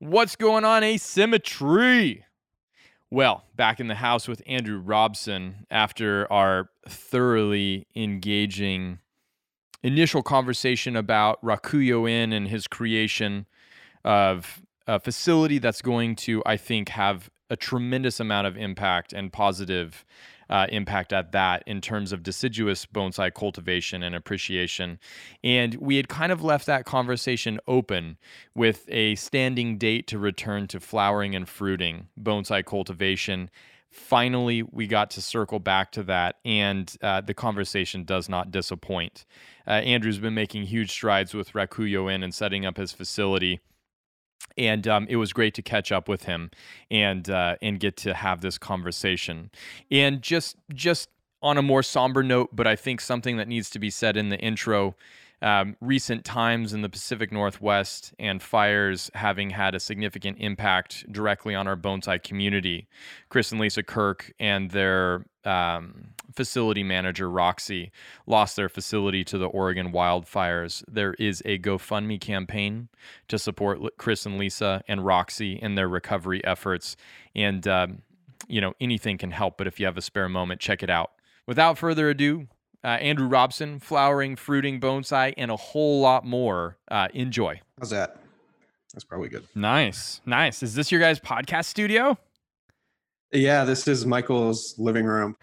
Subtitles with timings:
[0.00, 2.24] What's going on, asymmetry?
[3.10, 9.00] Well, back in the house with Andrew Robson after our thoroughly engaging
[9.82, 13.44] initial conversation about Rakuyo-en and his creation
[14.02, 19.30] of a facility that's going to, I think, have a tremendous amount of impact and
[19.30, 20.06] positive
[20.50, 24.98] uh, impact at that in terms of deciduous bonsai cultivation and appreciation.
[25.44, 28.18] And we had kind of left that conversation open
[28.54, 33.48] with a standing date to return to flowering and fruiting bonsai cultivation.
[33.90, 39.24] Finally, we got to circle back to that, and uh, the conversation does not disappoint.
[39.66, 43.60] Uh, Andrew's been making huge strides with Rakuyo-en and setting up his facility
[44.56, 46.50] and um, it was great to catch up with him
[46.90, 49.50] and uh, and get to have this conversation.
[49.90, 51.08] And just just
[51.42, 54.28] on a more somber note, but I think something that needs to be said in
[54.28, 54.96] the intro.
[55.42, 61.54] Um, recent times in the Pacific Northwest and fires having had a significant impact directly
[61.54, 62.88] on our bonsai community.
[63.30, 67.90] Chris and Lisa Kirk and their um, facility manager Roxy
[68.26, 70.84] lost their facility to the Oregon wildfires.
[70.88, 72.88] There is a GoFundMe campaign
[73.28, 76.96] to support Chris and Lisa and Roxy in their recovery efforts.
[77.34, 78.02] And, um,
[78.48, 81.12] you know, anything can help, but if you have a spare moment, check it out.
[81.46, 82.48] Without further ado,
[82.82, 86.78] uh, Andrew Robson, flowering, fruiting bonsai, and a whole lot more.
[86.90, 87.60] Uh, enjoy.
[87.78, 88.16] How's that?
[88.92, 89.46] That's probably good.
[89.54, 90.20] Nice.
[90.26, 90.62] Nice.
[90.62, 92.18] Is this your guys' podcast studio?
[93.32, 95.36] Yeah, this is Michael's living room.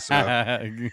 [0.00, 0.14] So,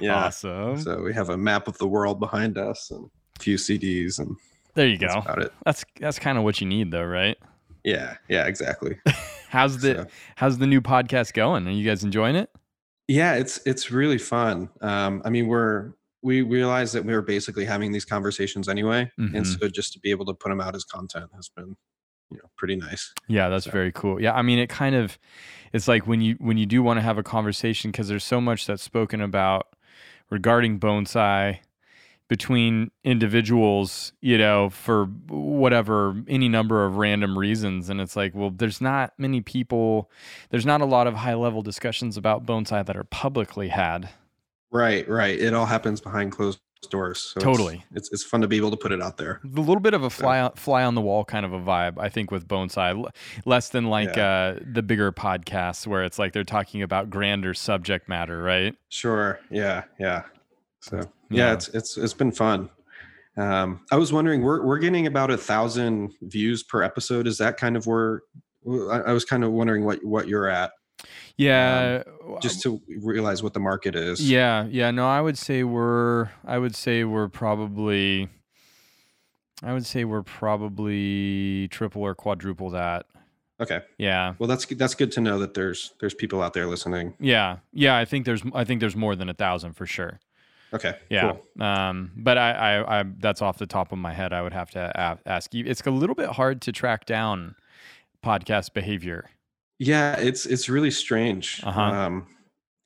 [0.00, 0.24] yeah.
[0.24, 0.78] Awesome.
[0.78, 4.36] So we have a map of the world behind us and a few CDs and
[4.74, 5.08] there you go.
[5.08, 5.52] That's about it.
[5.64, 7.36] That's that's kind of what you need though, right?
[7.84, 8.98] Yeah, yeah, exactly.
[9.48, 10.06] how's the so.
[10.36, 11.66] how's the new podcast going?
[11.66, 12.50] Are you guys enjoying it?
[13.08, 14.70] Yeah, it's it's really fun.
[14.80, 19.36] Um, I mean, we're we realized that we were basically having these conversations anyway, mm-hmm.
[19.36, 21.76] and so just to be able to put them out as content has been
[22.32, 23.12] you know pretty nice.
[23.28, 23.70] Yeah that's so.
[23.70, 24.20] very cool.
[24.20, 25.18] Yeah i mean it kind of
[25.72, 28.40] it's like when you when you do want to have a conversation because there's so
[28.40, 29.68] much that's spoken about
[30.30, 31.58] regarding bonsai
[32.28, 37.90] between individuals you know for whatever any number of random reasons.
[37.90, 40.10] And it's like well there's not many people
[40.50, 44.08] there's not a lot of high level discussions about bonsai that are publicly had.
[44.70, 45.38] Right right.
[45.38, 47.32] It all happens behind closed doors.
[47.34, 49.40] So totally, it's, it's, it's fun to be able to put it out there.
[49.44, 51.98] A little bit of a fly on, fly on the wall kind of a vibe,
[51.98, 53.08] I think, with Bonsai,
[53.44, 54.54] less than like yeah.
[54.56, 58.74] uh, the bigger podcasts where it's like they're talking about grander subject matter, right?
[58.88, 59.40] Sure.
[59.50, 59.84] Yeah.
[59.98, 60.22] Yeah.
[60.80, 62.68] So yeah, yeah it's it's it's been fun.
[63.36, 67.26] Um, I was wondering, we're we're getting about a thousand views per episode.
[67.26, 68.22] Is that kind of where
[68.66, 70.72] I, I was kind of wondering what what you're at?
[71.36, 74.28] Yeah, um, just to realize what the market is.
[74.28, 74.90] Yeah, yeah.
[74.90, 76.30] No, I would say we're.
[76.44, 78.28] I would say we're probably.
[79.62, 83.06] I would say we're probably triple or quadruple that.
[83.60, 83.80] Okay.
[83.96, 84.34] Yeah.
[84.38, 87.14] Well, that's that's good to know that there's there's people out there listening.
[87.20, 87.96] Yeah, yeah.
[87.96, 90.18] I think there's I think there's more than a thousand for sure.
[90.74, 90.96] Okay.
[91.10, 91.32] Yeah.
[91.32, 91.64] Cool.
[91.64, 94.32] Um, but I, I, I, that's off the top of my head.
[94.32, 95.64] I would have to ask you.
[95.66, 97.56] It's a little bit hard to track down
[98.24, 99.28] podcast behavior.
[99.82, 101.60] Yeah, it's it's really strange.
[101.64, 101.80] Uh-huh.
[101.80, 102.26] Um,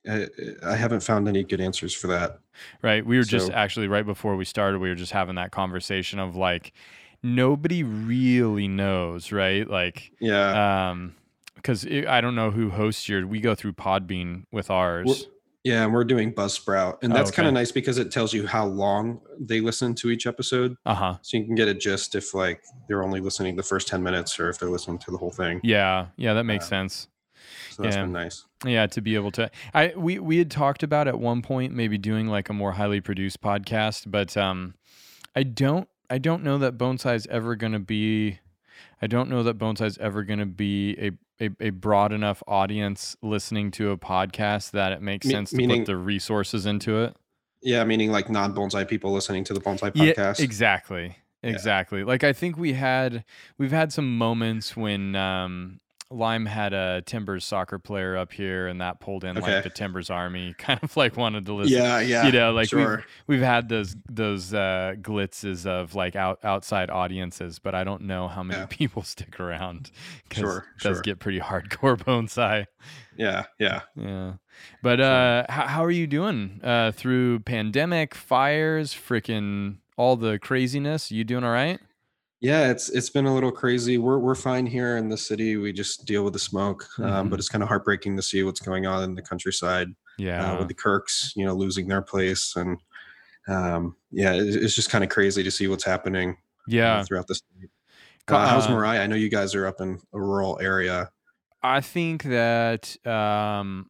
[0.08, 0.28] I,
[0.64, 2.38] I, haven't found any good answers for that.
[2.80, 3.04] Right.
[3.04, 6.18] We were so, just actually right before we started, we were just having that conversation
[6.18, 6.72] of like
[7.22, 9.68] nobody really knows, right?
[9.68, 10.90] Like, yeah.
[10.90, 11.14] Um,
[11.56, 13.26] because I don't know who hosts your.
[13.26, 15.06] We go through Podbean with ours.
[15.06, 15.35] We're,
[15.66, 17.37] yeah, and we're doing Buzzsprout, and that's oh, okay.
[17.38, 20.77] kind of nice because it tells you how long they listen to each episode.
[20.87, 21.19] Uh huh.
[21.22, 24.38] So you can get a gist if like they're only listening the first ten minutes,
[24.38, 25.60] or if they're listening to the whole thing.
[25.65, 27.09] Yeah, yeah, that makes uh, sense.
[27.71, 28.03] So that's yeah.
[28.03, 28.44] been nice.
[28.65, 29.50] Yeah, to be able to.
[29.75, 33.00] I we we had talked about at one point maybe doing like a more highly
[33.00, 34.75] produced podcast, but um,
[35.34, 38.38] I don't I don't know that Bonsai is ever going to be.
[39.03, 41.10] I don't know that Bonsai is ever going to be a
[41.41, 45.56] a, a broad enough audience listening to a podcast that it makes Me- sense to
[45.56, 47.16] meaning, put the resources into it.
[47.62, 50.38] Yeah, meaning like non bonsai people listening to the bonsai podcast.
[50.38, 51.16] Yeah, exactly.
[51.42, 52.00] Exactly.
[52.00, 52.06] Yeah.
[52.06, 53.25] Like I think we had
[53.58, 55.81] we've had some moments when um
[56.11, 59.55] Lime had a Timbers soccer player up here, and that pulled in okay.
[59.55, 61.76] like the Timbers army, kind of like wanted to listen.
[61.76, 62.26] Yeah, yeah.
[62.26, 62.97] You know, like sure.
[63.26, 68.03] we've, we've had those those uh, glitzes of like out, outside audiences, but I don't
[68.03, 68.67] know how many yeah.
[68.70, 69.91] people stick around
[70.29, 71.03] because sure, it does sure.
[71.03, 72.67] get pretty hardcore bonsai.
[73.17, 74.35] Yeah, yeah, yeah.
[74.82, 81.11] But uh, how, how are you doing uh, through pandemic, fires, freaking all the craziness?
[81.11, 81.81] You doing all right?
[82.41, 83.97] Yeah, it's it's been a little crazy.
[83.99, 85.56] We're we're fine here in the city.
[85.56, 87.05] We just deal with the smoke, mm-hmm.
[87.05, 89.88] um, but it's kind of heartbreaking to see what's going on in the countryside.
[90.19, 92.79] Yeah, uh, with the Kirks, you know, losing their place, and
[93.49, 96.37] um, yeah, it, it's just kind of crazy to see what's happening.
[96.67, 97.71] Yeah, uh, throughout the state.
[98.29, 99.00] Uh, how's Mirai?
[99.00, 101.11] I know you guys are up in a rural area.
[101.62, 103.88] I think that um,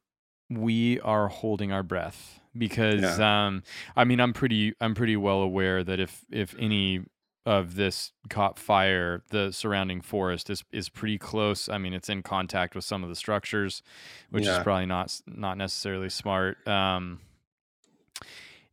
[0.49, 3.47] we are holding our breath because yeah.
[3.47, 3.63] um,
[3.95, 7.03] I mean I'm pretty I'm pretty well aware that if if any
[7.47, 11.69] of this caught fire, the surrounding forest is is pretty close.
[11.69, 13.81] I mean, it's in contact with some of the structures,
[14.29, 14.57] which yeah.
[14.57, 16.67] is probably not not necessarily smart.
[16.67, 17.21] Um,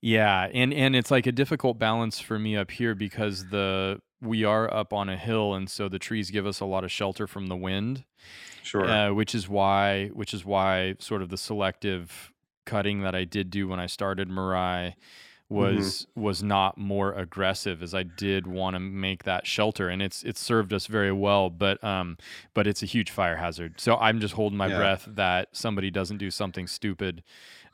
[0.01, 4.43] yeah, and and it's like a difficult balance for me up here because the we
[4.43, 7.29] are up on a hill, and so the trees give us a lot of shelter
[7.29, 8.03] from the wind.
[8.65, 8.91] Sure.
[8.91, 12.33] Uh, which is why which is why sort of the selective
[12.67, 15.34] cutting that I did do when I started Mirai Mm-hmm.
[15.55, 16.23] Was mm-hmm.
[16.23, 20.41] was not more aggressive as I did want to make that shelter and it's it's
[20.41, 22.19] served us very well but um
[22.55, 24.77] but it's a huge fire hazard so I'm just holding my yeah.
[24.77, 27.23] breath that somebody doesn't do something stupid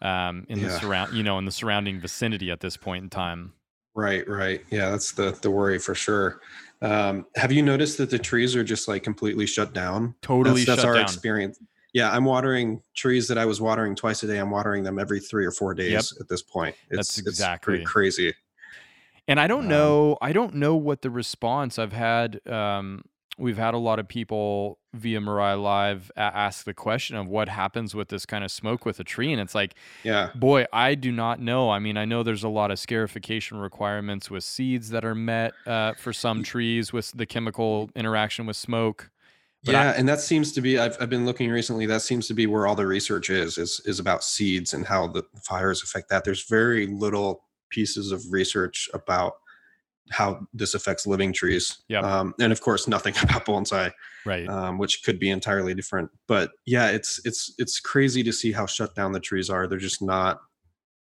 [0.03, 0.69] um in yeah.
[0.69, 3.55] the surround you know in the surrounding vicinity at this point in time
[3.95, 6.41] right right yeah that's the the worry for sure
[6.83, 10.83] um have you noticed that the trees are just like completely shut down totally that's,
[10.83, 11.03] that's our down.
[11.03, 11.59] experience
[11.93, 14.39] yeah, I'm watering trees that I was watering twice a day.
[14.39, 16.05] I'm watering them every three or four days yep.
[16.21, 16.77] at this point.
[16.91, 18.35] It's, That's exactly it's crazy.
[19.29, 20.19] And I don't um, know.
[20.21, 22.41] I don't know what the response I've had.
[22.49, 23.05] Um,
[23.39, 27.95] we've had a lot of people via Mirai Live ask the question of what happens
[27.95, 31.11] with this kind of smoke with a tree, and it's like, yeah, boy, I do
[31.11, 31.71] not know.
[31.71, 35.53] I mean, I know there's a lot of scarification requirements with seeds that are met
[35.67, 39.11] uh, for some trees with the chemical interaction with smoke.
[39.65, 41.87] But yeah, I, and that seems to be I've, I've been looking recently.
[41.87, 45.07] That seems to be where all the research is is is about seeds and how
[45.09, 46.25] the fires affect that.
[46.25, 49.35] There's very little pieces of research about
[50.11, 51.83] how this affects living trees.
[51.89, 53.93] Yeah, um, and of course nothing about bonsai,
[54.25, 54.49] right?
[54.49, 56.11] Um, which could be entirely different.
[56.27, 59.67] But yeah, it's it's it's crazy to see how shut down the trees are.
[59.67, 60.41] They're just not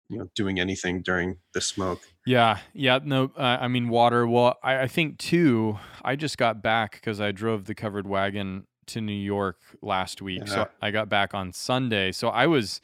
[0.08, 4.56] you know doing anything during the smoke yeah yeah no uh, i mean water well
[4.62, 9.00] I, I think too i just got back because i drove the covered wagon to
[9.00, 12.80] new york last week so i got back on sunday so i was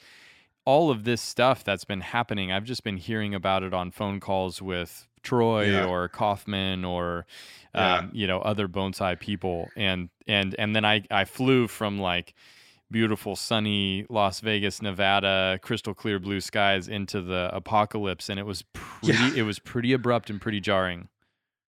[0.65, 4.19] all of this stuff that's been happening i've just been hearing about it on phone
[4.19, 5.85] calls with troy yeah.
[5.85, 7.25] or kaufman or
[7.75, 8.07] um, yeah.
[8.13, 12.35] you know other bonsai people and and and then i i flew from like
[12.93, 18.63] beautiful sunny Las Vegas, Nevada, crystal clear blue skies into the apocalypse and it was
[18.73, 19.33] pretty yeah.
[19.35, 21.09] it was pretty abrupt and pretty jarring.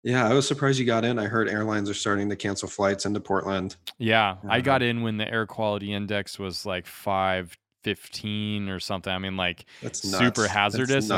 [0.02, 1.18] Yeah, I was surprised you got in.
[1.20, 3.76] I heard airlines are starting to cancel flights into Portland.
[3.98, 9.12] Yeah, I got in when the air quality index was like 515 or something.
[9.12, 11.08] I mean like super hazardous.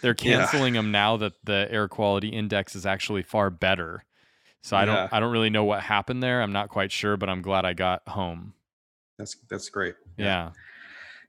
[0.00, 0.80] they're canceling yeah.
[0.80, 4.04] them now that the air quality index is actually far better.
[4.62, 4.86] So I yeah.
[4.86, 6.42] don't I don't really know what happened there.
[6.42, 8.54] I'm not quite sure, but I'm glad I got home.
[9.20, 9.94] That's that's great.
[10.16, 10.50] Yeah.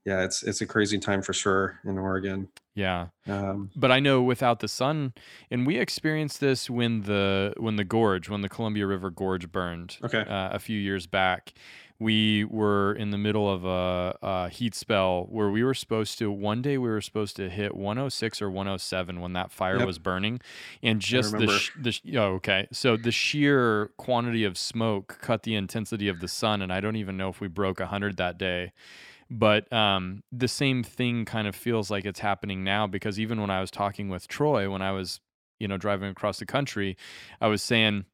[0.05, 0.23] yeah.
[0.23, 2.47] it's it's a crazy time for sure in Oregon.
[2.73, 3.07] Yeah.
[3.27, 5.13] Um, but I know without the sun,
[5.51, 9.97] and we experienced this when the when the gorge, when the Columbia River Gorge burned.
[10.01, 10.21] Okay.
[10.21, 11.53] Uh, a few years back,
[12.01, 16.31] we were in the middle of a, a, heat spell where we were supposed to
[16.31, 19.85] one day we were supposed to hit 106 or 107 when that fire yep.
[19.85, 20.41] was burning.
[20.81, 22.67] And just the, sh- the sh- oh, okay.
[22.71, 26.95] So the sheer quantity of smoke cut the intensity of the sun and i don't
[26.95, 28.71] even know if we broke 100 that day.
[29.29, 33.51] But um, the same thing kind of feels like it's happening now because even when
[33.51, 35.19] i was talking with troy when i was
[35.59, 36.97] you know driving across the country
[37.39, 38.05] i was saying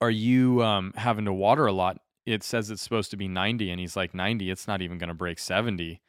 [0.00, 3.70] are you um, having to water a lot it says it's supposed to be 90
[3.70, 6.00] and he's like 90 it's not even going to break 70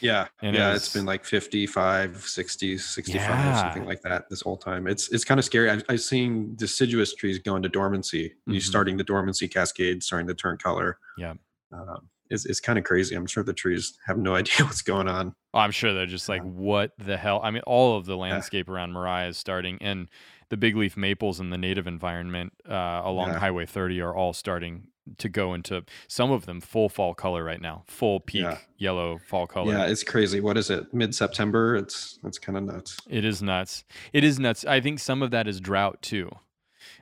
[0.00, 3.56] yeah and yeah it it's been like 55 60 65 yeah.
[3.56, 7.14] something like that this whole time it's it's kind of scary i've, I've seen deciduous
[7.14, 8.52] trees go into dormancy mm-hmm.
[8.52, 11.34] you starting the dormancy cascade starting to turn color yeah
[11.72, 15.08] um, it's, it's kind of crazy i'm sure the trees have no idea what's going
[15.08, 18.16] on oh, i'm sure they're just like what the hell i mean all of the
[18.16, 18.74] landscape yeah.
[18.74, 20.08] around mirai is starting and
[20.48, 23.38] the big leaf maples in the native environment uh, along yeah.
[23.38, 24.88] highway 30 are all starting
[25.18, 28.58] to go into some of them full fall color right now, full peak yeah.
[28.78, 29.72] yellow fall color.
[29.72, 30.40] Yeah, it's crazy.
[30.40, 30.92] What is it?
[30.92, 31.76] Mid September?
[31.76, 32.98] It's it's kind of nuts.
[33.08, 33.84] It is nuts.
[34.12, 34.64] It is nuts.
[34.64, 36.30] I think some of that is drought too.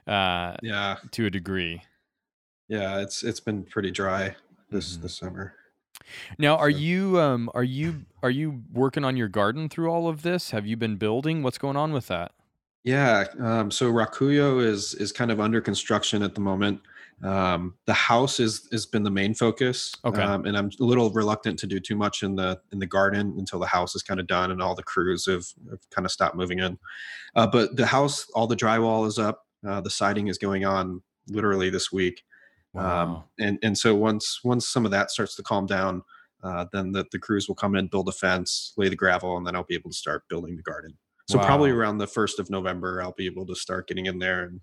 [0.07, 1.83] Uh, yeah, to a degree.
[2.69, 4.37] Yeah, it's it's been pretty dry
[4.71, 5.03] this mm-hmm.
[5.03, 5.55] this summer.
[6.39, 6.79] Now, are so.
[6.79, 10.51] you um are you are you working on your garden through all of this?
[10.51, 11.43] Have you been building?
[11.43, 12.33] What's going on with that?
[12.85, 16.81] Yeah, um, so Rakuyo is is kind of under construction at the moment.
[17.23, 19.93] Um, the house is has been the main focus.
[20.05, 20.23] Okay.
[20.23, 23.35] Um, and I'm a little reluctant to do too much in the in the garden
[23.39, 26.13] until the house is kind of done and all the crews have, have kind of
[26.13, 26.79] stopped moving in.
[27.35, 29.47] Uh, but the house, all the drywall is up.
[29.67, 32.23] Uh, the siding is going on literally this week.
[32.77, 33.03] Um, wow.
[33.03, 36.03] Um, and and so once once some of that starts to calm down,
[36.45, 39.47] uh, then the, the crews will come in, build a fence, lay the gravel, and
[39.47, 40.97] then I'll be able to start building the garden.
[41.29, 41.45] So wow.
[41.45, 44.61] probably around the first of November, I'll be able to start getting in there and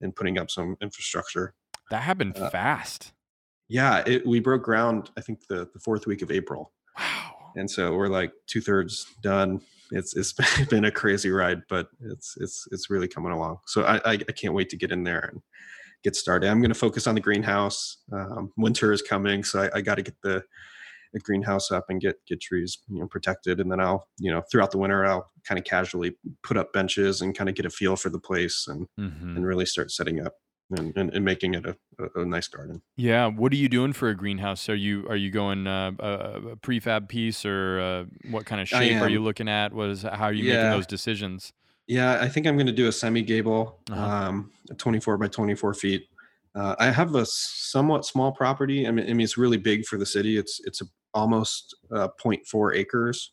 [0.00, 1.54] and putting up some infrastructure.
[1.90, 3.12] That happened Uh, fast.
[3.68, 5.10] yeah, it, we broke ground.
[5.16, 7.52] I think the the fourth week of April, Wow.
[7.56, 9.60] and so we're like two thirds done.
[9.92, 10.32] It's it's
[10.70, 13.58] been a crazy ride, but it's it's it's really coming along.
[13.66, 15.40] So I I, I can't wait to get in there and
[16.02, 16.48] get started.
[16.50, 17.98] I'm going to focus on the greenhouse.
[18.12, 20.42] Um, winter is coming, so I, I got to get the
[21.12, 24.42] the greenhouse up and get get trees you know protected and then i'll you know
[24.50, 27.70] throughout the winter i'll kind of casually put up benches and kind of get a
[27.70, 29.36] feel for the place and Mhm.
[29.36, 30.34] and really start setting up
[30.70, 33.26] and, and, and making it a, a, a nice garden Yeah.
[33.26, 34.68] What are you doing for a greenhouse?
[34.68, 36.10] Are you are you going uh, a,
[36.52, 39.72] a prefab piece or uh, what kind of shape are you looking at?
[39.72, 41.52] What is how are you making those decisions?
[41.88, 44.04] yeah i think i'm going to do a semi gable Uh-huh.
[44.04, 46.02] um 24 by 24 feet
[46.56, 49.96] uh, i have a somewhat small property I mean, I mean it's really big for
[49.96, 53.30] the city it's it's a, almost uh, 0.4 acres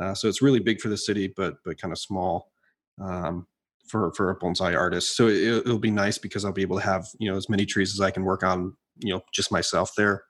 [0.00, 2.52] uh, so it's really big for the city but but kind of small
[3.00, 3.48] um,
[3.90, 6.84] for for a bonsai artist so it, it'll be nice because i'll be able to
[6.84, 9.90] have you know as many trees as i can work on you know just myself
[9.96, 10.22] there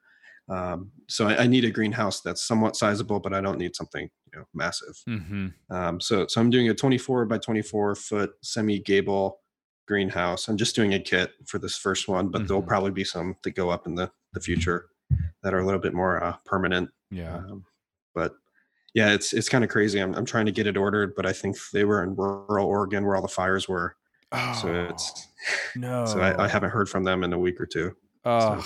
[0.49, 4.09] um, so I, I need a greenhouse that's somewhat sizable but i don't need something
[4.33, 5.47] you know massive Mm-hmm.
[5.75, 9.39] um, so, so I'm doing a 24 by 24 foot semi gable
[9.87, 10.47] greenhouse.
[10.47, 12.67] I'm just doing a kit for this first one, but there'll Mhm.
[12.67, 14.87] probably be some that go up in the, the future
[15.43, 16.89] that are a little bit more uh, permanent.
[17.09, 17.35] Yeah.
[17.37, 17.65] Um,
[18.15, 18.35] but
[18.93, 19.99] yeah, it's it's kind of crazy.
[19.99, 23.05] I'm I'm trying to get it ordered, but I think they were in rural Oregon
[23.05, 23.95] where all the fires were.
[24.61, 25.27] So it's
[25.75, 26.05] no.
[26.07, 27.95] so I, I haven't heard from them in a week or two.
[28.25, 28.63] Ugh.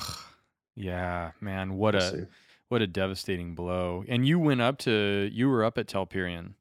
[0.75, 1.75] Yeah, man.
[1.75, 2.25] What We'll a see.
[2.69, 4.03] what a devastating blow.
[4.07, 6.53] And you went up to you were up at Telperion.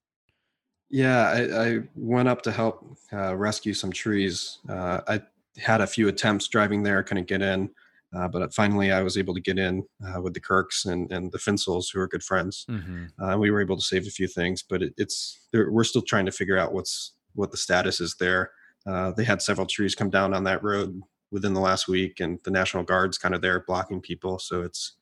[0.90, 4.58] Yeah, I, I went up to help uh, rescue some trees.
[4.68, 5.22] Uh, I
[5.58, 7.70] had a few attempts driving there, couldn't get in,
[8.14, 11.32] uh, but finally I was able to get in uh, with the Kirks and, and
[11.32, 12.64] the Finsels, who are good friends.
[12.70, 13.22] Mm-hmm.
[13.22, 16.26] Uh, we were able to save a few things, but it, it's we're still trying
[16.26, 18.50] to figure out what's what the status is there.
[18.86, 22.38] Uh, they had several trees come down on that road within the last week, and
[22.44, 24.96] the National Guard's kind of there blocking people, so it's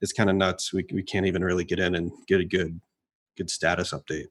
[0.00, 0.72] it's kind of nuts.
[0.72, 2.80] We we can't even really get in and get a good
[3.36, 4.26] good status update.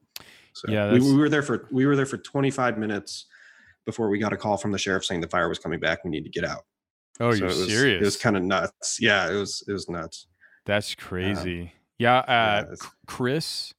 [0.52, 3.26] So Yeah, we, we were there for we were there for 25 minutes
[3.86, 6.04] before we got a call from the sheriff saying the fire was coming back.
[6.04, 6.64] We need to get out.
[7.20, 8.02] Oh, So you're it was, serious?
[8.02, 8.98] It was kind of nuts.
[9.00, 10.26] Yeah, it was it was nuts.
[10.66, 11.72] That's crazy.
[11.98, 13.74] yeah, yeah, uh, C- Chris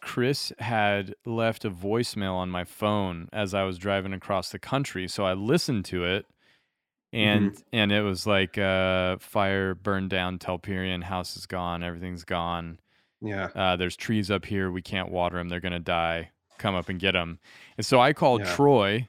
[0.00, 5.08] Chris had left a voicemail on my phone as I was driving across the country,
[5.08, 6.26] so I listened to it
[7.12, 7.60] and Mm-hmm.
[7.72, 12.80] and it was like uh fire burned down Telperion, house is gone, everything's gone.
[13.20, 13.48] Yeah.
[13.54, 14.70] Uh, there's trees up here.
[14.70, 15.48] We can't water them.
[15.48, 16.30] They're going to die.
[16.58, 17.38] Come up and get them.
[17.78, 18.54] And so I called Yeah.
[18.54, 19.08] Troy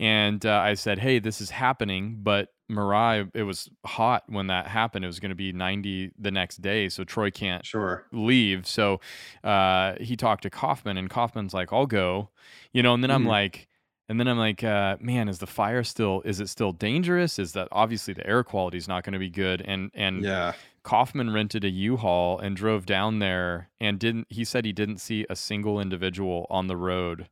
[0.00, 2.18] and uh, I said, Hey, this is happening.
[2.24, 5.04] But Mirai, it was hot when that happened.
[5.04, 6.88] It was going to be 90 the next day.
[6.88, 8.06] So Troy can't Sure.
[8.12, 8.66] leave.
[8.66, 9.00] So
[9.44, 12.30] uh, he talked to Kaufman, and Kaufman's like, "I'll go,"
[12.72, 12.94] you know.
[12.94, 13.28] And then I'm Mhm.
[13.28, 13.68] like,
[14.08, 16.22] and then I'm like, uh, man, is the fire still?
[16.24, 17.38] Is it still dangerous?
[17.38, 19.62] Is that obviously the air quality is not going to be good?
[19.62, 20.52] And and Yeah.
[20.82, 24.26] Kaufman rented a U-Haul and drove down there, and didn't.
[24.30, 27.28] He said he didn't see a single individual on the road.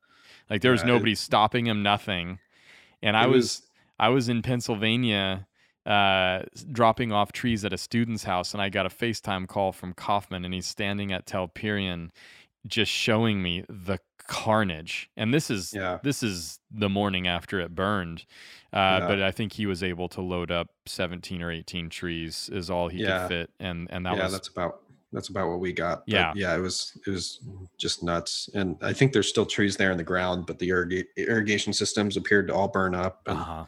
[0.50, 2.38] Like there was Yeah, it- nobody stopping him, nothing.
[3.02, 3.63] And I It was
[3.98, 5.46] I was in Pennsylvania
[5.86, 9.92] uh, dropping off trees at a student's house, and I got a FaceTime call from
[9.92, 12.10] Kaufman, and he's standing at Telperion,
[12.66, 15.10] just showing me the carnage.
[15.16, 15.98] And this is Yeah.
[16.02, 18.24] this is the morning after it burned,
[18.72, 19.06] uh, Yeah.
[19.06, 22.88] but I think he was able to load up seventeen or eighteen trees is all
[22.88, 23.18] he Yeah.
[23.20, 24.80] could fit, and and that yeah, was that's about
[25.12, 25.98] that's about what we got.
[26.06, 26.32] But Yeah.
[26.34, 27.40] yeah, it was it was
[27.76, 28.48] just nuts.
[28.54, 32.16] And I think there's still trees there in the ground, but the irriga- irrigation systems
[32.16, 33.20] appeared to all burn up.
[33.26, 33.66] And uh-huh.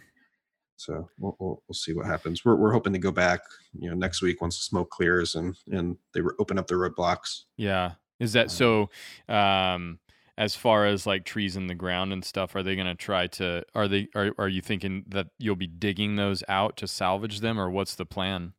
[0.76, 2.44] So we'll, we'll we'll see what happens.
[2.44, 3.40] We're we're hoping to go back,
[3.78, 6.74] you know, next week once the smoke clears and and they re- open up the
[6.74, 7.42] roadblocks.
[7.56, 7.92] Yeah.
[8.18, 8.90] Is that so
[9.28, 9.98] um
[10.38, 13.26] as far as like trees in the ground and stuff, are they going to try
[13.26, 17.40] to are they are are you thinking that you'll be digging those out to salvage
[17.40, 18.52] them or what's the plan?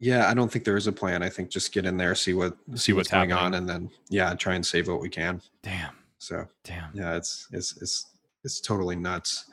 [0.00, 1.22] Yeah, I don't think there is a plan.
[1.22, 3.90] I think just get in there, see what see, what's what's, going on, and then
[4.08, 5.42] yeah, try and save what we can.
[5.62, 5.94] Damn.
[6.18, 6.90] So Damn.
[6.94, 8.06] yeah, it's it's it's
[8.42, 9.44] it's totally nuts.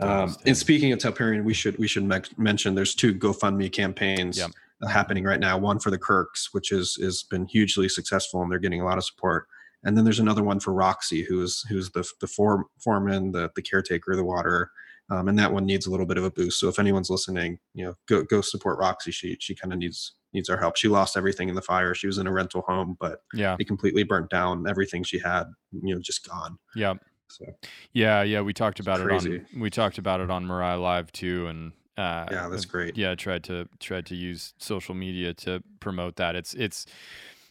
[0.00, 4.38] Um, and speaking of Telperion, we should we should mec- mention there's two GoFundMe campaigns
[4.38, 4.50] Yep.
[4.82, 5.56] uh, happening right now.
[5.56, 8.98] One for the Kirks, which is has been hugely successful, and they're getting a lot
[8.98, 9.46] of support.
[9.84, 13.62] And then there's another one for Roxy, who's who's the the form, foreman, the the
[13.62, 14.70] caretaker of the water,
[15.10, 16.58] um, and that one needs a little bit of a boost.
[16.58, 19.12] So if anyone's listening, you know, go go support Roxy.
[19.12, 20.76] She she kind of needs needs our help.
[20.76, 21.94] She lost everything in the fire.
[21.94, 23.54] She was in a rental home, but Yeah.
[23.60, 24.66] it completely burnt down.
[24.68, 26.58] Everything she had, you know, just gone.
[26.74, 26.94] Yeah.
[27.28, 27.44] So
[27.92, 31.46] Yeah, yeah, we talked about it on we talked about it on Mirai Live too
[31.46, 32.96] and uh yeah, that's great.
[32.96, 36.34] yeah, I tried to tried to use social media to promote that.
[36.36, 36.86] It's it's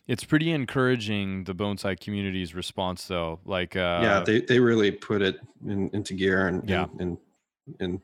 [0.06, 3.40] it's pretty encouraging the bonsai community's response though.
[3.46, 6.88] Like uh yeah they, they really put it in, into gear and Yeah.
[7.00, 7.18] and, and
[7.80, 8.02] and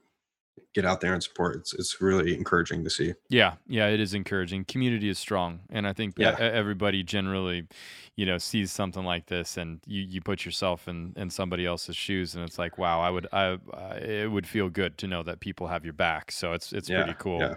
[0.74, 1.56] get out there and support.
[1.58, 3.14] It's it's really encouraging to see.
[3.30, 4.66] Yeah, yeah, it is encouraging.
[4.66, 6.36] Community is strong, and I think yeah.
[6.40, 7.68] everybody generally,
[8.16, 11.96] you know, sees something like this, and you, you put yourself in in somebody else's
[11.96, 13.58] shoes, and it's like, wow, I would I,
[14.02, 16.32] it would feel good to know that people have your back.
[16.32, 17.40] So it's it's yeah, pretty cool.
[17.40, 17.56] Yeah.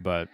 [0.00, 0.28] But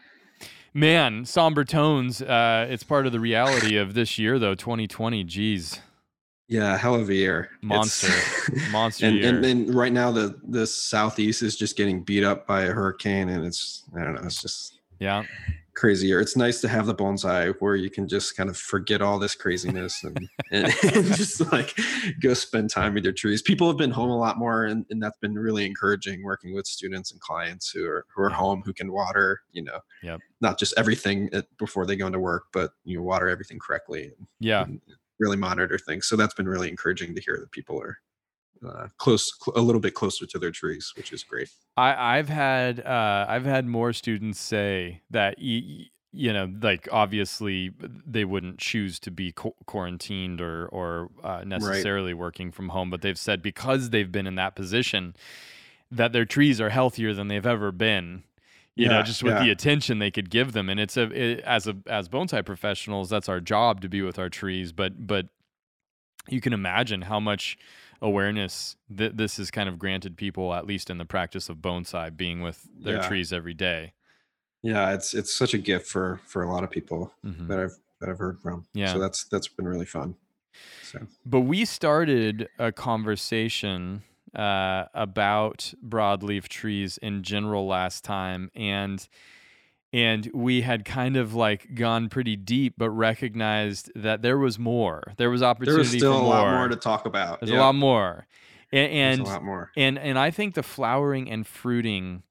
[0.74, 2.20] man, somber tones.
[2.20, 4.54] Uh, it's part of the reality of this year, though.
[4.54, 5.24] 2020.
[5.24, 5.80] Geez.
[6.48, 7.50] Yeah, hell of a year.
[7.62, 8.12] Monster.
[8.70, 9.28] Monster and, year.
[9.28, 13.28] And, and right now the the southeast is just getting beat up by a hurricane
[13.30, 15.24] and it's I don't know, it's just yeah.
[15.74, 16.20] Crazy year.
[16.20, 19.34] It's nice to have the bonsai where you can just kind of forget all this
[19.34, 20.16] craziness and,
[20.52, 21.76] and, and, just like
[22.22, 23.42] go spend time with your trees.
[23.42, 26.68] People have been home a lot more and, and that's been really encouraging working with
[26.68, 30.20] students and clients who are who are home who can water, you know, yep.
[30.40, 34.12] not just everything before they go into work, but you know, water everything correctly.
[34.38, 34.62] Yeah.
[34.62, 34.80] And,
[35.18, 36.06] really monitor things.
[36.06, 37.99] So that's been really encouraging to hear that people are
[38.66, 41.50] uh, close, cl- a little bit closer to their trees, which is great.
[41.76, 47.73] I, I've had uh, I've had more students say that y- you know, like obviously
[48.06, 52.21] they wouldn't choose to be qu- quarantined or or uh, necessarily right.
[52.21, 55.16] working from home, but they've said because they've been in that position
[55.90, 58.23] that their trees are healthier than they've ever been
[58.76, 59.45] you yeah, know just with yeah.
[59.45, 63.09] the attention they could give them and it's a it, as a as bonsai professionals
[63.09, 65.26] that's our job to be with our trees but but
[66.28, 67.57] you can imagine how much
[68.00, 72.14] awareness that this has kind of granted people at least in the practice of bonsai
[72.14, 73.09] being with their yeah.
[73.09, 73.93] trees every day
[74.62, 77.47] yeah it's it's such a gift for for a lot of people mm-hmm.
[77.47, 80.14] that i've that i've heard from yeah so that's that's been really fun
[80.83, 84.02] so but we started a conversation
[84.34, 89.06] uh, about broadleaf trees in general last time, and
[89.92, 95.12] and we had kind of like gone pretty deep, but recognized that there was more.
[95.16, 95.72] There was opportunity.
[95.72, 96.34] There was still a more.
[96.34, 97.40] lot more to talk about.
[97.40, 98.26] There's a lot more,
[98.72, 99.70] and and, a lot more.
[99.76, 102.24] and and I think the flowering and fruiting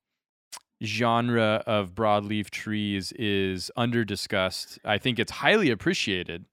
[0.84, 4.78] genre of broadleaf trees is under discussed.
[4.84, 6.46] I think it's highly appreciated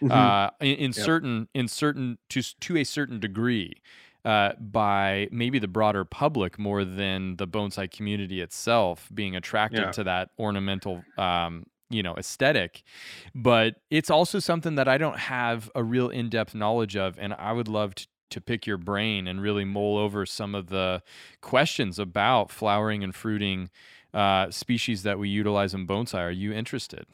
[0.00, 0.10] mm-hmm.
[0.10, 0.94] uh, in, in yep.
[0.94, 3.74] certain in certain to to a certain degree
[4.26, 9.90] uh, by maybe the broader public more than the bonsai community itself being attracted yeah.
[9.92, 12.82] to that ornamental um, you know aesthetic.
[13.36, 17.52] But it's also something that i don't have a real in-depth knowledge of and i
[17.52, 21.02] would love to, to pick your brain and really mull over some of the
[21.40, 23.70] questions about flowering and fruiting
[24.12, 26.18] uh, species that we utilize in bonsai.
[26.18, 27.06] Are you interested?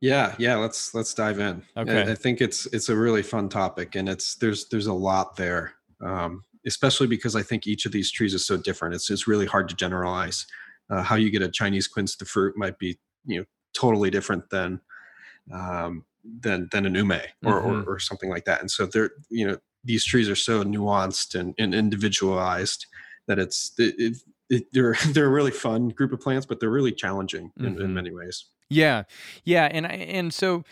[0.00, 1.64] Yeah yeah let's let's dive in.
[1.76, 2.02] Okay.
[2.02, 5.34] I, I think it's it's a really fun topic and it's there's there's a lot
[5.34, 8.94] there um, especially because I think each of these trees is so different.
[8.94, 10.46] It's it's really hard to generalize.
[10.88, 14.50] Uh, how you get a Chinese quince to fruit might be you know totally different
[14.50, 14.80] than
[15.52, 17.12] um, than than an ume
[17.44, 17.88] or, mm-hmm.
[17.88, 18.60] or, or something like that.
[18.60, 22.86] And so they're you know these trees are so nuanced and, and individualized
[23.26, 24.16] that it's it, it,
[24.48, 27.82] it, they're they're a really fun group of plants, but they're really challenging in, mm-hmm.
[27.82, 28.46] in many ways.
[28.68, 29.04] Yeah,
[29.44, 30.64] yeah, and and so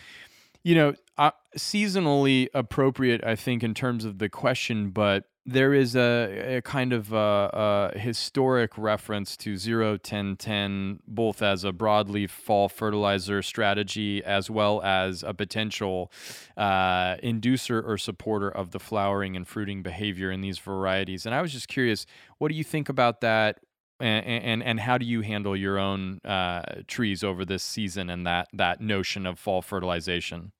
[0.68, 5.96] you know, uh, seasonally appropriate, I think, in terms of the question, but there is
[5.96, 11.72] a, a kind of a, a, historic reference to 0 10 10 both as a
[11.72, 16.12] broadleaf fall fertilizer strategy as well as a potential
[16.58, 21.24] uh, inducer or supporter of the flowering and fruiting behavior in these varieties.
[21.24, 22.04] And i was just curious
[22.36, 23.60] what do you think about that?
[24.00, 28.26] And and, and how do you handle your own uh, trees over this season and
[28.26, 30.52] that that notion of fall fertilization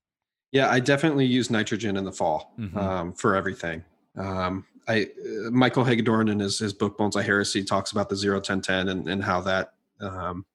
[0.51, 2.77] yeah, I definitely use nitrogen in the fall mm-hmm.
[2.77, 3.83] um, for everything.
[4.17, 8.39] Um, I uh, Michael Hagedorn in his, his book Bonsai Heresy talks about the zero
[8.39, 10.45] ten ten and, and how that um,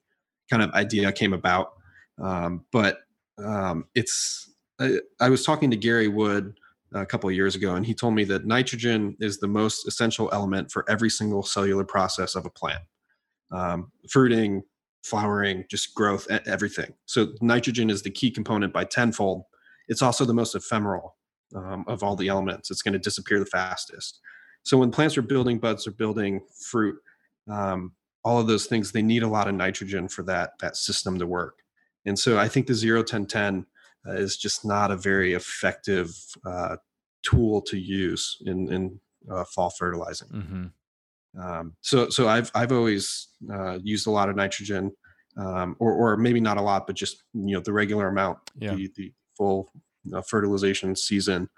[0.51, 1.75] kind of idea came about.
[2.21, 2.99] Um, but
[3.39, 6.59] um, it's I, I, was talking to Gary Wood
[6.93, 10.29] a couple of years ago, and he told me that nitrogen is the most essential
[10.33, 12.83] element for every single cellular process of a plant,
[13.51, 14.63] um, fruiting,
[15.03, 16.95] flowering, just growth, everything.
[17.07, 19.45] So nitrogen is the key component by tenfold
[19.89, 21.17] it's also the most ephemeral
[21.55, 22.71] um, of all the elements.
[22.71, 24.21] It's going to disappear the fastest.
[24.63, 26.97] So when plants are building buds or building fruit,
[27.51, 27.93] um,
[28.25, 31.27] all of those things, they need a lot of nitrogen for that that system to
[31.27, 31.59] work.
[32.07, 33.67] And so I think the 0 10 10
[34.07, 36.15] uh, is just not a very effective
[36.47, 36.77] uh,
[37.23, 40.29] tool to use in, in uh, fall fertilizing.
[40.29, 40.67] Mm-hmm.
[41.41, 44.93] Um, so so I've I've always uh, used a lot of nitrogen,
[45.37, 48.75] um, or or maybe not a lot, but just you know the regular amount, yeah.
[48.75, 49.71] the, the full
[50.15, 51.49] uh, fertilization season.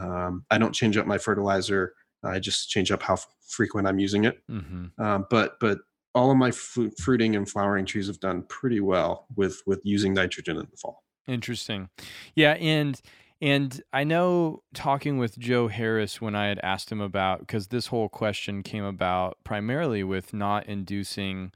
[0.00, 1.94] Um, I don't change up my fertilizer.
[2.24, 4.38] I just change up how f- frequent I'm using it.
[4.50, 5.02] Mm-hmm.
[5.02, 5.78] Um, but but
[6.14, 10.56] all of my fruiting and flowering trees have done pretty well with with using nitrogen
[10.56, 11.04] in the fall.
[11.26, 11.88] Interesting,
[12.34, 13.00] yeah, and
[13.42, 17.88] And I know talking with Joe Harris when I had asked him about, because this
[17.88, 21.50] whole question came about primarily with not inducing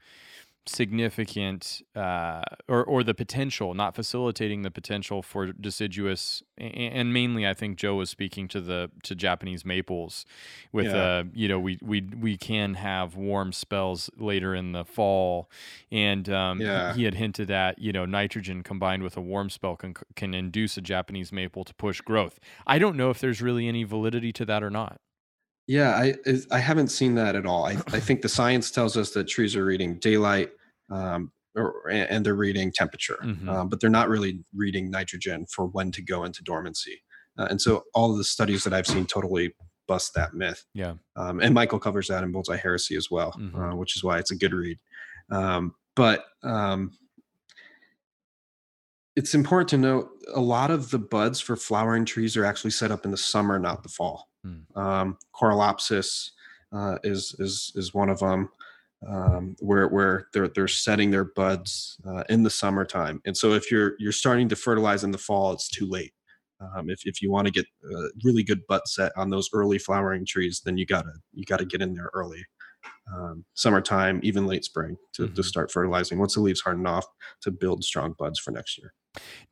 [0.69, 7.53] significant uh, or or the potential, not facilitating the potential for deciduous, and mainly I
[7.53, 10.25] think Joe was speaking to the to Japanese maples,
[10.71, 10.95] with yeah.
[10.95, 15.49] uh you know we we we can have warm spells later in the fall,
[15.91, 16.93] and um, yeah.
[16.93, 20.77] he had hinted at you know nitrogen combined with a warm spell can can induce
[20.77, 22.39] a Japanese maple to push growth.
[22.65, 24.99] I don't know if there's really any validity to that or not.
[25.67, 26.15] Yeah, I
[26.49, 27.65] I haven't seen that at all.
[27.65, 30.51] I, I think the science tells us that trees are reading daylight,
[30.89, 33.49] um, or, and they're reading temperature, mm-hmm.
[33.49, 37.01] um, but they're not really reading nitrogen for when to go into dormancy.
[37.37, 39.53] Uh, and so all of the studies that I've seen totally
[39.87, 40.65] bust that myth.
[40.73, 40.95] Yeah.
[41.15, 43.59] Um, and Michael covers that in Bonsai Heresy as well, mm-hmm.
[43.59, 44.77] uh, which is why it's a good read.
[45.31, 46.91] Um, but um,
[49.15, 52.91] it's important to note a lot of the buds for flowering trees are actually set
[52.91, 54.29] up in the summer, not the fall.
[54.45, 54.77] Mm.
[54.77, 56.31] Um, Corylopsis
[56.71, 58.49] uh, is is is one of them
[59.07, 63.21] um, where where they're they're setting their buds uh, in the summertime.
[63.25, 66.13] And so if you're you're starting to fertilize in the fall, it's too late.
[66.59, 69.77] Um, if if you want to get a really good bud set on those early
[69.77, 72.43] flowering trees, then you gotta you gotta get in there early,
[73.15, 75.35] um, summertime, even late spring to mm-hmm.
[75.35, 77.05] to start fertilizing once the leaves harden off
[77.41, 78.93] to build strong buds for next year.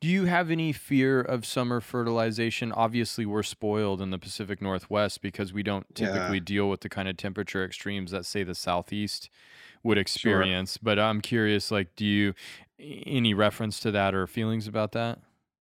[0.00, 2.72] Do you have any fear of summer fertilization?
[2.72, 6.44] Obviously, we're spoiled in the Pacific Northwest because we don't typically yeah.
[6.44, 9.30] deal with the kind of temperature extremes that, say, the Southeast
[9.82, 10.72] would experience.
[10.72, 10.80] Sure.
[10.82, 12.34] But I'm curious, like, do you
[12.78, 15.18] any reference to that or feelings about that?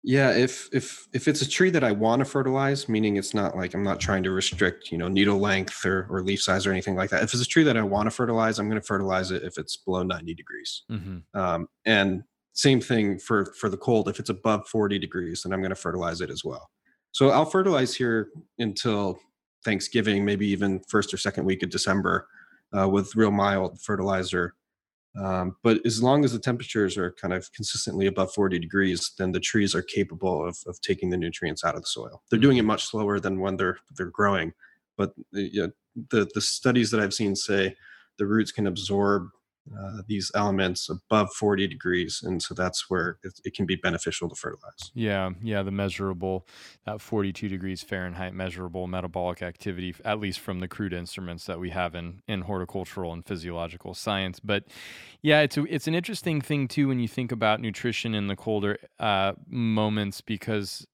[0.02, 3.58] Yeah, if if if it's a tree that I want to fertilize, meaning it's not
[3.58, 6.72] like I'm not trying to restrict, you know, needle length or, or leaf size or
[6.72, 7.22] anything like that.
[7.22, 9.58] If it's a tree that I want to fertilize, I'm going to fertilize it if
[9.58, 10.84] it's below 90 degrees.
[10.90, 11.38] Mm-hmm.
[11.38, 12.24] Um, and
[12.60, 14.10] same thing for for the cold.
[14.10, 16.70] If it's above 40 degrees, then I'm going to fertilize it as well.
[17.12, 19.18] So I'll fertilize here until
[19.64, 22.28] Thanksgiving, maybe even first or second week of December,
[22.78, 24.56] uh, with real mild fertilizer.
[25.18, 29.32] Um, but as long as the temperatures are kind of consistently above 40 degrees, then
[29.32, 32.22] the trees are capable of, of taking the nutrients out of the soil.
[32.30, 34.54] They're doing it much slower than when they're they're growing,
[34.98, 35.72] but the, you know,
[36.12, 37.76] the the studies that I've seen say
[38.18, 39.30] the roots can absorb
[39.78, 44.28] uh, these elements above 40 degrees and so that's where it, it, can be beneficial
[44.30, 44.92] to fertilize.
[44.94, 46.48] Yeah yeah the measurable
[46.86, 51.70] that 42 degrees fahrenheit measurable metabolic activity at least from the crude instruments that we
[51.70, 54.40] have in in horticultural and physiological science.
[54.40, 54.66] But
[55.22, 58.36] yeah it's a, it's an interesting thing too when you think about nutrition in the
[58.36, 60.88] colder uh, moments because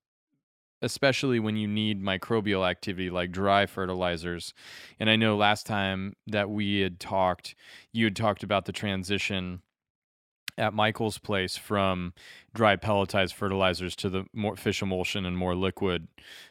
[0.85, 4.53] especially when you need microbial activity like dry fertilizers.
[4.99, 7.55] And I know last time that we had talked,
[7.91, 9.63] you had talked about the transition
[10.57, 12.13] at Michael's place from
[12.53, 16.07] dry pelletized fertilizers to the more fish emulsion and more liquid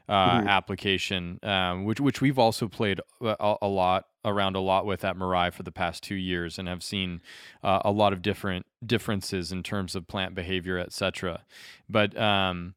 [0.09, 0.49] uh, mm-hmm.
[0.49, 5.16] application, um, which which we've also played a, a, lot around a lot with at
[5.16, 7.23] Mirai for the past two years and have seen
[7.62, 11.44] uh, a lot of different differences in terms of plant behavior, etc.
[11.88, 12.75] But um,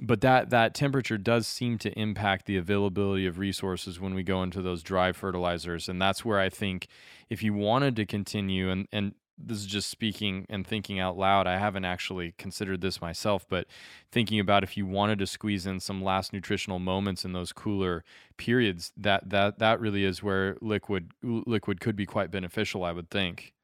[0.00, 4.42] but that that temperature does seem to impact the availability of resources when we go
[4.42, 5.88] into those dry fertilizers.
[5.88, 6.88] And that's where i think
[7.28, 11.46] if you wanted to continue and and this is just speaking and thinking out loud
[11.46, 13.66] i haven't actually considered this myself but
[14.12, 18.04] thinking about if you wanted to squeeze in some last nutritional moments in those cooler
[18.36, 23.08] periods that that that really is where liquid liquid could be quite beneficial i would
[23.10, 23.54] think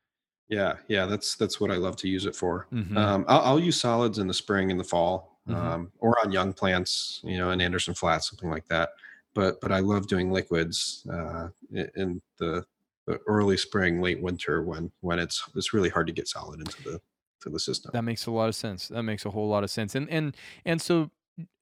[0.48, 2.96] yeah yeah that's that's what i love to use it for mm-hmm.
[2.96, 5.66] um, I'll, I'll use solids in the spring and the fall mm-hmm.
[5.66, 8.90] um, or on young plants, you know, in Anderson Flats, something like that.
[9.34, 12.64] But but I love doing liquids uh, in the,
[13.06, 16.82] the early spring, late winter when when it's it's really hard to get solid into
[16.82, 17.00] the
[17.42, 17.90] to the system.
[17.92, 18.88] That makes a lot of sense.
[18.88, 19.94] That makes a whole lot of sense.
[19.94, 21.10] And and and so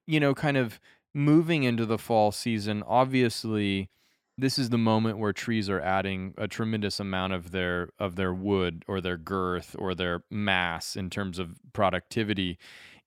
[0.06, 0.78] you know, kind of
[1.12, 3.90] moving into the fall season, obviously
[4.36, 8.34] this is the moment where trees are adding a tremendous amount of their of their
[8.34, 12.58] wood or their girth or their mass in terms of productivity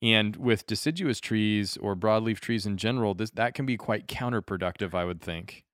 [0.02, 4.94] and with deciduous trees or broadleaf trees in general, this that can be quite counterproductive,
[4.94, 5.66] I would think.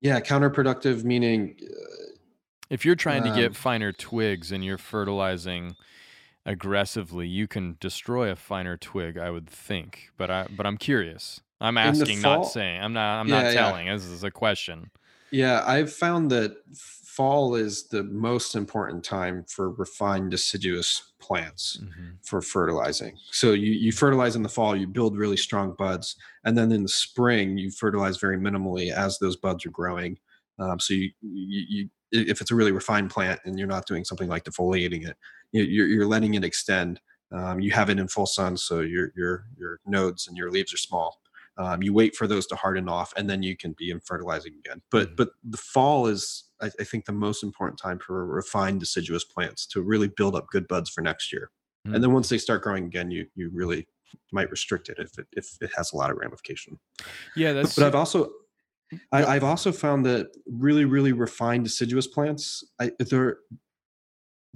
[0.00, 2.14] Yeah, counterproductive meaning uh,
[2.70, 5.76] if you're trying um, to get um finer twigs and you're fertilizing
[6.46, 10.10] aggressively, you can destroy a finer twig, I would think.
[10.18, 11.42] But I but I'm curious.
[11.60, 12.82] I'm asking, fall, not saying.
[12.82, 13.86] I'm not I'm yeah, not telling.
[13.86, 13.94] Yeah.
[13.94, 14.90] This is a question.
[15.30, 22.10] Yeah, I've found that fall is the most important time for refined deciduous plants mm-hmm.
[22.22, 23.16] for fertilizing.
[23.30, 26.82] So you, you fertilize in the fall, you build really strong buds, and then in
[26.82, 30.18] the spring you fertilize very minimally as those buds are growing.
[30.58, 34.04] Um, so you, you, you, if it's a really refined plant and you're not doing
[34.04, 35.16] something like defoliating it,
[35.52, 37.00] you're, you're letting it extend
[37.32, 40.72] Um, you have it in full sun, so your your your nodes and your leaves
[40.72, 41.20] are small.
[41.56, 44.54] Um, you wait for those to harden off, and then you can be in fertilizing
[44.58, 44.82] again.
[44.90, 45.14] But mm-hmm.
[45.16, 49.66] but the fall is, I, I, think, the most important time for refined deciduous plants
[49.68, 51.50] to really build up good buds for next year.
[51.86, 51.94] Mm-hmm.
[51.94, 53.86] And then once they start growing again, you you really
[54.32, 56.78] might restrict it if it if it has a lot of ramification.
[57.36, 57.76] Yeah, that's.
[57.76, 58.30] But, but I've also
[59.12, 63.38] I, have also found that really, really refined deciduous plants, I, they're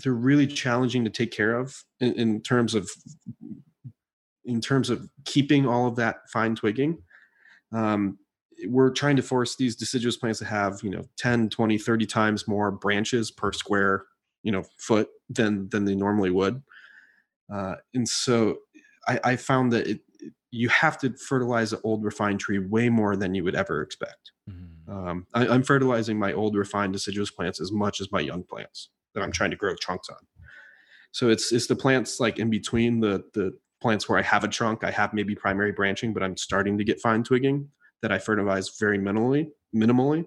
[0.03, 2.89] they're really challenging to take care of in, in, terms of
[4.49, 6.99] in terms of keeping all of that fine twigging
[7.73, 8.19] um,
[8.67, 12.49] we're trying to force these deciduous plants to have you know 10 20 30 times
[12.49, 14.05] more branches per square
[14.43, 16.63] you know foot than than they normally would
[17.53, 18.59] uh, and so
[19.07, 20.01] I, I found that it,
[20.51, 24.33] you have to fertilize an old refined tree way more than you would ever expect
[24.51, 24.93] mm-hmm.
[24.93, 28.89] um, I, i'm fertilizing my old refined deciduous plants as much as my young plants
[29.19, 30.17] that I'm trying to grow trunks on.
[31.13, 34.49] So it's it's the plants like in between the the plants where I have a
[34.49, 37.69] trunk, I have maybe primary branching, but I'm starting to get fine twigging
[38.03, 40.27] that I fertilize very minimally, minimally.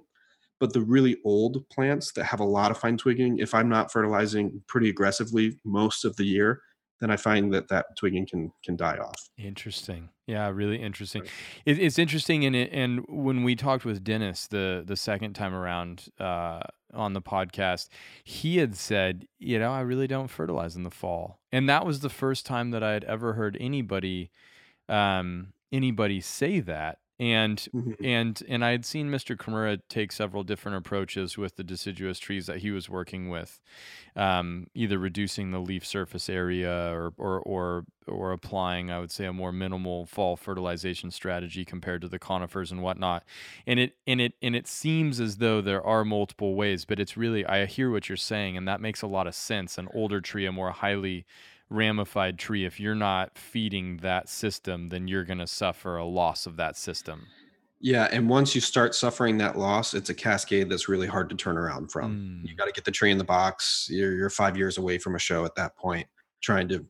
[0.60, 3.92] But the really old plants that have a lot of fine twigging, if I'm not
[3.92, 6.62] fertilizing pretty aggressively most of the year,
[7.00, 9.30] then I find that that twigging can can die off.
[9.38, 10.10] Interesting.
[10.32, 11.24] Yeah, really interesting.
[11.66, 16.06] It, it's interesting, and and when we talked with Dennis the the second time around
[16.22, 16.62] uh,
[16.94, 17.90] on the podcast,
[18.24, 22.00] he had said, you know, I really don't fertilize in the fall, and that was
[22.00, 24.32] the first time that I had ever heard anybody
[24.88, 28.04] um, anybody say that and mm-hmm.
[28.04, 29.38] and and I had seen Mr.
[29.38, 33.62] Kimura take several different approaches with the deciduous trees that he was working with,
[34.16, 39.26] um, either reducing the leaf surface area or or or or applying, I would say,
[39.26, 43.24] a more minimal fall fertilization strategy compared to the conifers and whatnot.
[43.68, 47.16] And it and it and it seems as though there are multiple ways, but it's
[47.16, 49.78] really I hear what you're saying, and that makes a lot of sense.
[49.78, 51.28] An older tree, a more highly
[51.72, 56.46] ramified tree, if you're not feeding that system, then you're going to suffer a loss
[56.46, 57.28] of that system.
[57.80, 61.36] Yeah, and once you start suffering that loss, it's a cascade that's really hard to
[61.36, 62.44] turn around from.
[62.44, 62.50] Mm.
[62.50, 63.88] You got to get the tree in the box.
[63.90, 66.06] You're, you're five years away from a show at that point,
[66.42, 66.86] trying to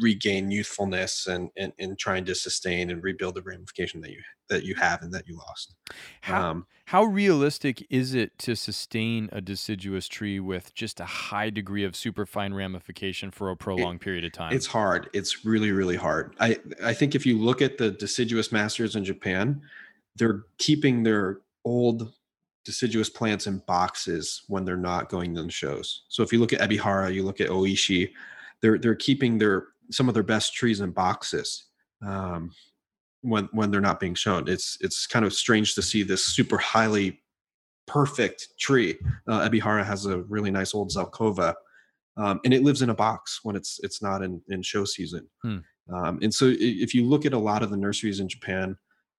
[0.00, 4.64] regain youthfulness and, and and trying to sustain and rebuild the ramification that you that
[4.64, 5.74] you have and that you lost.
[6.20, 11.50] How, um, how realistic is it to sustain a deciduous tree with just a high
[11.50, 14.52] degree of superfine ramification for a prolonged it, period of time?
[14.52, 15.08] It's hard.
[15.12, 16.34] It's really really hard.
[16.40, 19.62] I I think if you look at the deciduous masters in Japan,
[20.16, 22.12] they're keeping their old
[22.64, 26.04] deciduous plants in boxes when they're not going to the shows.
[26.08, 28.10] So if you look at Ebihara, you look at Oishi,
[28.60, 31.66] they're they're keeping their some of their best trees in boxes
[32.06, 32.50] um,
[33.22, 34.48] when when they're not being shown.
[34.48, 37.22] It's it's kind of strange to see this super highly
[37.86, 38.98] perfect tree.
[39.28, 41.54] Uh, Ebihara has a really nice old Zelkova,
[42.16, 45.28] um, and it lives in a box when it's it's not in in show season.
[45.42, 45.58] Hmm.
[45.92, 48.76] Um, and so if you look at a lot of the nurseries in Japan,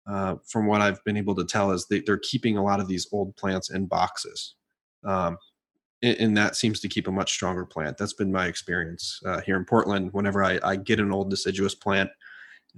[0.10, 2.88] uh, from what I've been able to tell, is they, they're keeping a lot of
[2.88, 4.56] these old plants in boxes.
[5.04, 5.38] Um,
[6.02, 7.98] and that seems to keep a much stronger plant.
[7.98, 10.10] That's been my experience uh, here in Portland.
[10.14, 12.10] Whenever I, I, get an old deciduous plant,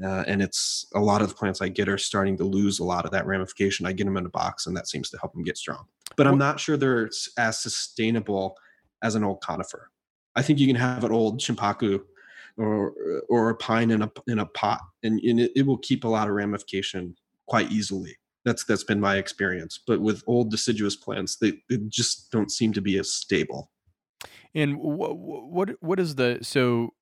[0.03, 2.83] uh, and it's a lot of the plants I get are starting to lose a
[2.83, 3.85] lot of that ramification.
[3.85, 5.85] I get them in a box, and that seems to help them get strong.
[6.15, 8.55] But I'm not sure they're as sustainable
[9.03, 9.89] as an old conifer.
[10.35, 12.01] I think you can have an old shimpaku
[12.57, 12.93] or
[13.29, 16.07] or a pine in a in a pot, and, and it, it will keep a
[16.07, 17.15] lot of ramification
[17.47, 18.15] quite easily.
[18.47, 19.77] That's that's been my experience.
[19.85, 23.71] But with old deciduous plants, they, they just don't seem to be as stable.
[24.55, 26.93] And what what what is the so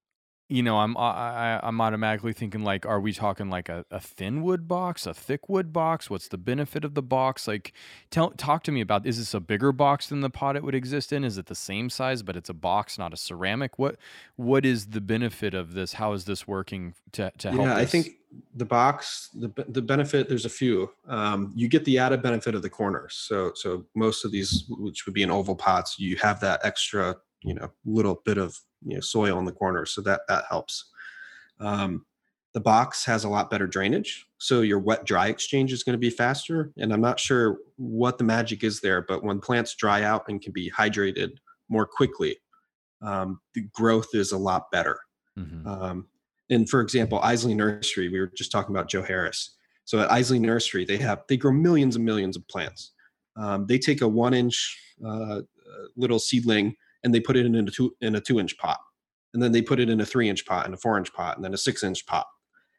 [0.47, 4.43] you know, I'm I, I'm automatically thinking like, are we talking like a, a thin
[4.43, 6.08] wood box, a thick wood box?
[6.08, 7.47] What's the benefit of the box?
[7.47, 7.73] Like,
[8.12, 9.08] tell talk to me about.
[9.08, 11.23] Is this a bigger box than the pot it would exist in?
[11.23, 13.79] Is it the same size, but it's a box, not a ceramic?
[13.79, 13.97] What
[14.36, 15.93] what is the benefit of this?
[15.93, 17.63] How is this working to to help?
[17.63, 18.10] Yeah, I think
[18.56, 20.89] the box the the benefit there's a few.
[21.08, 23.15] Um, you get the added benefit of the corners.
[23.28, 27.15] So so most of these, which would be in oval pots, you have that extra
[27.45, 30.86] you know little bit of you know soil in the corner so that that helps
[31.60, 32.06] um,
[32.54, 36.00] the box has a lot better drainage so your wet dry exchange is going to
[36.00, 40.02] be faster and i'm not sure what the magic is there but when plants dry
[40.02, 41.32] out and can be hydrated
[41.69, 42.38] more quickly
[43.02, 45.00] um, the growth is a lot better
[45.38, 45.67] mm-hmm.
[46.49, 49.55] And for example Iseli nursery we were just talking about joe harris.
[49.86, 52.91] So at Iseli nursery they have they grow millions and millions of plants.
[53.38, 55.41] Um, they take a one inch uh,
[55.95, 58.79] little seedling and they put it in a two in a two inch pot,
[59.34, 61.36] and then they put it in a three inch pot and a four inch pot
[61.36, 62.25] and then a six inch pot,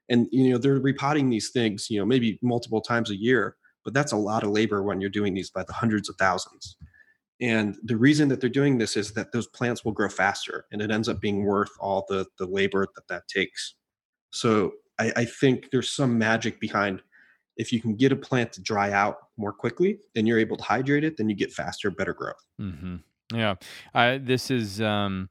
[0.08, 3.94] and you know they're repotting these things you know maybe multiple times a year, but
[3.94, 6.76] that's a lot of labor when you're doing these by the hundreds of thousands.
[7.40, 10.80] And the reason that they're doing this is that those plants will grow faster and
[10.80, 13.74] it ends up being worth all the, the labor that that takes.
[14.30, 17.02] So I, I think there's some magic behind
[17.56, 20.64] if you can get a plant to dry out more quickly and you're able to
[20.64, 22.44] hydrate it, then you get faster, better growth.
[22.60, 22.96] Mm-hmm.
[23.34, 23.54] Yeah.
[23.94, 25.30] I, this is, um,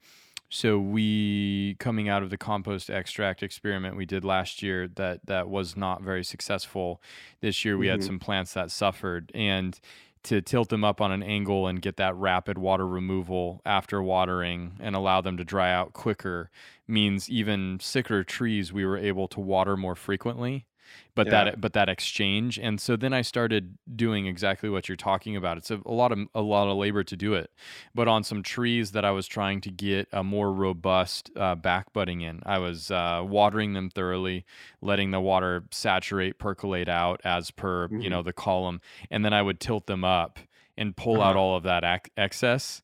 [0.50, 5.50] so we coming out of the compost extract experiment we did last year that that
[5.50, 7.02] was not very successful.
[7.41, 7.91] This year we mm-hmm.
[7.94, 9.80] had some plants that suffered and
[10.26, 14.74] to tilt them up on an angle and get that rapid water removal after watering
[14.80, 16.50] and allow them to dry out quicker
[16.88, 20.66] means even sicker trees we were able to water more frequently
[21.15, 21.45] but yeah.
[21.45, 25.58] that but that exchange and so then i started doing exactly what you're talking about
[25.58, 27.52] it's a, a, lot of a lot of labor to do it
[27.93, 31.91] but on some trees that i was trying to get a more robust uh, back
[31.93, 34.45] budding in i was uh, watering them thoroughly
[34.82, 38.02] letting the water saturate percolate out as per mm-hmm.
[38.02, 40.39] you know the column and then i would tilt them up
[40.78, 41.30] and pull uh-huh.
[41.30, 42.82] out all of that ac- excess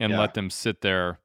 [0.00, 0.20] and yeah.
[0.20, 1.18] let them sit there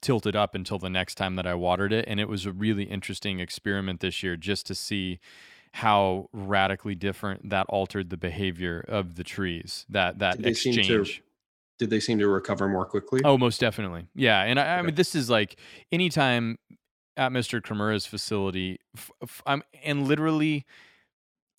[0.00, 2.04] tilted up until the next time that I watered it.
[2.08, 5.18] And it was a really interesting experiment this year just to see
[5.72, 9.86] how radically different that altered the behavior of the trees.
[9.88, 10.86] That that exchange.
[10.86, 11.22] To,
[11.78, 13.20] did they seem to recover more quickly?
[13.24, 14.06] Oh, most definitely.
[14.14, 14.72] Yeah, and I, okay.
[14.72, 15.58] I mean, this is like
[15.90, 16.58] anytime
[17.16, 17.60] at Mr.
[17.60, 20.64] Kimura's facility, f- f- I'm and literally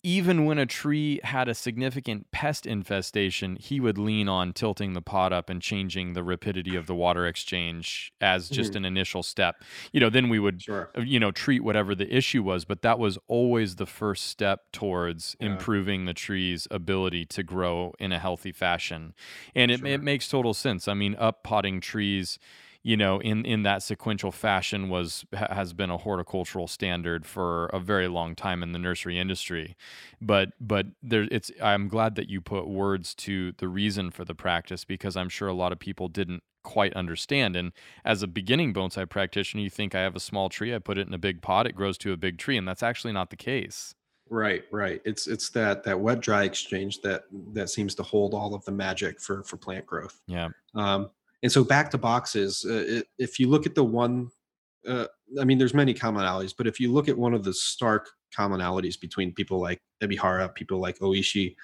[0.06, 5.02] even when a tree had a significant pest infestation, he would lean on tilting the
[5.02, 8.76] pot up and changing the rapidity of the water exchange as just mm-hmm.
[8.76, 9.64] an initial step.
[9.90, 10.90] You know, then we would, sure.
[10.96, 14.70] Uh, you know, treat whatever the issue was, but that was always the first step
[14.70, 15.48] towards yeah.
[15.48, 19.12] improving the tree's ability to grow in a healthy fashion.
[19.56, 19.88] And it, sure.
[19.88, 20.86] it makes total sense.
[20.86, 22.38] I mean, up potting trees
[22.86, 27.80] you know, in in that sequential fashion was has been a horticultural standard for a
[27.80, 29.76] very long time in the nursery industry.
[30.20, 34.36] But but there it's I'm glad that you put words to the reason for the
[34.36, 37.56] practice because I'm sure a lot of people didn't quite understand.
[37.56, 37.72] And
[38.04, 41.08] as a beginning bonsai practitioner, you think I have a small tree, I put it
[41.08, 43.36] in a big pot, it grows to a big tree, and that's actually not the
[43.36, 43.96] case.
[44.30, 45.00] Right, right.
[45.04, 48.70] It's it's that that wet dry exchange that that seems to hold all of the
[48.70, 50.20] magic for for plant growth.
[50.28, 50.50] Yeah.
[50.76, 51.10] Um,
[51.46, 54.30] and so back to boxes, uh, if you look at the one,
[54.84, 55.06] uh,
[55.40, 59.00] I mean, there's many commonalities, but if you look at one of the stark commonalities
[59.00, 61.54] between people like Ebihara, people like Oishi,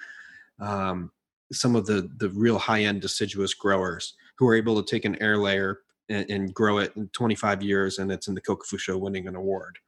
[0.61, 1.11] um,
[1.51, 5.21] some of the the real high end deciduous growers who are able to take an
[5.21, 9.27] air layer and, and, grow it in 25 years, and it's in the Kokufu winning
[9.27, 9.79] an award.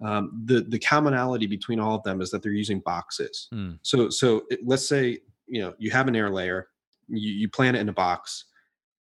[0.00, 3.48] Um, the the commonality between all of them is that they're using boxes.
[3.52, 3.80] Mm.
[3.82, 5.18] So so it, let's say
[5.48, 6.68] you know you have an air layer,
[7.08, 8.44] you, you plant it in a box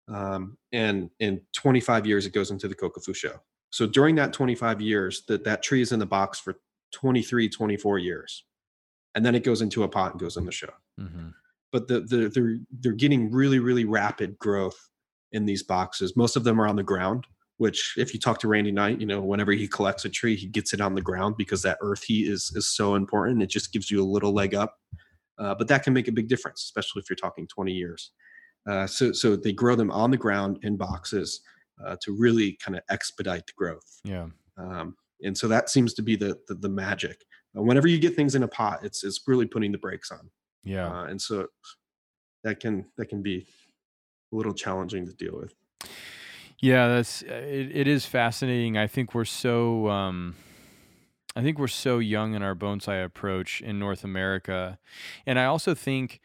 [0.08, 5.24] um, and in 25 years it goes into the kokufusho so during that 25 years
[5.28, 6.56] that that tree is in the box for
[6.94, 8.44] 23 24 years
[9.16, 10.70] and then it goes into a pot and goes in the show.
[11.00, 11.30] Mm-hmm.
[11.72, 14.90] but the, the, they're they're getting really really rapid growth
[15.32, 16.18] in these boxes.
[16.18, 17.26] Most of them are on the ground
[17.58, 20.48] which if you talk to randy knight you know whenever he collects a tree he
[20.48, 23.42] gets it on the ground because that earth heat is is so important.
[23.42, 24.78] It just gives you a little leg up.
[25.38, 28.12] Uh, but that can make a big difference especially if you're talking 20 years
[28.68, 31.42] uh, so, so they grow them on the ground in boxes
[31.84, 34.00] uh, to really kind of expedite the growth.
[34.04, 34.28] Yeah.
[34.58, 37.24] Um, and so that seems to be the the, the magic.
[37.58, 40.30] Uh, whenever you get things in a pot, it's it's really putting the brakes on.
[40.64, 40.88] Yeah.
[40.88, 41.48] Uh, and so
[42.44, 43.48] that can that can be
[44.32, 45.54] a little challenging to deal with.
[46.60, 48.78] Yeah, that's uh, it, it is fascinating.
[48.78, 50.36] I think we're so um
[51.36, 54.78] I think we're so young in our bonsai approach in North America.
[55.26, 56.20] And I also think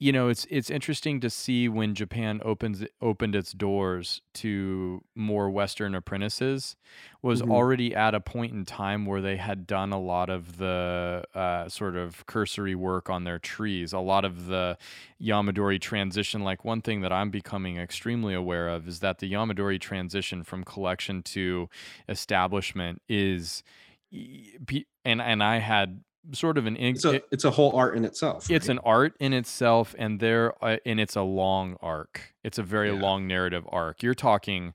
[0.00, 5.50] you know it's it's interesting to see when Japan opens opened its doors to more
[5.50, 6.76] Western apprentices
[7.20, 7.50] was mm-hmm.
[7.50, 11.68] already at a point in time where they had done a lot of the uh,
[11.68, 14.78] sort of cursory work on their trees, a lot of the
[15.20, 16.44] Yamadori transition.
[16.44, 20.62] Like one thing that I'm becoming extremely aware of is that the Yamadori transition from
[20.62, 21.68] collection to
[22.08, 23.64] establishment is
[24.12, 26.02] and and I had
[26.32, 28.56] sort of an it's a, it's a whole art in itself right?
[28.56, 32.62] it's an art in itself and there uh, and it's a long arc it's a
[32.62, 33.00] very yeah.
[33.00, 34.74] long narrative arc you're talking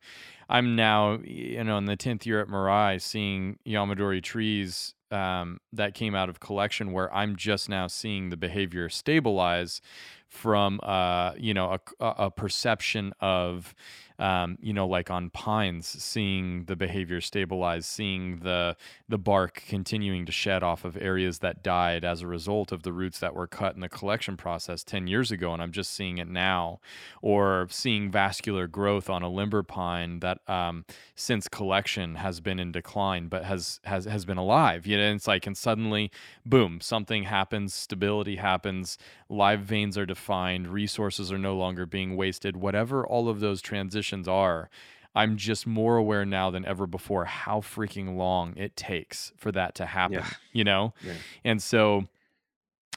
[0.49, 5.93] i'm now you know in the 10th year at Mirai, seeing yamadori trees um, that
[5.93, 9.79] came out of collection where i'm just now seeing the behavior stabilize
[10.27, 13.75] from uh, you know a, a perception of
[14.19, 18.75] um, you know, like on pines, seeing the behavior stabilize, seeing the
[19.09, 22.93] the bark continuing to shed off of areas that died as a result of the
[22.93, 26.17] roots that were cut in the collection process 10 years ago, and I'm just seeing
[26.17, 26.79] it now,
[27.21, 30.85] or seeing vascular growth on a limber pine that um,
[31.15, 34.85] since collection has been in decline, but has has has been alive.
[34.85, 36.11] You know, and it's like, and suddenly,
[36.45, 38.97] boom, something happens, stability happens,
[39.29, 42.57] live veins are defined, resources are no longer being wasted.
[42.57, 44.69] Whatever all of those transitions are,
[45.15, 49.75] I'm just more aware now than ever before how freaking long it takes for that
[49.75, 50.17] to happen.
[50.17, 50.29] Yeah.
[50.51, 51.13] You know, Yeah.
[51.43, 52.05] and so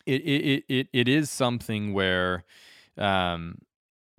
[0.07, 2.45] it it it it is something where
[2.97, 3.59] um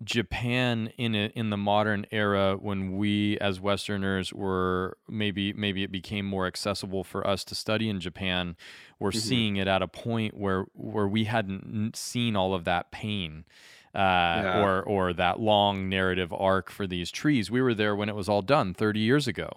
[0.04, 5.92] Japan in a, in the modern era when we as westerners were maybe maybe it
[5.92, 8.56] became more accessible for us to study in Japan
[9.00, 9.16] we're Mhm.
[9.22, 13.44] seeing it at a point where where we hadn't seen all of that pain
[13.98, 14.62] uh, Yeah.
[14.64, 18.30] or or that long narrative arc for these trees we were there when it was
[18.30, 19.50] all done 30 years ago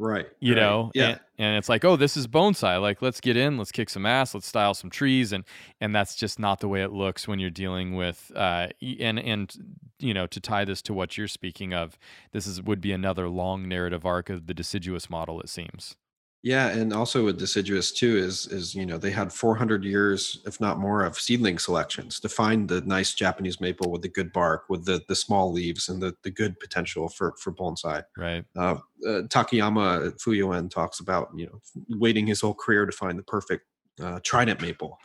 [0.00, 0.26] Right.
[0.40, 0.60] you right.
[0.60, 1.08] know Yeah.
[1.08, 4.06] and, and it's like oh this is bonsai like let's get in let's kick some
[4.06, 5.44] ass let's style some trees and
[5.80, 8.68] and that's just not the way it looks when you're dealing with uh
[9.00, 9.54] and and
[9.98, 11.98] you know to tie this to what you're speaking of
[12.32, 15.96] this is would be another long narrative arc of the deciduous model it seems
[16.42, 20.60] Yeah, and also with deciduous too is is you know they had 400 years, if
[20.60, 24.64] not more, of seedling selections to find the nice Japanese maple with the good bark,
[24.68, 28.04] with the the small leaves and the the good potential for for bonsai.
[28.16, 28.76] right Uh,
[29.06, 31.60] uh, Takayama Fuyuen talks about you know
[31.98, 33.64] waiting his whole career to find the perfect
[34.00, 34.96] uh, trident maple,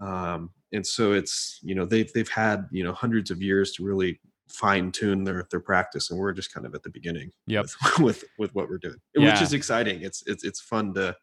[0.00, 3.84] um, and so it's you know they've they've had you know hundreds of years to
[3.84, 7.64] really fine tune their their practice, and we're just kind of at the beginning Yep.
[7.64, 9.32] with with, with what we're doing, Yeah.
[9.32, 10.02] which is exciting.
[10.02, 11.16] It's it's it's fun to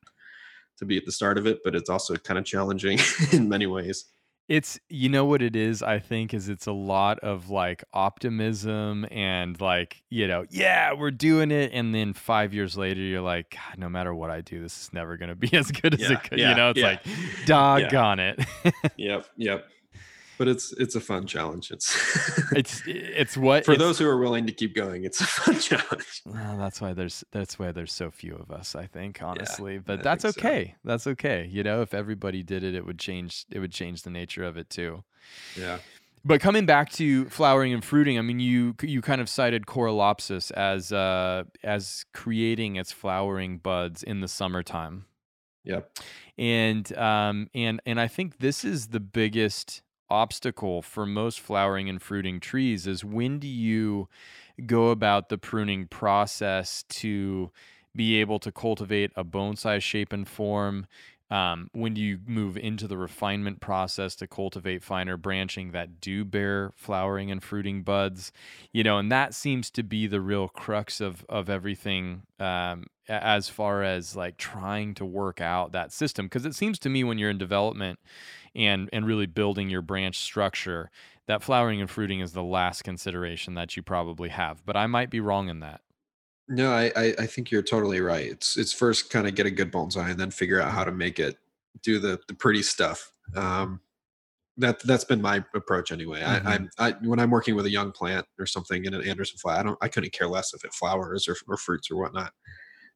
[0.77, 2.97] to be at the start of it, but it's also kind of challenging
[3.31, 4.05] in many ways.
[4.49, 9.05] It's you know what it is, I think, is it's a lot of like optimism
[9.09, 11.71] and like, you know, yeah, we're doing it.
[11.73, 14.93] And then five years later, you're like, God, no matter what I do, this is
[14.93, 16.39] never gonna be as good as Yeah, it could.
[16.39, 17.01] yeah, you know, it's like
[17.45, 18.39] doggone it.
[18.97, 19.67] Yep, yep.
[20.41, 21.69] But it's it's a fun challenge.
[21.69, 21.87] It's
[22.53, 25.03] it's it's what for it's- those who are willing to keep going.
[25.03, 26.23] It's a fun challenge.
[26.25, 29.77] Well, that's why there's that's why there's so few of us, I think, honestly.
[29.77, 30.39] but I that's think so.
[30.41, 30.75] okay.
[30.83, 31.47] That's okay.
[31.51, 34.57] You know, if everybody did it, it would change it would change the nature of
[34.57, 35.03] it too.
[35.55, 35.77] Yeah.
[36.25, 40.49] But coming back to flowering and fruiting, I mean, you you kind of cited Corylopsis
[40.53, 45.05] as uh, as creating its flowering buds in the summertime,
[45.65, 45.97] Yep.
[46.37, 52.01] and um, and and I think this is the biggest obstacle for most flowering and
[52.01, 54.09] fruiting trees is when do you
[54.65, 57.49] go about the pruning process to
[57.95, 60.85] be able to cultivate a bonsai shape and form
[61.31, 66.71] um, when you move into the refinement process to cultivate finer branching that do bear
[66.75, 68.31] flowering and fruiting buds?
[68.71, 73.49] You know and that seems to be the real crux of of everything um, as
[73.49, 76.25] far as like trying to work out that system.
[76.25, 77.99] Because it seems to me when you're in development
[78.55, 80.89] and and really building your branch structure
[81.27, 85.09] that flowering and fruiting is the last consideration that you probably have but i might
[85.09, 85.81] be wrong in that
[86.47, 88.25] No, I, I I think you're totally right.
[88.27, 90.91] It's it's first kind of get a good bonsai and then figure out how to
[90.91, 91.37] make it
[91.81, 93.11] do the the pretty stuff.
[93.35, 93.79] Um,
[94.57, 96.21] that that's been my approach anyway.
[96.21, 96.45] Mhm.
[96.45, 99.37] I, I'm I when I'm working with a young plant or something in an Anderson
[99.37, 102.33] flat, I don't I couldn't care less if it flowers or, or fruits or whatnot.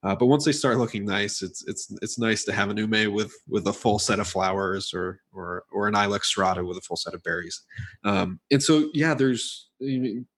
[0.04, 3.12] Uh, but once they start looking nice, it's it's it's nice to have an ume
[3.14, 6.82] with with a full set of flowers or or or an ilex serrata with a
[6.82, 7.64] full set of berries.
[8.04, 9.70] Um, and so yeah, there's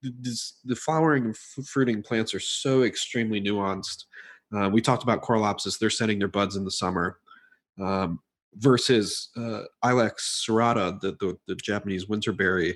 [0.01, 4.05] this, the flowering and f- fruiting plants are so extremely nuanced.
[4.55, 7.19] Uh, we talked about Corylopsis; they're setting their buds in the summer.
[7.81, 8.19] Um,
[8.55, 10.13] versus uh, Ilex
[10.47, 12.75] serrata, the, the the Japanese winterberry,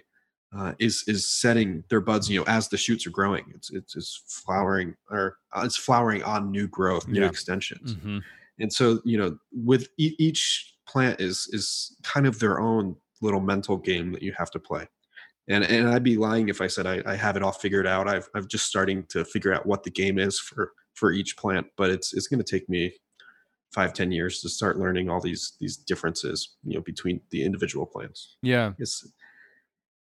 [0.55, 2.29] uh, is is setting their buds.
[2.29, 6.23] You know, as the shoots are growing, it's it's, it's flowering or uh, it's flowering
[6.23, 7.27] on new growth, new Yeah.
[7.29, 7.95] extensions.
[7.95, 8.19] mm-hmm.
[8.59, 13.39] And so you know, with e- each plant is is kind of their own little
[13.41, 14.87] mental game that you have to play.
[15.49, 18.07] And and I'd be lying if I said I, I have it all figured out.
[18.07, 21.67] I've I'm just starting to figure out what the game is for for each plant,
[21.77, 22.93] but it's it's going to take me
[23.73, 27.85] five ten years to start learning all these these differences you know between the individual
[27.85, 28.37] plants.
[28.41, 28.73] Yeah.
[28.77, 29.05] It's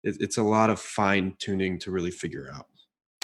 [0.03, 2.66] it, it's a lot of fine tuning to really figure out.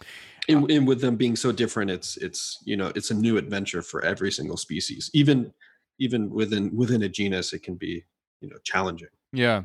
[0.00, 0.04] Uh
[0.48, 3.82] and, and with them being so different it's it's you know it's a new adventure
[3.82, 5.10] for every single species.
[5.12, 5.52] Even
[5.98, 8.04] even within within a genus it can be
[8.40, 9.62] you know challenging Yeah,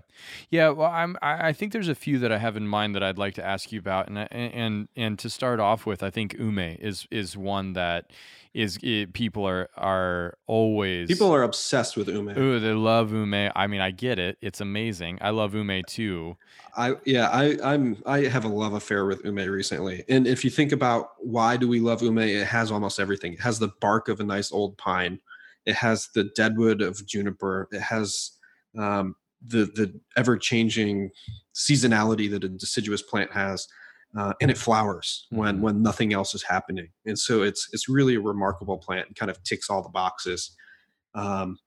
[0.50, 0.70] yeah.
[0.70, 1.18] Well, I'm.
[1.22, 3.72] I think there's a few that I have in mind that I'd like to ask
[3.72, 7.74] you about, and and and to start off with, I think ume is is one
[7.74, 8.12] that
[8.54, 12.38] is it, people are are always People are obsessed with ume.
[12.38, 13.50] Ooh, they love ume.
[13.56, 14.38] I mean, I get it.
[14.42, 15.20] It's amazing.
[15.22, 16.36] I love ume too.
[16.76, 20.04] I yeah, I I'm I have a love affair with ume recently.
[20.10, 23.34] And if you think about why do we love ume, it has almost everything.
[23.34, 25.20] It has the bark of a nice old pine.
[25.66, 27.70] It has the deadwood of juniper.
[27.72, 28.32] It has
[28.78, 29.16] um,
[29.46, 31.10] the the ever changing
[31.56, 33.68] seasonality that a deciduous plant has,
[34.18, 35.62] uh, and it flowers when Mhm.
[35.62, 36.90] when nothing else is happening.
[37.06, 40.56] And so it's it's really a remarkable plant and kind of ticks all the boxes.
[41.14, 41.58] Um,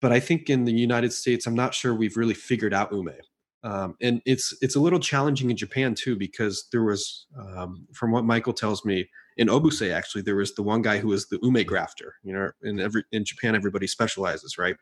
[0.00, 3.10] but I think in the United States, I'm not sure we've really figured out ume.
[3.64, 8.12] Um, and it's it's a little challenging in Japan too because there was, um, from
[8.12, 11.38] what Michael tells me, in Obuse actually there was the one guy who was the
[11.42, 12.14] ume grafter.
[12.22, 14.76] You know, in every in Japan everybody specializes, right?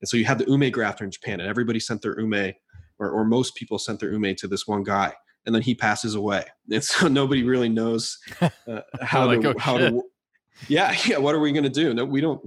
[0.00, 2.52] And so you had the ume grafter in Japan, and everybody sent their ume,
[2.98, 5.14] or, or most people sent their ume to this one guy,
[5.46, 8.50] and then he passes away, and so nobody really knows uh,
[9.02, 9.90] how Like, to oh, how shit.
[9.92, 10.02] to.
[10.68, 11.18] Yeah, yeah.
[11.18, 11.94] What are we going to do?
[11.94, 12.40] No, we don't.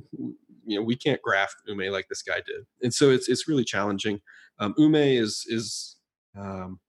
[0.66, 3.64] You know, we can't graft ume like this guy did, and so it's it's really
[3.64, 4.20] challenging.
[4.60, 5.95] Um, ume is is
[6.38, 6.80] um,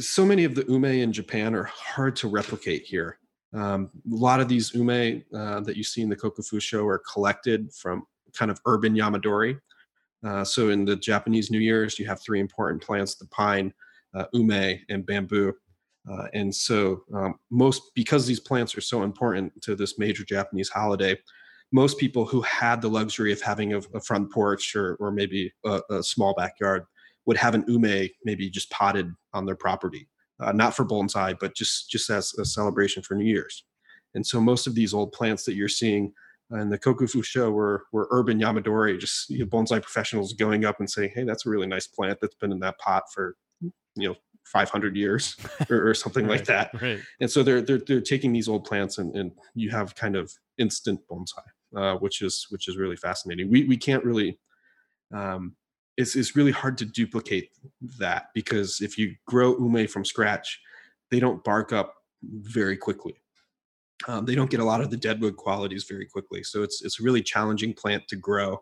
[0.00, 3.18] so many of the ume in Japan are hard to replicate here.
[3.52, 7.00] Um, a lot of these ume uh, that you see in the Kokufu show are
[7.12, 8.04] collected from
[8.36, 9.58] kind of urban Yamadori.
[10.26, 13.72] Uh, so in the Japanese New Year's, you have three important plants: the pine,
[14.14, 15.52] uh, ume, and bamboo.
[16.10, 20.68] Uh, and so um, most because these plants are so important to this major Japanese
[20.68, 21.16] holiday,
[21.72, 25.52] most people who had the luxury of having a, a front porch or, or maybe
[25.64, 26.84] a, a small backyard
[27.26, 30.08] would have an ume maybe just potted on their property,
[30.40, 33.64] uh, not for bonsai, but just just as a celebration for New Year's.
[34.14, 36.12] And so most of these old plants that you're seeing
[36.50, 40.78] in the Kokufu show were were urban Yamadori, just you know, bonsai professionals going up
[40.78, 44.08] and saying, "Hey, that's a really nice plant that's been in that pot for you
[44.08, 44.14] know
[44.44, 45.36] 500 years
[45.70, 47.00] or, or something like that." Right.
[47.20, 50.32] and so they're they're, they're taking these old plants and, and you have kind of
[50.58, 51.42] instant bonsai
[51.76, 54.38] uh, which is which is really fascinating we we can't really
[55.12, 55.56] um,
[55.96, 57.50] it's, it's really hard to duplicate
[57.98, 60.60] that because if you grow ume from scratch
[61.10, 63.14] they don't bark up very quickly
[64.08, 67.00] um, they don't get a lot of the deadwood qualities very quickly so it's it's
[67.00, 68.60] a really challenging plant to grow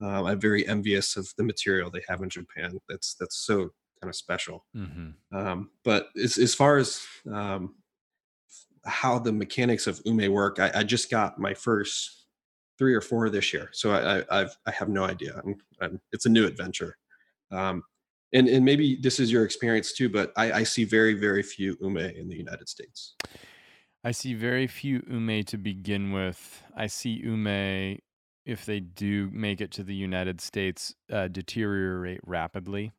[0.00, 3.70] um, i'm very envious of the material they have in japan that's that's so
[4.00, 7.02] kind of special hmm um, but as, as far as
[7.32, 7.74] um,
[8.84, 12.26] how the mechanics of ume work, I, I just got my first
[12.78, 15.40] three or four this year, so I, I, I've I have no idea.
[15.44, 16.96] I'm, I'm, it's a new adventure,
[17.50, 17.82] um,
[18.32, 20.08] and and maybe this is your experience too.
[20.08, 23.14] But I, I see very very few ume in the United States.
[24.04, 26.62] I see very few ume to begin with.
[26.76, 27.98] I see ume,
[28.44, 32.92] if they do make it to the United States, uh, deteriorate rapidly.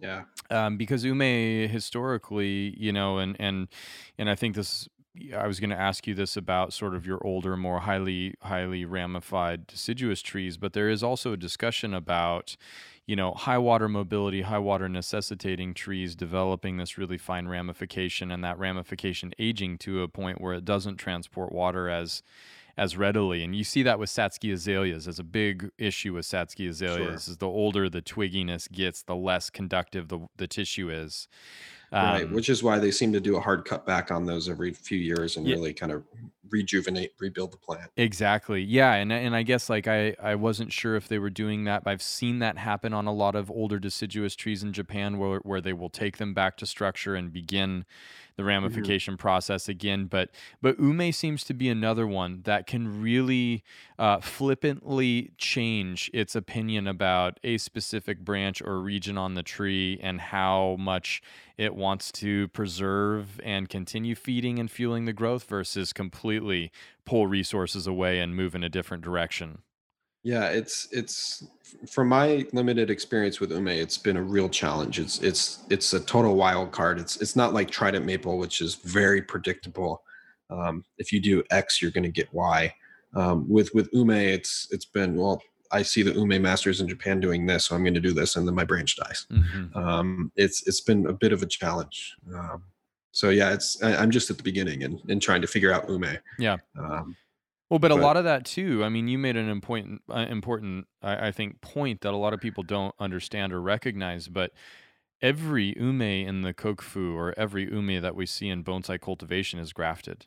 [0.00, 3.68] Yeah, um, because ume historically, you know, and and
[4.16, 4.88] and I think this.
[5.36, 8.84] I was going to ask you this about sort of your older, more highly highly
[8.84, 12.56] ramified deciduous trees, but there is also a discussion about,
[13.08, 18.44] you know, high water mobility, high water necessitating trees developing this really fine ramification, and
[18.44, 22.22] that ramification aging to a point where it doesn't transport water as
[22.76, 23.42] as readily.
[23.42, 27.38] And you see that with Satsuki azaleas as a big issue with Satsuki azaleas is
[27.38, 31.28] the older the twigginess gets, the less conductive the, the tissue is.
[31.96, 32.24] Right.
[32.24, 34.72] Um, Which is why they seem to do a hard cut back on those every
[34.72, 35.54] few years and Yeah.
[35.54, 36.04] really kind of
[36.50, 37.90] rejuvenate, rebuild the plant.
[37.96, 38.62] Exactly.
[38.62, 41.82] Yeah, and and I guess like I I wasn't sure if they were doing that,
[41.82, 45.40] but I've seen that happen on a lot of older deciduous trees in Japan where
[45.40, 47.84] where they will take them back to structure and begin
[48.38, 50.06] the ramification process again.
[50.06, 50.30] But
[50.62, 53.64] but ume seems to be another one that can really
[53.98, 60.20] uh, flippantly change its opinion about a specific branch or region on the tree and
[60.20, 61.20] how much
[61.58, 66.70] it wants to preserve and continue feeding and fueling the growth versus completely
[67.04, 69.58] pull resources away and move in a different direction.
[70.28, 71.46] Yeah, it's it's
[71.90, 75.00] from my limited experience with ume, it's been a real challenge.
[75.00, 77.00] It's it's it's a total wild card.
[77.00, 80.02] It's it's not like trident maple, which is very predictable.
[80.50, 82.74] Um, if you do X, you're going to get Y.
[83.14, 85.40] Um, with with ume, it's it's been well.
[85.72, 88.36] I see the ume masters in Japan doing this, so I'm going to do this,
[88.36, 89.26] and then my branch dies.
[89.32, 89.74] Mhm.
[89.74, 92.16] Um, it's it's been a bit of a challenge.
[92.34, 92.64] Um,
[93.12, 95.88] so yeah, it's I, I'm just at the beginning and, and trying to figure out
[95.88, 96.18] ume.
[96.38, 96.58] Yeah.
[97.70, 98.82] Well, but a lot of that too.
[98.82, 102.32] I mean, you made an important, uh, important, I, I think, point that a lot
[102.32, 104.28] of people don't understand or recognize.
[104.28, 104.52] But
[105.20, 109.72] every ume in the kokufu or every ume that we see in bonsai cultivation is
[109.72, 110.26] grafted.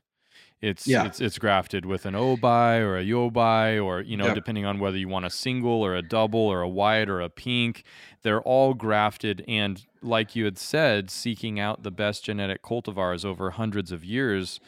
[0.62, 1.06] It's yeah.
[1.06, 4.36] it's it's grafted with an obi or a yobi or you know yep.
[4.36, 7.30] depending on whether you want a single or a double or a white or a
[7.30, 7.84] pink.
[8.22, 13.52] They're all grafted and like you had said, seeking out the best genetic cultivars over
[13.52, 14.60] hundreds of years.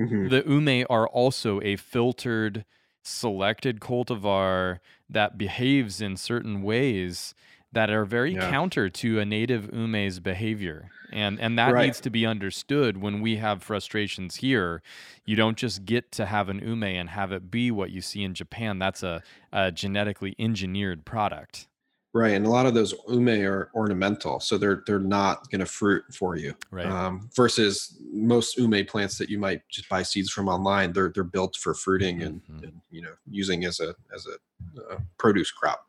[0.00, 0.28] Mm-hmm.
[0.28, 2.64] The ume are also a filtered,
[3.02, 4.78] selected cultivar
[5.08, 7.34] that behaves in certain ways
[7.72, 8.50] that are very yeah.
[8.50, 10.90] counter to a native ume's behavior.
[11.10, 11.86] And and that right.
[11.86, 14.82] needs to be understood when we have frustrations here.
[15.26, 18.22] You don't just get to have an ume and have it be what you see
[18.22, 18.78] in Japan.
[18.78, 19.22] That's a,
[19.52, 21.66] a genetically engineered product.
[22.14, 25.66] Right, and a lot of those ume are ornamental, so they're they're not going to
[25.66, 26.54] fruit for you.
[26.70, 26.84] Right.
[26.84, 31.24] Um, versus most ume plants that you might just buy seeds from online, they're they're
[31.24, 32.64] built for fruiting and, mm-hmm.
[32.64, 35.86] and you know using as a as a uh, produce crop.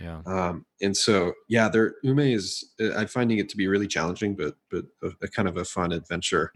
[0.00, 0.20] Yeah.
[0.24, 4.56] Um, and so yeah, their ume is I'm finding it to be really challenging, but
[4.70, 6.52] but a, a kind of a fun adventure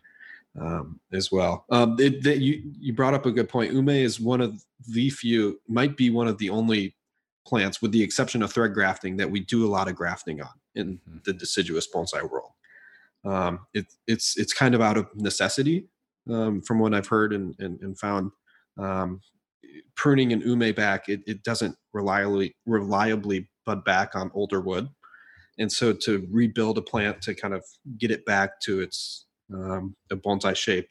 [0.59, 1.65] um, as well.
[1.71, 3.73] Um, it, you you brought up a good point.
[3.73, 6.95] Ume is one of the few, might be one of the only
[7.51, 10.55] plants, with the exception of thread grafting, that we do a lot of grafting on
[10.75, 11.19] in mm-hmm.
[11.25, 12.53] the deciduous bonsai world.
[13.25, 15.89] Um, it, it's it's kind of out of necessity,
[16.31, 18.31] um, from what I've heard and and, and found.
[18.79, 19.21] Um,
[19.95, 24.89] pruning an ume back, it, it doesn't reliably reliably bud back on older wood,
[25.59, 27.63] and so to rebuild a plant to kind of
[27.99, 30.89] get it back to its um, a bonsai shape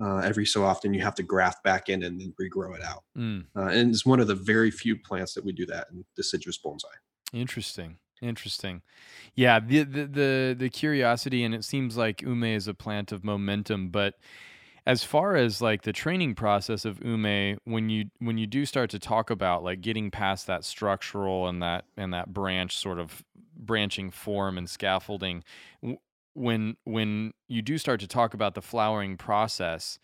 [0.00, 3.04] uh, every so often you have to graft back in and then regrow it out.
[3.16, 3.46] Mm.
[3.56, 6.58] Uh, and it's one of the very few plants that we do that in deciduous
[6.58, 6.84] bonsai.
[7.32, 7.98] Interesting.
[8.20, 8.82] Interesting.
[9.36, 13.22] Yeah, the, the the the curiosity and it seems like ume is a plant of
[13.22, 14.14] momentum, but
[14.86, 18.90] as far as like the training process of ume when you when you do start
[18.90, 23.22] to talk about like getting past that structural and that and that branch sort of
[23.56, 25.44] branching form and scaffolding
[26.38, 29.98] when when you do start to talk about the flowering process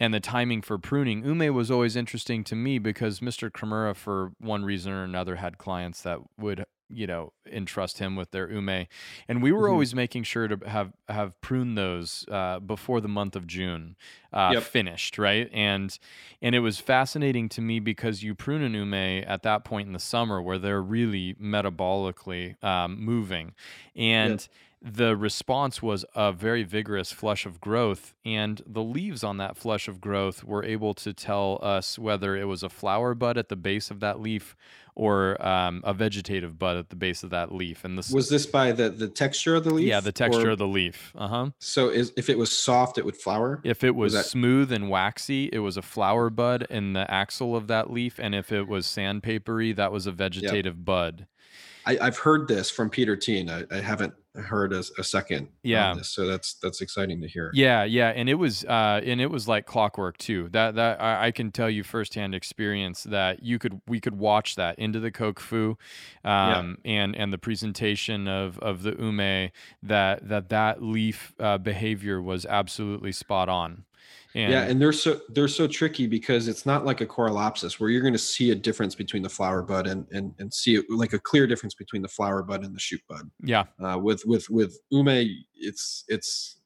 [0.00, 3.50] and the timing for pruning, ume was always interesting to me because Mr.
[3.50, 8.30] Kimura, for one reason or another, had clients that would you know entrust him with
[8.30, 8.86] their ume
[9.28, 9.72] and we were mm-hmm.
[9.72, 13.94] always making sure to have have pruned those uh, before the month of june
[14.32, 14.62] uh, yep.
[14.62, 15.98] finished right and
[16.40, 19.92] and it was fascinating to me because you prune an ume at that point in
[19.92, 23.52] the summer where they're really metabolically um, moving
[23.94, 24.48] and yep
[24.80, 29.88] the response was a very vigorous flush of growth, and the leaves on that flush
[29.88, 33.56] of growth were able to tell us whether it was a flower bud at the
[33.56, 34.56] base of that leaf
[34.94, 37.84] or um, a vegetative bud at the base of that leaf.
[37.84, 39.86] And this was this by the the texture of the leaf.
[39.86, 41.12] Yeah, the texture or, of the leaf.
[41.16, 41.50] Uh huh.
[41.60, 43.60] So is, if it was soft, it would flower.
[43.64, 44.30] If it was, was that...
[44.30, 48.34] smooth and waxy, it was a flower bud in the axil of that leaf, and
[48.34, 50.84] if it was sandpapery, that was a vegetative yep.
[50.84, 51.26] bud.
[51.86, 53.48] I, have heard this from Peter Tea.
[53.48, 55.48] I, I haven't heard a, a second.
[55.62, 55.94] Yeah.
[55.94, 57.50] This, so that's that's exciting to hear.
[57.54, 60.48] Yeah, yeah, and it was uh, and it was like clockwork too.
[60.50, 64.56] That that I, I, can tell you firsthand experience that you could we could watch
[64.56, 65.70] that into the kokufu,
[66.24, 66.92] um, yeah.
[66.92, 69.50] and and the presentation of of the ume
[69.82, 73.84] that that that leaf uh, behavior was absolutely spot on.
[74.38, 77.90] And yeah, and they're so they're so tricky because it's not like a Corylopsis where
[77.90, 80.84] you're going to see a difference between the flower bud and and and see it
[80.88, 83.28] like a clear difference between the flower bud and the shoot bud.
[83.42, 83.64] Yeah.
[83.84, 86.57] Uh, with with with ume, it's it's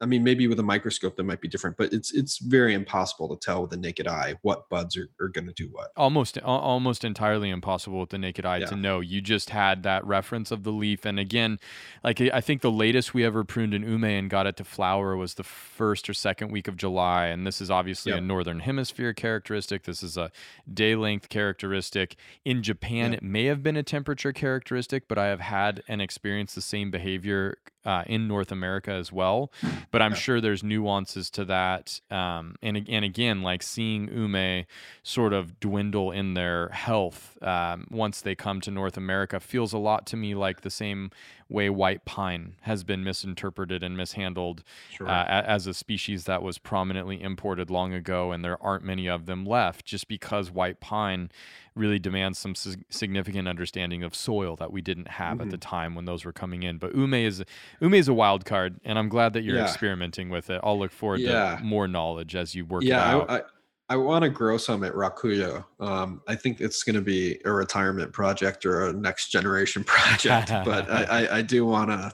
[0.00, 3.28] I mean, maybe with a microscope that might be different, but it's it's very impossible
[3.28, 5.92] to tell with the naked eye what buds are, are going to do what.
[5.96, 8.66] Almost almost entirely impossible with the naked eye yeah.
[8.66, 9.00] to know.
[9.00, 11.58] You just had that reference of the leaf, and again,
[12.02, 15.16] like I think the latest we ever pruned an ume and got it to flower
[15.16, 18.18] was the first or second week of July, and this is obviously yep.
[18.18, 19.84] a northern hemisphere characteristic.
[19.84, 20.32] This is a
[20.72, 22.16] day length characteristic.
[22.44, 23.22] In Japan, yep.
[23.22, 26.90] it may have been a temperature characteristic, but I have had and experienced the same
[26.90, 29.52] behavior uh, in North America as well.
[29.90, 32.00] But I'm sure there's nuances to that.
[32.10, 34.64] Um, and, and again, like seeing Ume
[35.02, 39.78] sort of dwindle in their health um, once they come to North America feels a
[39.78, 41.10] lot to me like the same
[41.48, 45.08] way white pine has been misinterpreted and mishandled sure.
[45.08, 49.26] uh, as a species that was prominently imported long ago, and there aren't many of
[49.26, 51.30] them left just because white pine
[51.74, 55.42] really demands some significant understanding of soil that we didn't have mm-hmm.
[55.42, 55.76] at the mm-hmm.
[55.76, 56.78] time when those were coming in.
[56.78, 57.44] But ume is
[57.80, 59.64] ume is a wild card, and I'm glad that you're yeah.
[59.64, 60.60] experimenting with it.
[60.62, 61.56] I'll look forward yeah.
[61.56, 63.30] to more knowledge as you work yeah, it out.
[63.30, 63.42] I, I,
[63.90, 65.64] I want to grow some at Rakuyo.
[65.78, 70.48] Um, I think it's going to be a retirement project or a next generation project,
[70.64, 72.12] but I, I, I do want to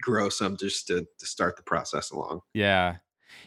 [0.00, 2.40] grow some just to, to start the process along.
[2.54, 2.96] Yeah.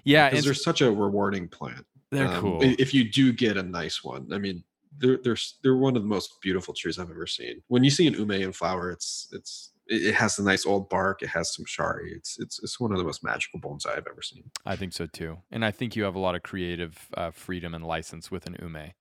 [0.03, 0.29] Yeah.
[0.29, 1.85] Because they're such a rewarding plant.
[2.11, 2.59] They're um, cool.
[2.61, 4.63] If you do get a nice one, I mean,
[4.99, 7.61] they're, they're, they're one of the most beautiful trees I've ever seen.
[7.67, 11.21] When you see an ume in flower, it's, it's, it, has a nice old bark.
[11.21, 12.13] It has some shari.
[12.13, 14.43] It's it's it's one of the most magical bonsai I've ever seen.
[14.65, 17.73] I think so too, and I think you have a lot of creative uh, freedom
[17.73, 18.93] and license with an ume.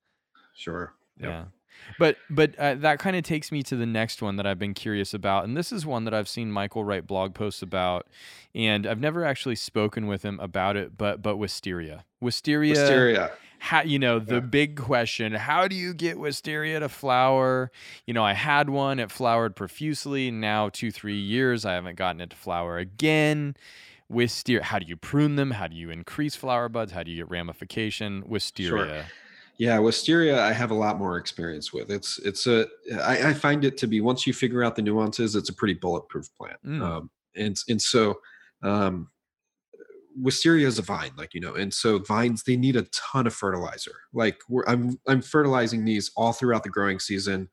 [0.55, 0.95] Sure.
[1.18, 1.30] Yep.
[1.30, 1.45] Yeah.
[1.99, 4.74] But but uh, that kind of takes me to the next one that I've been
[4.74, 8.07] curious about, and this is one that I've seen Michael write blog posts about,
[8.55, 10.97] and I've never actually spoken with him about it.
[10.97, 13.32] But but wisteria, wisteria, wisteria.
[13.63, 14.41] How you know the yeah.
[14.41, 15.33] big question?
[15.35, 17.71] How do you get wisteria to flower?
[18.07, 20.31] You know, I had one; it flowered profusely.
[20.31, 23.57] Now two three years, I haven't gotten it to flower again
[24.09, 27.17] wisteria how do you prune them how do you increase flower buds how do you
[27.17, 29.05] get ramification wisteria sure.
[29.59, 31.89] Yeah, wisteria, I have a lot more experience with.
[31.89, 32.67] It's it's a
[33.01, 35.75] I, I find it to be once you figure out the nuances, it's a pretty
[35.75, 36.57] bulletproof plant.
[36.67, 36.83] Mm.
[36.83, 38.19] Um, and and so
[38.65, 39.09] um,
[40.17, 43.35] wisteria is a vine, like you know, and so vines they need a ton of
[43.35, 43.95] fertilizer.
[44.13, 47.49] Like I'm I'm fertilizing these all throughout the growing season.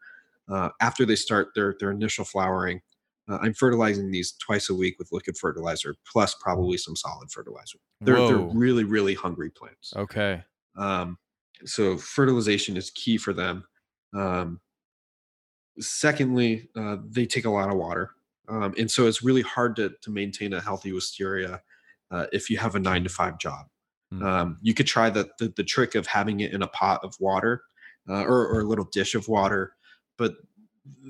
[0.51, 2.82] Uh, after they start their their initial flowering,
[3.30, 7.80] uh, I'm fertilizing these twice a week with liquid fertilizer, plus probably some solid fertilizer.
[8.01, 8.28] They're Whoa.
[8.28, 9.93] they're really really hungry plants.
[9.95, 10.43] Okay.
[10.78, 11.18] Um,
[11.66, 13.66] so fertilization is key for them.
[14.16, 14.60] Um,
[15.80, 18.12] secondly, uh, they take a lot of water,
[18.47, 21.62] um, and so it's really hard to to maintain a healthy wisteria
[22.12, 23.68] uh, if you have a nine to five job.
[24.14, 24.24] Mm.
[24.24, 27.16] Um, you could try the, the, the trick of having it in a pot of
[27.20, 27.62] water
[28.10, 29.74] uh, or, or a little dish of water,
[30.18, 30.36] but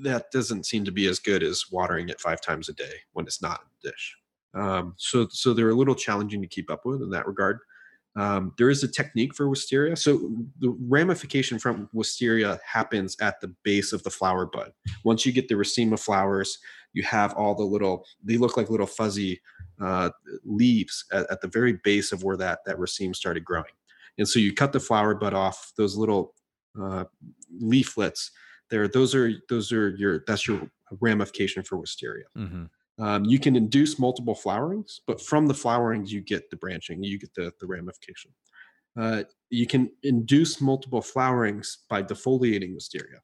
[0.02, 3.26] that doesn't seem to be as good as watering it five times a day when
[3.26, 4.16] it's not in a dish.
[4.52, 7.60] Um, so so they're a little challenging to keep up with in that regard.
[8.16, 9.96] Um, there is a technique for wisteria.
[9.96, 14.72] So the ramification from wisteria happens at the base of the flower bud.
[15.04, 16.58] Once you get the racema flowers,
[16.92, 19.40] you have all the little, they look like little fuzzy
[19.80, 20.10] uh,
[20.44, 23.72] leaves at, at, the very base of where that, that raceme started growing.
[24.18, 26.34] And so you cut the flower bud off, those little
[26.80, 27.04] uh,
[27.58, 28.32] leaflets
[28.70, 30.70] there, those are, those are your, that's your
[31.00, 32.26] ramification for wisteria.
[32.38, 32.64] Mm-hmm.
[33.02, 37.18] Um, you can induce multiple flowerings, but from the flowerings, you get the branching, you
[37.18, 38.30] get the, the ramification.
[38.98, 43.20] Uh, you can induce multiple flowerings by defoliating wisteria.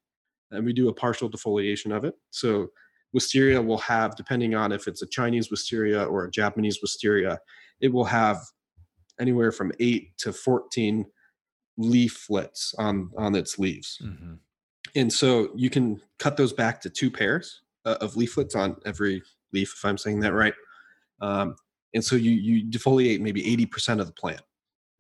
[0.50, 2.14] And we do a partial defoliation of it.
[2.30, 2.68] So
[3.16, 7.40] wisteria will have, depending on if it's a Chinese wisteria or a Japanese wisteria,
[7.80, 8.38] it will have
[9.18, 11.06] anywhere from eight to 14
[11.78, 13.98] leaflets on, on its leaves.
[14.04, 14.34] Mm-hmm.
[14.94, 19.22] And so you can cut those back to two pairs uh, of leaflets on every
[19.50, 20.54] leaf, if I'm saying that right.
[21.22, 21.56] Um,
[21.94, 24.42] and so you you defoliate maybe 80% of the plant.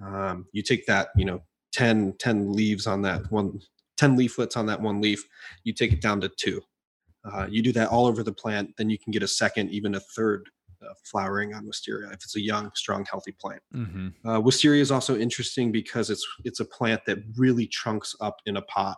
[0.02, 1.42] Um, you take that, you know,
[1.72, 3.60] 10, 10 leaves on that one,
[3.98, 5.22] 10 leaflets on that one leaf,
[5.64, 6.62] you take it down to two.
[7.32, 9.94] Uh, you do that all over the plant, then you can get a second, even
[9.94, 10.48] a third
[10.82, 13.62] uh, flowering on wisteria if it's a young, strong, healthy plant.
[13.74, 14.28] Mm-hmm.
[14.28, 18.58] Uh, wisteria is also interesting because it's it's a plant that really trunks up in
[18.58, 18.96] a pot.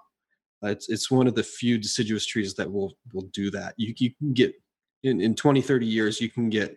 [0.62, 3.74] Uh, it's it's one of the few deciduous trees that will will do that.
[3.76, 4.55] You you can get
[5.03, 6.76] in, in 20, 30 years, you can get,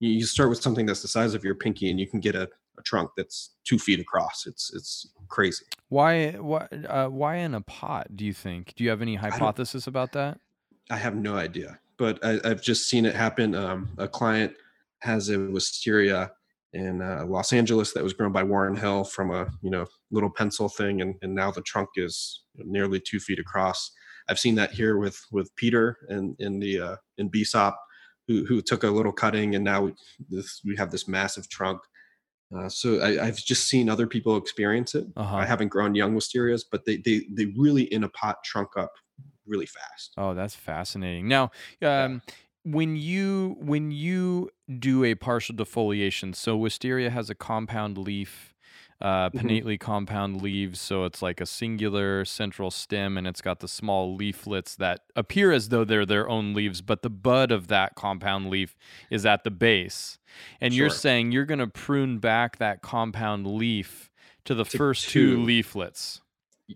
[0.00, 2.48] you start with something that's the size of your pinky and you can get a,
[2.78, 4.46] a trunk that's two feet across.
[4.46, 5.64] It's, it's crazy.
[5.88, 8.74] Why, why, uh, why in a pot, do you think?
[8.76, 10.38] Do you have any hypothesis about that?
[10.90, 13.54] I have no idea, but I, have just seen it happen.
[13.54, 14.54] Um, a client
[15.00, 16.32] has a wisteria
[16.72, 20.30] in uh, Los Angeles that was grown by Warren Hill from a you know little
[20.30, 23.90] pencil thing, and, and now the trunk is nearly two feet across.
[24.28, 27.74] I've seen that here with with Peter and in the uh, in BSOP,
[28.26, 29.94] who who took a little cutting and now we,
[30.28, 31.80] this we have this massive trunk.
[32.54, 35.06] Uh, so I, have just seen other people experience it.
[35.18, 35.36] Uh-huh.
[35.36, 38.92] I haven't grown young wisterias, but they they they really in a pot trunk up
[39.48, 40.12] really fast.
[40.16, 41.28] Oh, that's fascinating.
[41.28, 42.18] Now, um, yeah.
[42.64, 48.54] when you when you do a partial defoliation, so wisteria has a compound leaf
[49.00, 49.38] uh, mm-hmm.
[49.38, 49.92] pinnately mm-hmm.
[49.92, 50.80] compound leaves.
[50.80, 55.52] So it's like a singular central stem and it's got the small leaflets that appear
[55.52, 58.76] as though they're their own leaves, but the bud of that compound leaf
[59.10, 60.18] is at the base.
[60.60, 60.78] And sure.
[60.78, 64.10] you're saying you're going to prune back that compound leaf
[64.44, 65.36] to the to first two.
[65.36, 66.20] two leaflets.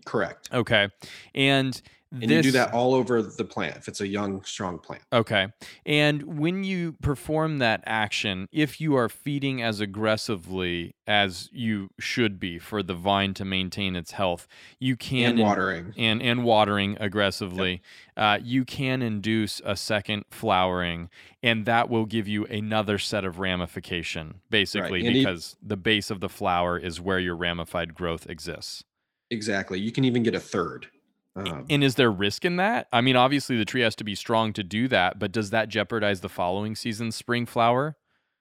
[0.05, 0.49] Correct.
[0.51, 0.89] Okay.
[1.35, 1.79] And
[2.21, 5.01] and this, you do that all over the plant if it's a young, strong plant.
[5.11, 5.47] Okay.
[5.85, 12.39] And when you perform that action, if you are feeding as aggressively as you should
[12.39, 14.47] be for the vine to maintain its health,
[14.79, 17.81] you can and watering and and watering aggressively,
[18.15, 18.41] yep.
[18.41, 21.09] uh, you can induce a second flowering,
[21.41, 25.13] and that will give you another set of ramification, basically, right.
[25.13, 28.83] because the base of the flower is where your ramified growth exists.
[29.31, 29.79] Exactly.
[29.79, 30.87] You can even get a third.
[31.35, 32.87] Um, and is there risk in that?
[32.93, 35.67] I mean, obviously the tree has to be strong to do that, but does that
[35.67, 37.97] jeopardize the following season's spring flower?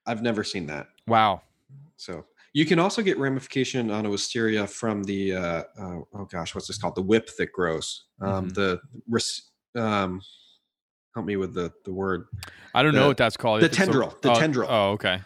[0.06, 0.88] I've never seen that.
[1.06, 1.42] Wow.
[1.96, 6.54] So you can also get ramification on a wisteria from the uh, uh, oh gosh,
[6.54, 6.96] what's this called?
[6.96, 8.04] The whip that grows.
[8.20, 8.78] Um, mm-hmm.
[9.74, 10.20] The um,
[11.14, 12.26] help me with the the word.
[12.74, 13.62] I don't the, know what that's called.
[13.62, 14.10] The tendril.
[14.10, 14.68] A, the oh, tendril.
[14.70, 15.20] Oh, okay.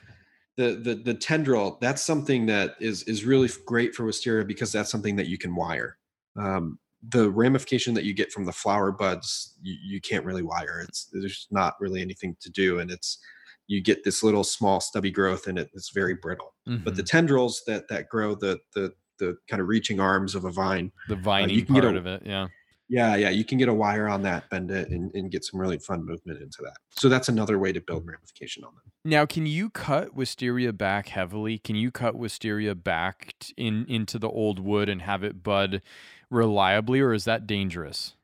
[0.57, 1.79] The, the the tendril.
[1.81, 5.55] That's something that is is really great for wisteria because that's something that you can
[5.55, 5.99] wire.
[6.39, 10.85] Um, the ramification that you get from the flower buds, you, you can't really wire.
[10.89, 13.19] It's there's not really anything to do, and it's
[13.67, 16.55] you get this little small stubby growth, and it, it's very brittle.
[16.69, 16.85] Mm-hmm.
[16.85, 17.17] But the mm-hmm.
[17.17, 21.17] tendrils that that grow the the the kind of reaching arms of a vine, the
[21.17, 22.49] vining uh, you can part get a, of it, yeah
[22.89, 25.61] yeah, yeah, you can get a wire on that, bend it, and, and get some
[25.61, 26.77] really fun movement into that.
[26.91, 28.83] So that's another way to build ramification on them.
[29.05, 31.59] Now, can you cut wisteria back heavily?
[31.59, 35.83] Can you cut wisteria back in into the old wood and have it bud
[36.31, 38.15] reliably, or is that dangerous?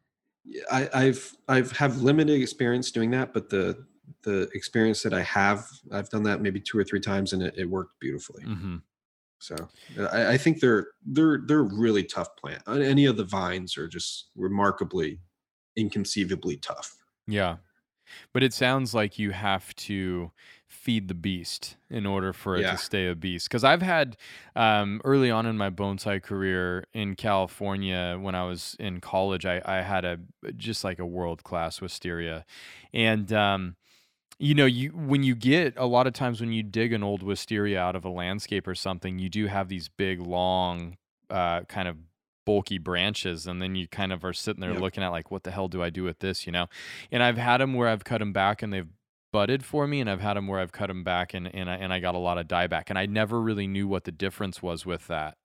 [0.70, 3.86] I, I've I've have limited experience doing that, but the
[4.22, 7.54] the experience that I have, I've done that maybe two or three times, and it,
[7.56, 8.44] it worked beautifully.
[8.44, 8.76] Mm-hmm.
[9.38, 9.56] So
[10.12, 12.62] I, I, think they're they're they're really tough plant.
[12.66, 15.18] Uh, any of the vines are just remarkably,
[15.76, 16.94] inconceivably tough.
[17.26, 17.56] Yeah,
[18.32, 20.30] but it sounds like you have to
[20.82, 22.72] feed the beast in order for it yeah.
[22.72, 23.48] to stay a beast.
[23.48, 24.16] Because I've had
[24.56, 29.62] um, early on in my bonsai career in California when I was in college, I,
[29.64, 30.18] I had a
[30.56, 32.44] just like a world class wisteria,
[32.92, 33.76] and um,
[34.40, 37.22] you know you when you get a lot of times when you dig an old
[37.22, 40.96] wisteria out of a landscape or something you do have these big long
[41.30, 41.96] uh, kind of
[42.44, 44.80] bulky branches and then you kind of are sitting there yep.
[44.80, 46.66] looking at like what the hell do i do with this you know
[47.12, 48.88] and i've had them where i've cut them back and they've
[49.32, 51.74] budded for me and i've had them where i've cut them back and, and, I,
[51.74, 54.62] and I got a lot of dieback and i never really knew what the difference
[54.62, 55.38] was with that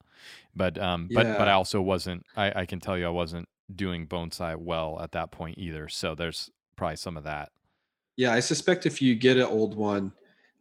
[0.55, 1.23] but um yeah.
[1.23, 4.99] but but i also wasn't I, I can tell you i wasn't doing bonsai well
[5.01, 7.51] at that point either so there's probably some of that
[8.17, 10.11] yeah, I suspect if you get an old one,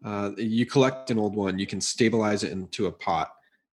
[0.04, 3.32] uh, you collect an old one, you can stabilize it into a pot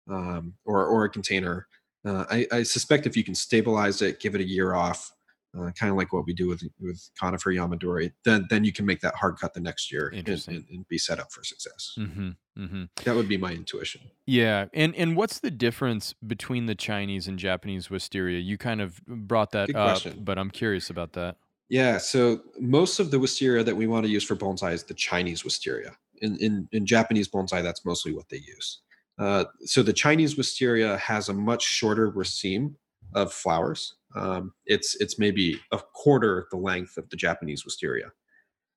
[0.08, 1.66] um, or or a container.
[2.04, 5.12] Uh, I, I, suspect if you can stabilize it, give it a year off,
[5.58, 8.86] uh, kind of like what we do with with conifer yamadori, then then you can
[8.86, 11.94] make that hard cut the next year and, and, and be set up for success.
[11.98, 12.84] Mm-hmm, mm-hmm.
[13.04, 14.00] That would be my intuition.
[14.26, 18.38] Yeah, and and what's the difference between the Chinese and Japanese wisteria?
[18.38, 20.20] You kind of brought that Good up, question.
[20.24, 21.36] but I'm curious about that.
[21.68, 24.94] Yeah, so most of the wisteria that we want to use for bonsai is the
[24.94, 25.96] Chinese wisteria.
[26.20, 28.80] In in, in Japanese bonsai, that's mostly what they use.
[29.18, 32.74] Uh, so the Chinese wisteria has a much shorter raceme
[33.14, 33.96] of flowers.
[34.14, 38.12] Um, it's it's maybe a quarter the length of the Japanese wisteria.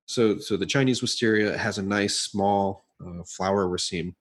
[0.05, 4.15] So so the Chinese wisteria has a nice small uh, flower raceme,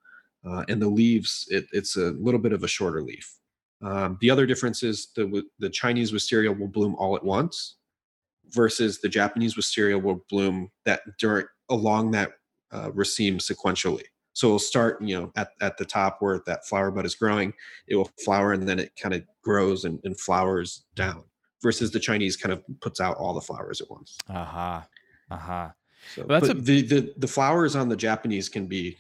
[0.47, 3.39] uh, and the leaves it, it's a little bit of a shorter leaf.
[3.83, 7.77] Um, the other difference is the the Chinese wisteria will bloom all at once,
[8.51, 12.33] versus the Japanese wisteria will bloom that during along that
[12.73, 14.05] uh, raceme sequentially.
[14.35, 17.55] So it'll start, you know, at, at the top where that flower bud is growing,
[17.89, 21.24] it will flower and then it kind of grows and, and flowers down.
[21.62, 24.18] Versus the Chinese kind of puts out all the flowers at once.
[24.28, 24.87] Aha.
[25.30, 25.35] Uh-huh.
[25.35, 25.64] Aha.
[25.64, 25.72] Uh-huh.
[26.14, 26.55] So, well, that's a...
[26.55, 28.99] the, the the flowers on the Japanese can be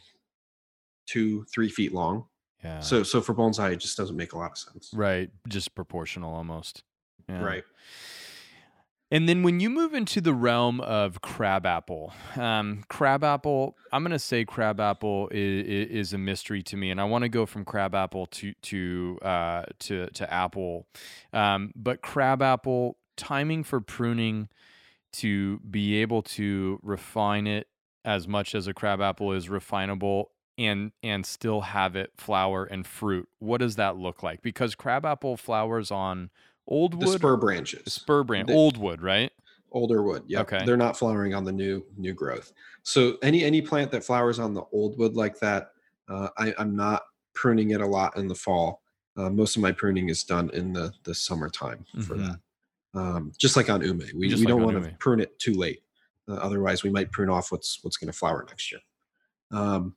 [1.06, 2.24] two, three feet long.
[2.62, 2.80] Yeah.
[2.80, 4.90] So so for bonsai, it just doesn't make a lot of sense.
[4.94, 5.30] Right.
[5.46, 6.84] Just proportional almost.
[7.28, 7.42] Yeah.
[7.42, 7.64] Right.
[9.14, 14.18] And then when you move into the realm of crabapple, um, crabapple, I'm going to
[14.18, 18.26] say crabapple is, is a mystery to me, and I want to go from crabapple
[18.26, 20.88] to to uh, to to apple.
[21.32, 24.48] Um, but crabapple timing for pruning
[25.12, 27.68] to be able to refine it
[28.04, 30.24] as much as a crabapple is refinable
[30.58, 33.28] and and still have it flower and fruit.
[33.38, 34.42] What does that look like?
[34.42, 36.30] Because crabapple flowers on
[36.66, 39.30] Old wood, the spur branches, the spur branch, old wood, right?
[39.72, 40.22] Older wood.
[40.26, 40.40] Yeah.
[40.42, 40.64] Okay.
[40.64, 42.52] They're not flowering on the new new growth.
[42.82, 45.72] So any any plant that flowers on the old wood like that,
[46.08, 47.02] uh, I, I'm not
[47.34, 48.82] pruning it a lot in the fall.
[49.16, 52.22] Uh, most of my pruning is done in the the summertime for mm-hmm.
[52.22, 52.38] that.
[52.94, 55.82] Um, just like on ume, we, we like don't want to prune it too late.
[56.28, 58.80] Uh, otherwise, we might prune off what's what's going to flower next year.
[59.50, 59.96] Um,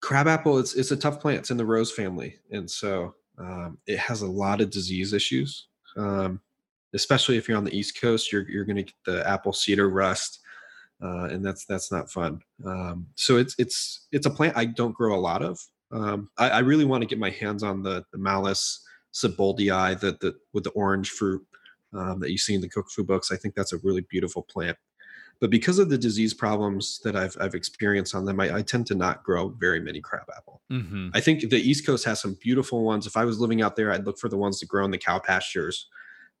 [0.00, 1.38] crabapple, it's it's a tough plant.
[1.38, 5.68] It's in the rose family, and so um, it has a lot of disease issues.
[5.96, 6.40] Um,
[6.94, 9.88] especially if you're on the East Coast, you're you're going to get the apple cedar
[9.88, 10.40] rust,
[11.02, 12.40] uh, and that's that's not fun.
[12.64, 15.60] Um, so it's it's it's a plant I don't grow a lot of.
[15.92, 20.20] Um, I, I, really want to get my hands on the the Malus sieboldii, that
[20.20, 21.44] the with the orange fruit
[21.92, 23.32] um, that you see in the Kokufu books.
[23.32, 24.76] I think that's a really beautiful plant.
[25.40, 28.86] But because of the disease problems that I've, I've experienced on them, I, I tend
[28.88, 30.60] to not grow very many crabapple.
[30.70, 31.08] Mm-hmm.
[31.14, 33.06] I think the East Coast has some beautiful ones.
[33.06, 34.98] If I was living out there, I'd look for the ones that grow in the
[34.98, 35.86] cow pastures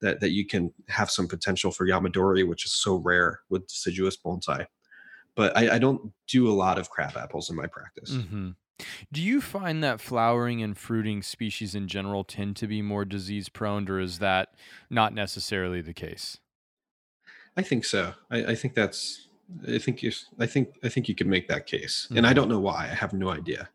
[0.00, 4.18] that, that you can have some potential for Yamadori, which is so rare with deciduous
[4.18, 4.66] bonsai.
[5.34, 8.10] But I, I don't do a lot of crab apples in my practice.
[8.10, 8.50] Mm-hmm.
[9.12, 13.48] Do you find that flowering and fruiting species in general tend to be more disease
[13.48, 14.54] prone, or is that
[14.88, 16.38] not necessarily the case?
[17.60, 18.14] I think so.
[18.30, 19.28] I, I think that's.
[19.68, 20.12] I think you.
[20.38, 20.78] I think.
[20.82, 22.16] I think you could make that case, mm-hmm.
[22.16, 22.36] and I mm-hmm.
[22.36, 22.84] don't know why.
[22.90, 23.68] I have no idea,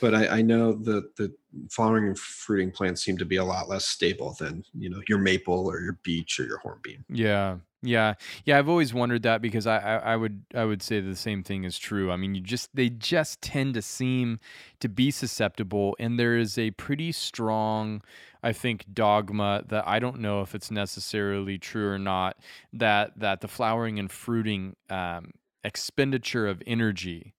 [0.00, 1.34] but I, I know that the
[1.70, 5.18] flowering and fruiting plants seem to be a lot less stable than you know your
[5.18, 7.04] maple or your beech or your hornbeam.
[7.10, 8.14] Yeah, yeah,
[8.46, 8.58] yeah.
[8.58, 11.64] I've always wondered that because I, I, I would I would say the same thing
[11.64, 12.10] is true.
[12.10, 14.38] I mean, you just they just tend to seem
[14.80, 18.00] to be susceptible, and there is a pretty strong,
[18.42, 22.36] I think, dogma that I don't know if it's necessarily true or not
[22.72, 25.32] that that the flowering and fruiting um,
[25.64, 27.34] expenditure of energy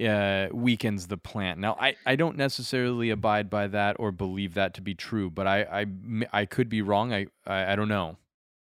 [0.00, 1.58] uh, weakens the plant.
[1.58, 5.46] Now, I, I don't necessarily abide by that or believe that to be true, but
[5.46, 5.86] I I,
[6.32, 7.12] I could be wrong.
[7.12, 8.16] I, I, I don't know.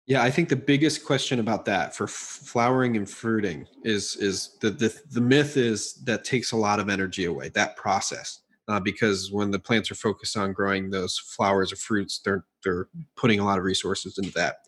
[0.08, 4.70] Yeah, I think the biggest question about that for flowering and fruiting is is the
[4.70, 9.32] the, the myth is that takes a lot of energy away that process uh, because
[9.32, 13.46] when the plants are focused on growing those flowers or fruits, they're they're putting a
[13.46, 14.68] lot of resources into that.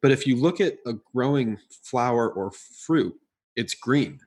[0.00, 3.14] But if you look at a growing flower or fruit,
[3.56, 4.20] it's green,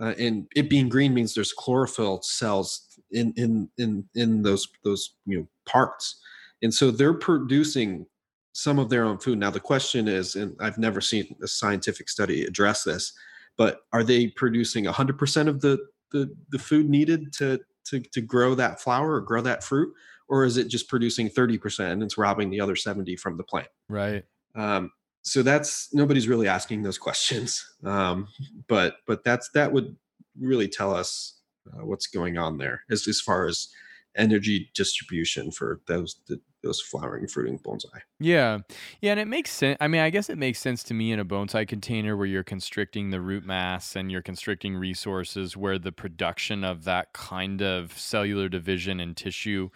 [0.00, 5.14] uh, and it being green means there's chlorophyll cells in in in in those those
[5.26, 6.20] you know parts,
[6.62, 8.06] and so they're producing
[8.52, 9.38] some of their own food.
[9.38, 13.12] Now the question is, and I've never seen a scientific study address this,
[13.56, 15.78] but are they producing 100% of the
[16.10, 19.92] the, the food needed to, to to grow that flower or grow that fruit,
[20.28, 23.68] or is it just producing 30% and it's robbing the other 70 from the plant?
[23.88, 24.24] Right.
[24.54, 28.28] Um, so that's nobody's really asking those questions, um,
[28.68, 29.96] but but that's that would
[30.38, 31.40] really tell us
[31.72, 33.68] uh, what's going on there as as far as
[34.16, 38.00] energy distribution for those the, those flowering fruiting bonsai.
[38.18, 38.58] Yeah.
[39.00, 39.76] Yeah, and it makes sense.
[39.80, 42.42] I mean, I guess it makes sense to me in a bonsai container where you're
[42.42, 47.98] constricting the root mass and you're constricting resources where the production of that kind of
[47.98, 49.70] cellular division and tissue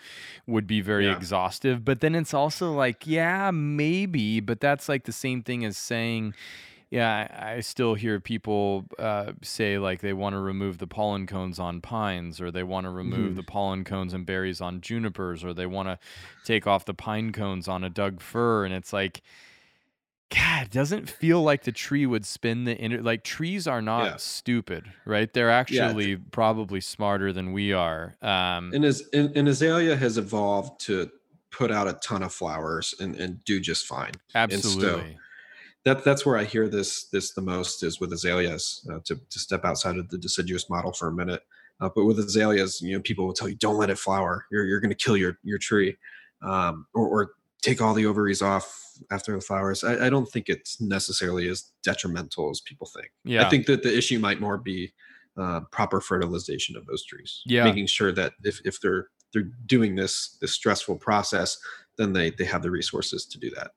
[0.46, 1.16] would be very yeah.
[1.16, 1.84] exhaustive.
[1.84, 6.34] But then it's also like, yeah, maybe, but that's like the same thing as saying
[6.90, 11.58] yeah, I, still hear people uh, say like they want to remove the pollen cones
[11.58, 13.36] on pines, or they want to remove mm-hmm.
[13.36, 15.98] the pollen cones and berries on junipers, or they want to
[16.44, 19.22] take off the pine cones on a Doug fir, and it's like,
[20.30, 23.02] God, doesn't feel like the tree would spin the inner.
[23.02, 24.16] Like trees are not yeah.
[24.16, 25.32] stupid, right?
[25.32, 26.16] They're actually yeah.
[26.30, 28.14] probably smarter than we are.
[28.22, 31.10] Um, and as and, and azalea has evolved to
[31.50, 34.12] put out a ton of flowers and, and do just fine.
[34.34, 35.18] Absolutely
[35.84, 38.86] that that's where I hear this this the most is with azaleas.
[38.90, 41.42] Uh, to to step outside of the deciduous model for a minute,
[41.80, 44.46] uh, but with azaleas, you know, people will tell you don't let it flower.
[44.50, 45.96] You're you're going to kill your your tree,
[46.42, 47.30] um, or, or
[47.62, 48.80] take all the ovaries off
[49.10, 49.82] after the flowers.
[49.82, 53.10] I, I, don't think it's necessarily as detrimental as people think.
[53.24, 54.92] Yeah, I think that the issue might more be
[55.36, 57.42] uh, proper fertilization of those trees.
[57.44, 61.58] Yeah, making sure that if if they're they're doing this this stressful process
[61.96, 63.72] then they they have the resources to do that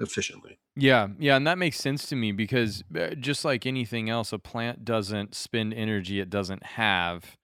[0.00, 0.58] efficiently.
[0.74, 4.38] Yeah, yeah, and that makes sense to me because uh, just like anything else, a
[4.38, 7.36] plant doesn't spend energy it doesn't have.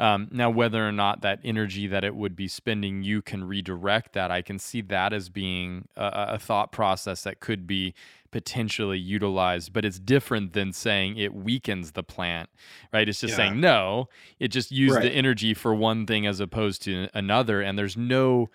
[0.00, 4.12] Um, now, whether or not that energy that it would be spending, you can redirect
[4.12, 4.30] that.
[4.30, 7.94] I can see that as being a, a thought process that could be
[8.30, 12.48] potentially utilized, but it's different than saying it weakens the plant,
[12.92, 13.08] right?
[13.08, 13.48] It's just yeah.
[13.48, 15.02] saying no, it just used right.
[15.02, 18.50] the energy for one thing as opposed to another, and there's no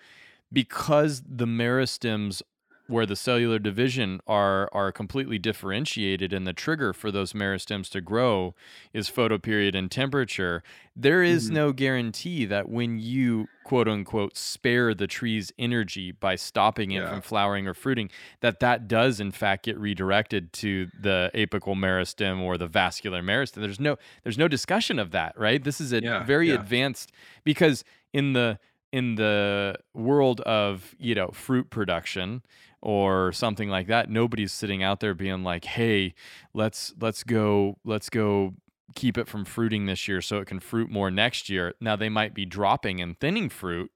[0.54, 2.42] because the meristems
[2.86, 8.00] where the cellular division are are completely differentiated and the trigger for those meristems to
[8.00, 8.54] grow
[8.92, 10.62] is photoperiod and temperature
[10.94, 11.54] there is mm-hmm.
[11.54, 17.08] no guarantee that when you quote unquote spare the tree's energy by stopping it yeah.
[17.08, 22.42] from flowering or fruiting that that does in fact get redirected to the apical meristem
[22.42, 26.02] or the vascular meristem there's no there's no discussion of that right this is a
[26.02, 26.54] yeah, very yeah.
[26.54, 27.12] advanced
[27.44, 27.82] because
[28.12, 28.58] in the
[28.94, 32.42] in the world of you know fruit production
[32.80, 36.14] or something like that nobody's sitting out there being like hey
[36.52, 38.54] let's let's go let's go
[38.94, 41.74] keep it from fruiting this year so it can fruit more next year.
[41.80, 43.90] Now they might be dropping and thinning fruit.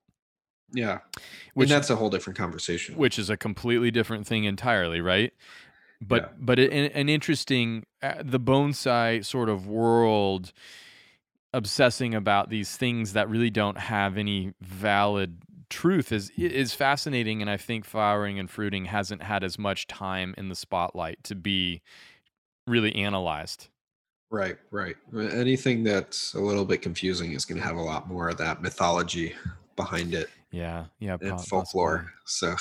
[0.73, 0.99] Yeah.
[1.55, 2.97] Which and that's a whole different conversation.
[2.97, 5.33] which is a completely different thing entirely right?
[6.01, 6.29] But yeah.
[6.39, 10.53] but an, an interesting uh, the bonsai sort of world
[11.53, 15.39] obsessing about these things that really don't have any valid
[15.71, 20.35] truth is is fascinating and I think flowering and fruiting hasn't had as much time
[20.39, 21.83] in the spotlight to be
[22.67, 23.69] really analyzed.
[24.31, 24.97] Right, right.
[25.15, 28.37] Uh, anything that's a little bit confusing is going to have a lot more of
[28.39, 29.35] that mythology
[29.77, 30.29] behind it.
[30.51, 32.13] Yeah, yeah, and folklore.
[32.27, 32.55] So,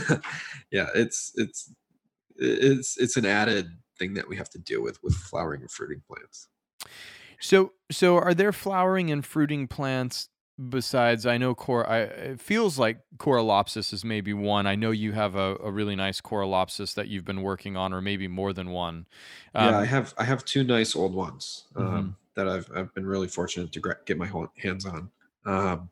[0.72, 1.72] yeah, it's it's
[2.36, 3.68] it's it's an added
[3.98, 6.48] thing that we have to deal with with flowering and fruiting plants.
[7.40, 10.28] So, so are there flowering and fruiting plants
[10.68, 14.66] besides I know cor I it feels like Corylopsis is maybe one.
[14.66, 18.00] I know you have a, a really nice Corylopsis that you've been working on, or
[18.00, 19.06] maybe more than one.
[19.54, 22.08] Um, yeah, I have I have two nice old ones um, mm-hmm.
[22.36, 25.10] that I've I've been really fortunate to get my hands on.
[25.44, 25.90] Um,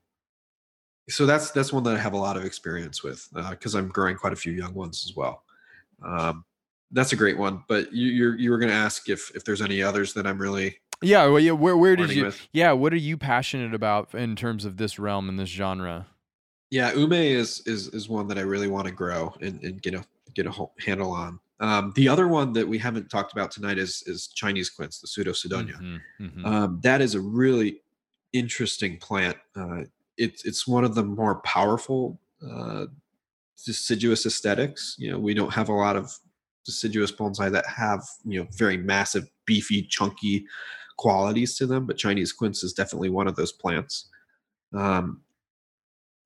[1.09, 3.89] so that's that's one that I have a lot of experience with because uh, I'm
[3.89, 5.43] growing quite a few young ones as well.
[6.05, 6.45] Um,
[6.93, 7.65] that's a great one.
[7.69, 10.41] But you you're, you were going to ask if if there's any others that I'm
[10.41, 11.53] really yeah, well, yeah.
[11.53, 12.27] Where where did you?
[12.27, 12.49] With.
[12.53, 16.07] Yeah, what are you passionate about in terms of this realm and this genre?
[16.71, 19.95] Yeah, ume is is is one that I really want to grow and, and get
[19.95, 21.39] a get a handle on.
[21.61, 25.07] Um, the other one that we haven't talked about tonight is is Chinese quince, the
[25.07, 25.77] Pseudocydonia.
[25.77, 26.47] Mm-hmm, mm-hmm.
[26.47, 27.83] um, that is a really
[28.33, 29.37] interesting plant.
[29.55, 29.83] Uh,
[30.17, 32.87] it's it's one of the more powerful uh,
[33.65, 34.97] deciduous aesthetics.
[34.99, 36.13] You know, we don't have a lot of
[36.65, 40.47] deciduous bonsai that have you know very massive, beefy, chunky
[41.03, 44.09] qualities to them, but Chinese quince is definitely one of those plants.
[44.73, 45.23] Um,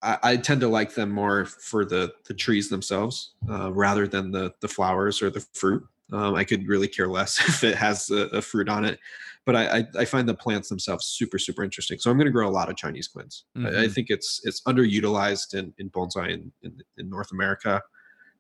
[0.03, 4.33] I, I, tend to like them more for the the trees themselves uh, rather than
[4.33, 5.83] the the flowers or the fruit.
[6.13, 9.01] Um, I could really care less if it has a, a fruit on it,
[9.47, 11.99] but I, I, I find the plants themselves super super interesting.
[11.99, 13.45] So I'm going to grow a lot of Chinese quince.
[13.57, 13.67] Mm-hmm.
[13.67, 13.93] I, I, mm-hmm.
[13.93, 17.83] think it's it's underutilized in in bonsai in, in, in North America,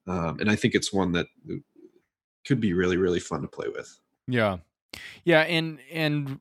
[0.07, 1.28] um, and I think it's one that
[2.47, 3.99] could be really really fun to play with.
[4.28, 4.59] Yeah,
[5.24, 6.41] yeah, and and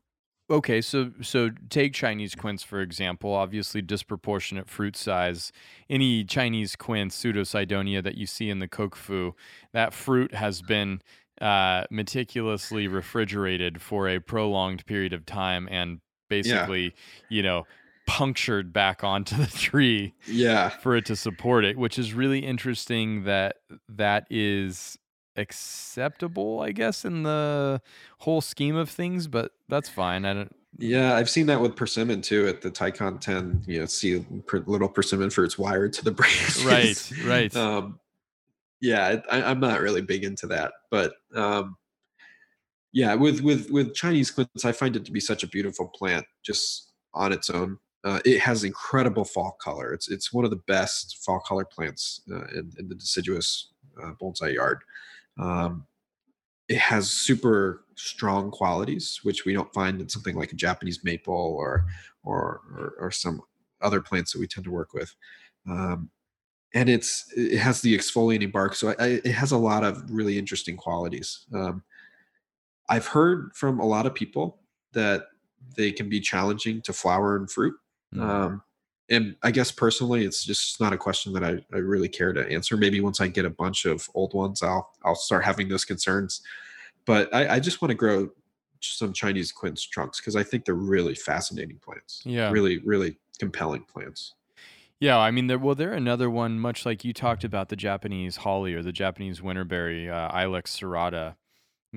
[0.50, 3.34] okay, so so take Chinese quince for example.
[3.34, 5.52] Obviously, disproportionate fruit size.
[5.90, 9.34] Any Chinese quince, pseudocydonia that you see in the kokufu,
[9.74, 11.02] that fruit has been
[11.42, 16.90] uh, meticulously refrigerated for a prolonged period of time and basically, yeah.
[17.30, 17.64] you know,
[18.08, 23.24] punctured back onto the tree yeah for it to support it which is really interesting
[23.24, 23.56] that
[23.90, 24.98] that is
[25.36, 27.82] acceptable, I guess, in the
[28.20, 30.26] whole scheme of things, but that's fine.
[30.26, 30.56] I don't.
[30.78, 33.64] Yeah, I've seen that with persimmon too at the Taikan-ten.
[33.66, 34.26] You know, see
[34.66, 36.66] little persimmon fruits wired to the branches.
[36.66, 37.56] Right, right.
[37.56, 38.00] um,
[38.82, 41.78] yeah, I, am not really big into that, but um,
[42.92, 46.26] yeah, with with with Chinese quince, I find it to be such a beautiful plant
[46.44, 47.78] just on its own.
[48.04, 49.92] Uh, it has incredible fall color.
[49.94, 53.70] It's it's one of the best fall color plants uh, in, in, the deciduous
[54.02, 54.84] uh, bonsai yard.
[55.38, 55.86] Um,
[56.68, 61.34] it has super strong qualities, which we don't find in something like a Japanese maple
[61.34, 61.86] or
[62.24, 63.42] or or, or some
[63.82, 65.14] other plants that we tend to work with.
[65.70, 66.10] Um,
[66.74, 70.04] and it's it has the exfoliating bark, so I, I, it has a lot of
[70.10, 71.46] really interesting qualities.
[71.54, 71.84] Um,
[72.90, 74.60] I've heard from a lot of people
[74.94, 75.28] that
[75.76, 77.76] they can be challenging to flower and fruit.
[78.14, 78.22] Mm.
[78.22, 78.64] Um,
[79.10, 82.48] and I guess personally, it's just not a question that I, I really care to
[82.50, 82.76] answer.
[82.76, 86.42] Maybe once I get a bunch of old ones, I'll I'll start having those concerns.
[87.06, 88.30] But I, I just want to grow
[88.82, 92.22] some Chinese quince trunks because I think they're really fascinating plants.
[92.26, 94.34] Yeah, really, really compelling plants.
[95.00, 98.38] Yeah, I mean, there, well, they're another one, much like you talked about the Japanese
[98.38, 101.36] holly or the Japanese winterberry, uh, Ilex serrata.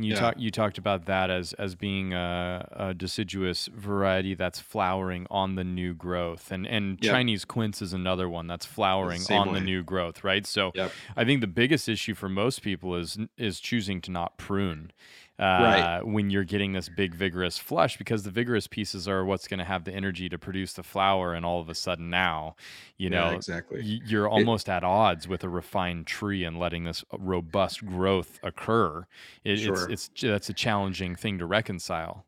[0.02, 0.20] You yeah.
[0.20, 5.54] talked you talked about that as as being a, a, deciduous variety that's flowering on
[5.54, 7.12] the new growth, and and yep.
[7.12, 9.54] Chinese quince is another one that's flowering the on way.
[9.58, 10.46] the new growth, right?
[10.46, 10.92] So yep.
[11.16, 14.92] I think the biggest issue for most people is is choosing to not prune
[15.38, 16.02] uh, right.
[16.02, 19.64] when you're getting this big vigorous flush because the vigorous pieces are what's going to
[19.64, 22.56] have the energy to produce the flower and all of a sudden now
[22.96, 26.58] you know yeah, exactly y- you're almost it, at odds with a refined tree and
[26.58, 29.06] letting this robust growth occur
[29.44, 29.90] it, sure.
[29.90, 32.24] it's it's that's a challenging thing to reconcile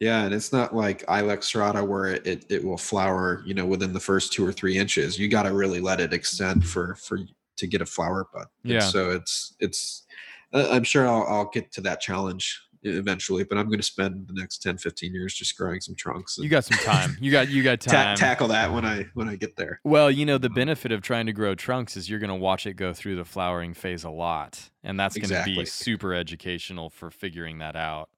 [0.00, 3.64] yeah, and it's not like Ilex serrata where it, it, it will flower, you know,
[3.64, 5.16] within the first two or three inches.
[5.16, 7.20] You got to really let it extend for for
[7.56, 8.48] to get a flower bud.
[8.64, 8.82] Yeah.
[8.82, 10.04] And so it's it's
[10.52, 14.34] I'm sure I'll, I'll get to that challenge eventually but i'm going to spend the
[14.34, 17.16] next 10 15 years just growing some trunks you got some time.
[17.20, 18.16] You got you got time.
[18.16, 19.80] ta- tackle that when i when i get there.
[19.84, 22.34] Well you know the um, benefit of trying to grow trunks is you're going to
[22.34, 25.54] watch it go through the flowering phase a lot and that's going to exactly.
[25.54, 28.08] be super educational for figuring that out.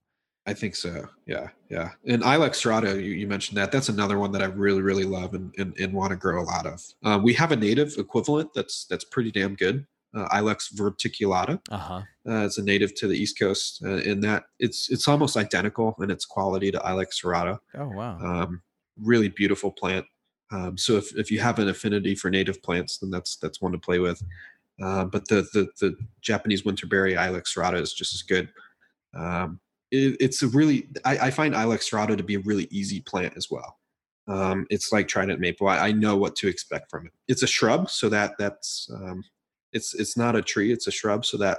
[0.46, 1.08] I think so.
[1.26, 1.90] Yeah yeah.
[2.06, 3.70] And ilex serrata you, you mentioned that.
[3.70, 6.44] That's another one that i really really love and, and, and want to grow a
[6.44, 6.82] lot of.
[7.04, 11.60] Uh, we have a native equivalent that's that's pretty damn good uh, Ilex verticillata.
[11.70, 12.02] Uh-huh.
[12.26, 15.94] Uh, it's a native to the East Coast, uh, in that it's it's almost identical
[16.00, 17.58] in its quality to Ilex serrata.
[17.76, 18.18] Oh wow!
[18.18, 18.62] Um,
[19.00, 20.06] really beautiful plant.
[20.50, 23.72] Um, so if, if you have an affinity for native plants, then that's that's one
[23.72, 24.22] to play with.
[24.82, 28.48] Uh, but the, the the Japanese winterberry Ilex serrata is just as good.
[29.14, 29.60] Um,
[29.90, 33.34] it, it's a really I, I, find Ilex serrata to be a really easy plant
[33.36, 33.78] as well.
[34.26, 35.68] Um, it's like trident maple.
[35.68, 37.12] I, I, know what to expect from it.
[37.28, 39.22] It's a shrub, so that that's um,
[39.74, 41.26] it's it's not a tree; it's a shrub.
[41.26, 41.58] So that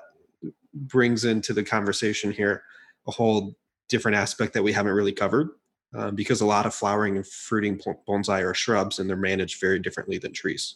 [0.73, 2.63] brings into the conversation here
[3.07, 3.55] a whole
[3.89, 5.49] different aspect that we haven't really covered.
[5.95, 9.79] um, because a lot of flowering and fruiting bonsai are shrubs and they're managed very
[9.79, 10.75] differently than trees.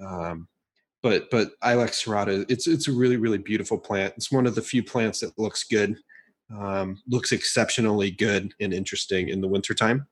[0.00, 0.48] Um,
[1.02, 4.14] but but Ilex serrata, it's it's a really really beautiful plant.
[4.16, 5.96] It's one of the few plants that looks good,
[6.56, 10.06] um, looks exceptionally good and interesting in the wintertime.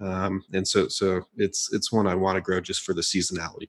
[0.00, 3.68] Um, and so so it's it's one I want to grow just for the seasonality.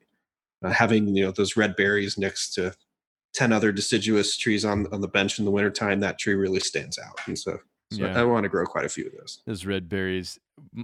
[0.64, 2.74] Uh, having you know those red berries next to
[3.36, 6.98] 10 other deciduous trees on, on the bench in the wintertime, that tree really stands
[6.98, 7.20] out.
[7.28, 7.60] And so,
[7.92, 8.20] so yeah.
[8.20, 9.42] I want to grow quite a few of those.
[9.46, 10.40] Those red berries.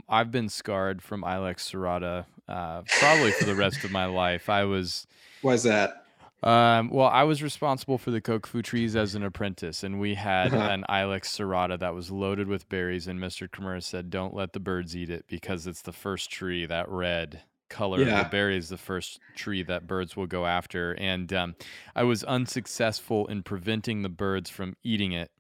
[0.10, 4.50] I've been scarred from Ilex serrata uh, probably for the rest of my life.
[4.50, 5.08] I was.
[5.42, 6.06] Why is that?
[6.44, 10.54] Um, well, I was responsible for the kokufu trees as an apprentice, and we had
[10.54, 10.70] uh-huh.
[10.72, 13.08] an Ilex serrata that was loaded with berries.
[13.08, 13.48] And Mr.
[13.48, 17.44] Kimura said, "Don't let the birds eat it because it's the first tree that red
[17.72, 18.24] color yeah.
[18.24, 20.94] the berry is the first tree that birds will go after.
[21.00, 21.56] And um,
[21.96, 25.32] I was unsuccessful in preventing the birds from eating it.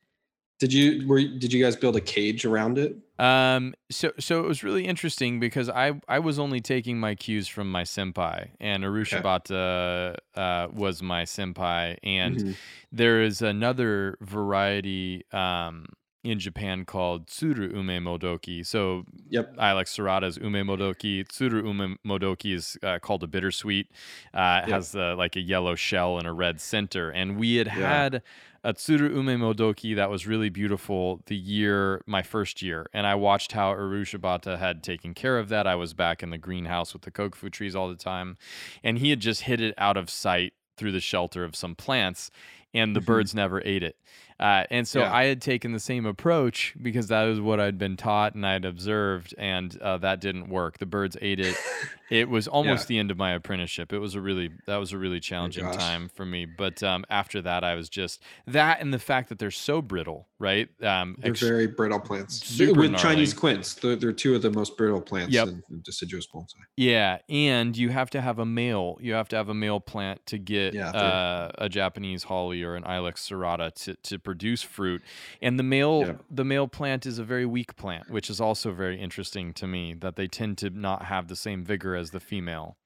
[0.59, 2.95] Did you were did you guys build a cage around it?
[3.17, 7.47] Um, so so it was really interesting because I I was only taking my cues
[7.47, 10.17] from my senpai, and Arushibata okay.
[10.35, 12.51] uh, was my senpai, and mm-hmm.
[12.91, 15.87] there is another variety um,
[16.23, 18.65] in Japan called Tsuru Ume Modoki.
[18.65, 19.55] So yep.
[19.57, 21.27] Ilex serrata's Ume Modoki.
[21.27, 23.87] Tsuru Ume Modoki is uh, called a bittersweet.
[24.33, 24.69] Uh, yep.
[24.69, 27.09] Has uh, like a yellow shell and a red center.
[27.09, 27.73] And we had yeah.
[27.73, 28.21] had
[28.63, 32.87] a Tsuru Ume Modoki that was really beautiful the year, my first year.
[32.93, 35.65] And I watched how Arushibata had taken care of that.
[35.65, 38.37] I was back in the greenhouse with the kokufu trees all the time.
[38.83, 42.29] And he had just hit it out of sight through the shelter of some plants
[42.73, 43.07] and the mm-hmm.
[43.07, 43.97] birds never ate it.
[44.41, 45.13] Uh, and so yeah.
[45.13, 48.65] I had taken the same approach because that was what I'd been taught and I'd
[48.65, 50.79] observed, and uh, that didn't work.
[50.79, 51.55] The birds ate it.
[52.11, 52.87] it was almost yeah.
[52.87, 53.93] the end of my apprenticeship.
[53.93, 56.45] It was a really that was a really challenging oh time for me.
[56.45, 60.27] But um, after that, I was just that and the fact that they're so brittle,
[60.37, 60.67] right?
[60.83, 62.59] Um, they're ex- very brittle plants.
[62.59, 62.97] With gnarly.
[62.97, 65.47] Chinese quince, they're, they're, two of the most brittle plants yep.
[65.47, 66.55] in, in, deciduous bonsai.
[66.75, 68.97] Yeah, and you have to have a male.
[68.99, 72.75] You have to have a male plant to get yeah, uh, a Japanese holly or
[72.75, 75.01] an Ilex serrata to to produce fruit.
[75.41, 76.13] And the male yeah.
[76.29, 79.93] the male plant is a very weak plant, which is also very interesting to me
[79.95, 82.77] that they tend to not have the same vigor as the female.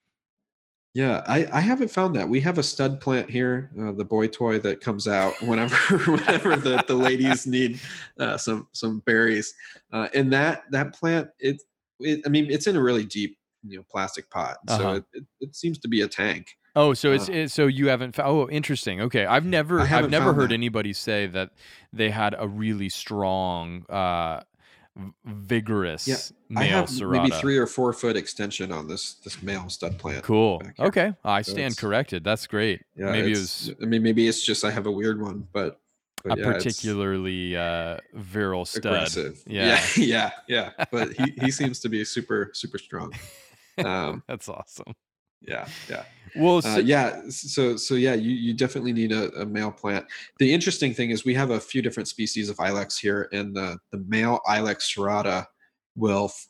[0.95, 2.29] Yeah, I, I haven't found that.
[2.29, 6.55] We have a stud plant here, uh, the boy toy that comes out whenever whenever
[6.55, 7.79] the, the ladies need
[8.19, 9.53] uh, some some berries.
[9.93, 11.61] Uh, and that that plant, it,
[11.99, 14.93] it I mean, it's in a really deep you know plastic pot, so uh-huh.
[14.93, 16.47] it, it, it, seems to be a tank.
[16.75, 18.29] Oh, so it's, uh, it's so you haven't found.
[18.29, 19.01] Oh, interesting.
[19.01, 20.55] Okay, I've never I've never heard that.
[20.55, 21.51] anybody say that
[21.93, 24.41] they had a really strong, uh,
[25.25, 26.17] vigorous yeah,
[26.49, 27.23] male Ilex serrata.
[27.23, 30.23] Maybe three or four foot extension on this this male stud plant.
[30.23, 30.61] Cool.
[30.79, 32.23] Okay, I so stand corrected.
[32.23, 32.81] That's great.
[32.95, 33.73] Yeah, maybe it was.
[33.81, 35.79] I mean, maybe it's just I have a weird one, but.
[36.23, 38.85] but a yeah, particularly uh, virile stud.
[38.85, 39.41] Aggressive.
[39.47, 40.71] Yeah, yeah, yeah.
[40.77, 40.85] yeah.
[40.91, 43.13] But he, he seems to be super super strong.
[43.77, 44.95] Um, That's awesome.
[45.47, 46.03] Yeah, yeah.
[46.35, 47.21] Well, uh, so, uh, yeah.
[47.29, 50.05] So, so yeah, you, you definitely need a, a, male plant.
[50.39, 53.77] The interesting thing is we have a few different species of ilex here, and the
[53.91, 55.45] the male ilex serrata
[55.95, 56.47] will f-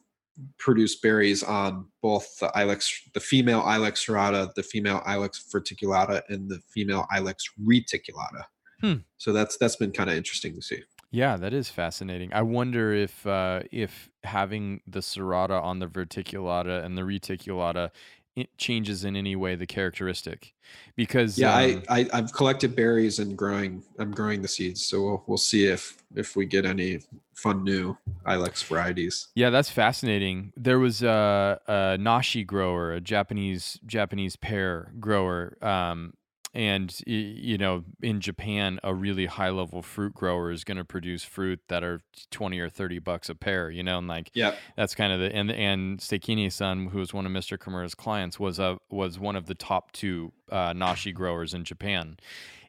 [0.58, 6.50] produce berries on both the ilex, the female ilex serrata, the female ilex verticillata, and
[6.50, 8.46] the female ilex reticulata.
[8.82, 8.96] Hmm.
[9.18, 10.82] So that's that's been kind of interesting to see.
[11.12, 12.34] Yeah, that is fascinating.
[12.34, 17.92] I wonder if uh, if having the serrata on the verticillata and the reticulata
[18.36, 20.54] it changes in any way the characteristic
[20.96, 25.02] because yeah um, I, I have collected berries and growing i'm growing the seeds so
[25.04, 27.00] we'll, we'll see if if we get any
[27.36, 27.96] fun new
[28.26, 29.28] ilex varieties.
[29.36, 30.54] Yeah that's fascinating.
[30.56, 36.14] There was a, a nashi grower a japanese japanese pear grower um,
[36.56, 41.24] and you know in japan a really high level fruit grower is going to produce
[41.24, 42.02] fruit that are
[42.32, 45.36] 20 or 30 bucks a pair you know and like yeah that's kind of the
[45.36, 49.36] and and Sekine san who was one of mr kimura's clients was a was one
[49.36, 52.18] of the top two uh, nashi growers in japan.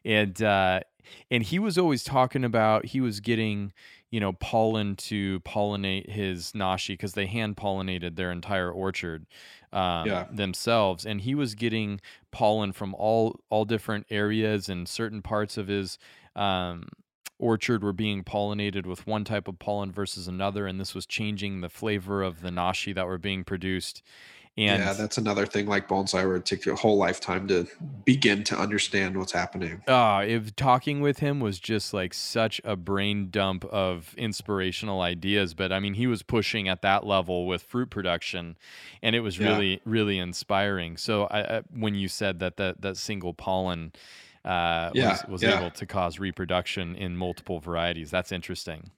[0.03, 0.81] And uh
[1.31, 3.71] and he was always talking about he was getting
[4.09, 9.25] you know pollen to pollinate his nashi because they hand pollinated their entire orchard
[9.73, 10.27] um, yeah.
[10.31, 11.99] themselves, and he was getting
[12.31, 15.97] pollen from all all different areas and certain parts of his
[16.35, 16.87] um,
[17.39, 21.61] orchard were being pollinated with one type of pollen versus another, and this was changing
[21.61, 24.01] the flavor of the nashi that were being produced.
[24.57, 27.67] And yeah, that's another thing like bonsai where it takes a whole lifetime to
[28.05, 29.83] begin to understand what's happening.
[29.87, 35.53] Uh, if talking with him was just like such a brain dump of inspirational ideas,
[35.53, 38.57] but I mean, he was pushing at that level with fruit production,
[39.03, 39.79] and it was really, yeah.
[39.85, 40.97] really inspiring.
[40.97, 43.93] So I, I, when you said that that that single pollen
[44.43, 45.59] uh, yeah, was, was yeah.
[45.59, 48.89] able to cause reproduction in multiple varieties, that's interesting.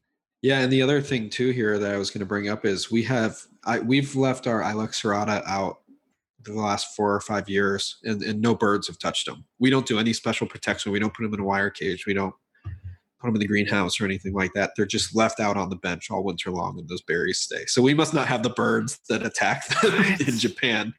[0.41, 2.90] Yeah, and the other thing too here that I was going to bring up is
[2.90, 5.80] we have I we've left our Ilex serrata out
[6.44, 9.45] the last four or five years, and, and no birds have touched them.
[9.60, 10.91] We don't do any special protection.
[10.91, 12.06] We don't put them in a wire cage.
[12.06, 12.34] We don't
[13.20, 14.72] put them in the greenhouse or anything like that.
[14.76, 17.66] They're just left out on the bench all winter long, and those berries stay.
[17.66, 19.94] So we must not have the birds that attack them
[20.28, 20.94] in Japan.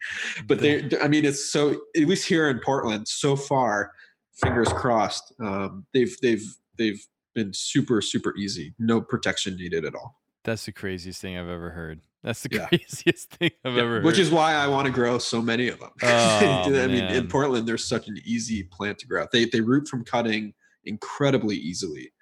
[0.47, 3.93] But they, I mean, it's so at least here in Portland so far.
[4.35, 5.33] Fingers crossed.
[5.41, 6.45] Um, they've they've
[6.79, 7.03] they've
[7.35, 8.74] been super super easy.
[8.78, 10.20] No protection needed at all.
[10.44, 12.01] That's the craziest thing I've ever heard.
[12.23, 12.66] That's the yeah.
[12.69, 14.05] craziest thing I've yeah, ever heard.
[14.05, 15.90] Which is why I want to grow so many of them.
[16.02, 19.27] Oh, I mean, in Portland, there's such an easy plant to grow.
[19.32, 20.55] They they root from cutting
[20.85, 22.12] incredibly easily,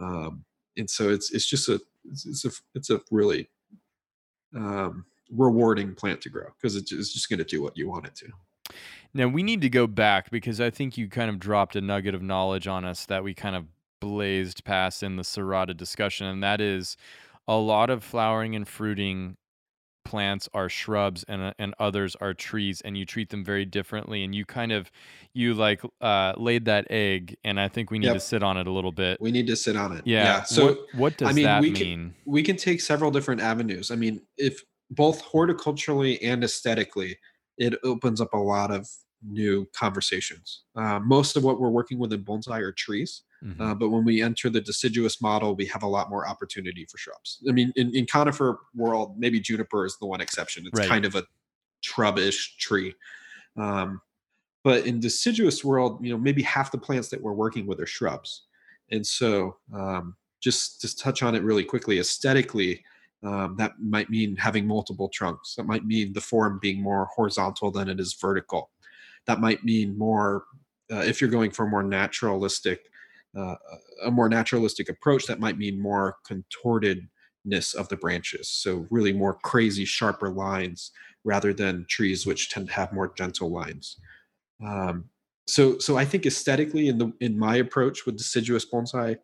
[0.00, 0.44] um,
[0.76, 3.48] and so it's it's just a it's, it's a it's a really
[4.56, 8.14] um, rewarding plant to grow because it's just going to do what you want it
[8.16, 8.28] to.
[9.14, 12.14] Now we need to go back because I think you kind of dropped a nugget
[12.14, 13.66] of knowledge on us that we kind of
[14.02, 16.96] blazed past in the Serrata discussion, and that is
[17.46, 19.36] a lot of flowering and fruiting
[20.04, 24.24] plants are shrubs and uh, and others are trees and you treat them very differently
[24.24, 24.90] and you kind of
[25.32, 28.14] you like uh laid that egg and i think we need yep.
[28.14, 29.20] to sit on it a little bit.
[29.20, 30.04] We need to sit on it.
[30.04, 30.42] Yeah, yeah.
[30.42, 31.76] so what, what, does I mean, that we mean?
[31.76, 33.92] can, we can take several different avenues.
[33.92, 34.60] I mean if
[34.90, 37.16] both horticulturally and aesthetically
[37.56, 38.88] it opens up a lot of
[39.24, 40.64] new conversations.
[40.74, 43.60] Uh, most of what we're working with in bonsai are trees Mm-hmm.
[43.60, 46.98] Uh, but when we enter the deciduous model, we have a lot more opportunity for
[46.98, 47.42] shrubs.
[47.48, 50.64] I mean, in, in conifer world, maybe juniper is the one exception.
[50.66, 50.88] It's right.
[50.88, 51.24] kind of a
[51.80, 52.94] shrubbish tree.
[53.56, 54.00] Um,
[54.64, 57.86] but in deciduous world, you know, maybe half the plants that we're working with are
[57.86, 58.44] shrubs.
[58.90, 62.84] And so, um, just to touch on it really quickly, aesthetically,
[63.24, 65.54] um, that might mean having multiple trunks.
[65.54, 68.70] That might mean the form being more horizontal than it is vertical.
[69.26, 70.44] That might mean more,
[70.92, 72.88] uh, if you're going for more naturalistic
[73.36, 73.54] uh,
[74.04, 78.48] a more naturalistic approach that might mean more contortedness of the branches.
[78.48, 80.90] So really more crazy sharper lines
[81.24, 83.98] rather than trees which tend to have more gentle lines.
[84.64, 85.10] Um,
[85.46, 89.16] so so i think aesthetically in the in my approach with deciduous bonsai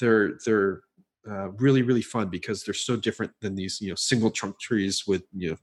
[0.00, 0.82] they're they're
[1.30, 5.04] uh, really really fun because they're so different than these you know single trunk trees
[5.06, 5.56] with you know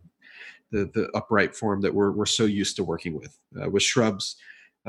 [0.72, 4.38] the the upright form that we're we're so used to working with uh, with shrubs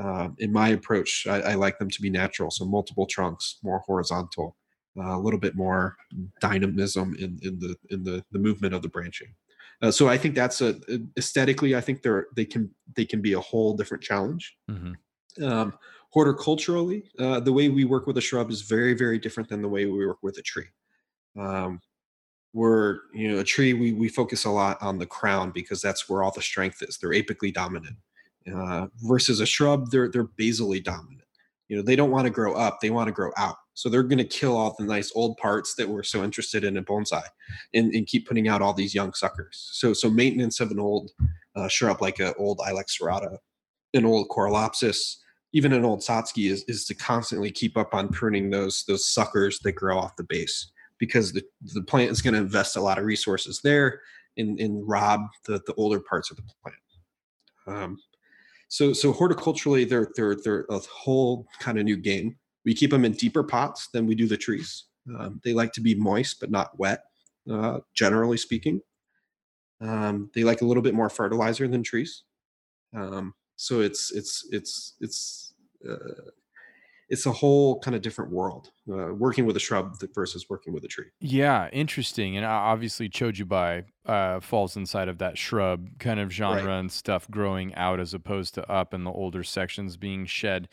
[0.00, 2.50] uh, in my approach, I, I, like them to be natural.
[2.50, 4.56] So multiple trunks, more horizontal,
[4.98, 5.96] uh, a little bit more
[6.40, 9.34] dynamism in, in the in the, the movement of the branching.
[9.82, 10.76] Uh, so I think that's a
[11.16, 14.56] aesthetically, I think they're they can they can be a whole different challenge.
[14.70, 15.44] Mm-hmm.
[15.44, 15.74] Um,
[16.14, 19.68] horticulturally, uh, the way we work with a shrub is very very different than the
[19.68, 20.68] way we work with a tree.
[21.38, 21.80] Um,
[22.52, 26.08] we're you know a tree we we focus a lot on the crown because that's
[26.08, 26.98] where all the strength is.
[26.98, 27.96] They're apically dominant
[28.52, 31.22] uh, versus a shrub, they're they're basally dominant.
[31.68, 33.56] You know, they don't want to grow up; they want to grow out.
[33.74, 36.76] So they're going to kill all the nice old parts that we're so interested in
[36.76, 37.22] in bonsai,
[37.74, 39.70] and, and keep putting out all these young suckers.
[39.72, 41.10] So so maintenance of an old
[41.56, 43.38] uh, shrub like an old Ilex serrata,
[43.94, 45.16] an old Corylopsis,
[45.52, 49.58] even an old Satsuki is is to constantly keep up on pruning those those suckers
[49.60, 51.42] that grow off the base because the,
[51.74, 54.00] the plant is going to invest a lot of resources there
[54.36, 56.76] and, and rob the, the older parts of the plant.
[57.66, 57.98] Um,
[58.70, 62.36] so so horticulturally, they're they're they're a whole kind of new game.
[62.64, 64.84] We keep them in deeper pots than we do the trees.
[65.18, 67.02] Um, they like to be moist but not wet,
[67.50, 68.80] uh, generally speaking.
[69.80, 72.22] Um, they like a little bit more fertilizer than trees.
[72.94, 75.54] Um, so it's it's it's it's
[75.88, 76.30] uh,
[77.10, 80.84] it's a whole kind of different world uh, working with a shrub versus working with
[80.84, 81.06] a tree.
[81.20, 82.36] Yeah, interesting.
[82.36, 86.78] And obviously, chojubai uh, falls inside of that shrub kind of genre right.
[86.78, 90.68] and stuff growing out as opposed to up and the older sections being shed.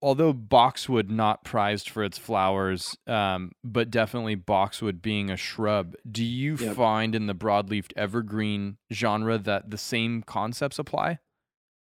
[0.00, 6.24] Although boxwood not prized for its flowers, um, but definitely boxwood being a shrub, do
[6.24, 6.76] you yep.
[6.76, 11.18] find in the broadleafed evergreen genre that the same concepts apply?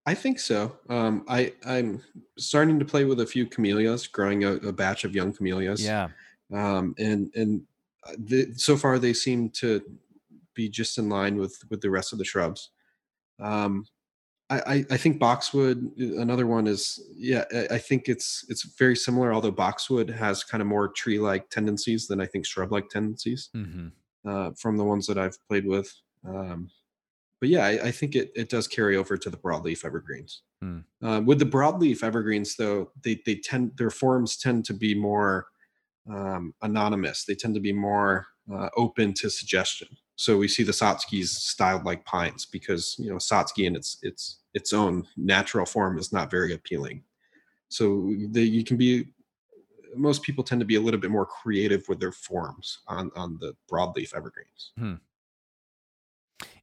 [0.06, 0.78] I think so.
[0.90, 2.02] Um, I I'm
[2.38, 5.84] starting to play with a few camellias, growing a, a batch of young camellias.
[5.84, 6.10] Yeah.
[6.54, 7.62] Um, and and
[8.06, 9.82] uh, the, so far they seem to
[10.54, 12.70] be just in line with with the rest of the shrubs.
[13.40, 13.86] Um,
[14.50, 15.98] I, I think boxwood.
[15.98, 17.46] Another one is yeah.
[17.72, 19.34] I think it's it's very similar.
[19.34, 23.88] Although boxwood has kind of more tree-like tendencies than I think shrub-like tendencies mm-hmm.
[24.30, 25.92] uh, from the ones that I've played with.
[26.28, 26.70] Um,
[27.44, 30.44] but yeah, I, I, think it, it does carry over to the broadleaf evergreens.
[30.62, 30.80] Hmm.
[31.04, 35.48] Uh, with the broadleaf evergreens, though, they they tend their forms tend to be more
[36.10, 37.26] um, anonymous.
[37.26, 39.90] They tend to be more uh, open to suggestion.
[40.16, 44.40] So we see the Satsukis styled like pines because you know Satsuki in its its
[44.54, 47.04] its own natural form is not very appealing.
[47.68, 49.08] So the, you can be
[49.98, 53.38] most people tend to be a little bit more creative with their forms on on
[53.42, 54.72] the broadleaf evergreens.
[54.78, 54.94] Hmm.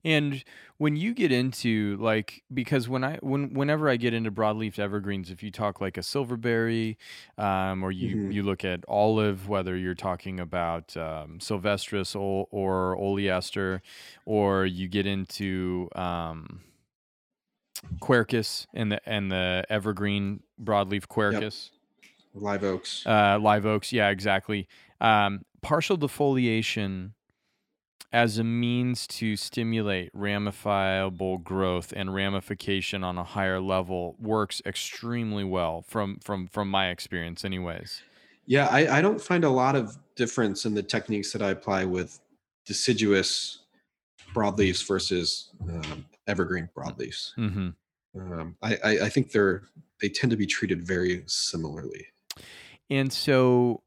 [0.04, 0.42] And
[0.78, 5.30] when you get into like because when I when whenever I get into broadleaf evergreens,
[5.30, 6.96] if you talk like a silverberry,
[7.36, 8.32] um, or you Mhm.
[8.32, 13.82] you look at olive, whether you're talking about um, sylvestris or, or oleaster,
[14.24, 16.60] or you get into um,
[18.00, 21.70] quercus and the and the evergreen broadleaf quercus,
[22.34, 23.06] Live oaks.
[23.06, 24.66] uh, live oaks, yeah, exactly.
[25.00, 27.12] Um, partial defoliation
[28.12, 35.44] as a means to stimulate ramifiable growth and ramification on a higher level works extremely
[35.44, 38.02] well from from from my experience anyways
[38.46, 41.84] Yeah, I, I don't find a lot of difference in the techniques that I apply
[41.84, 42.20] with
[42.66, 43.60] deciduous
[44.34, 47.32] broadleaves versus um, evergreen broadleaves.
[47.34, 47.70] hmm
[48.18, 49.62] Um, I, I, I think they're
[50.00, 52.06] they tend to be treated very similarly.
[52.88, 53.82] and so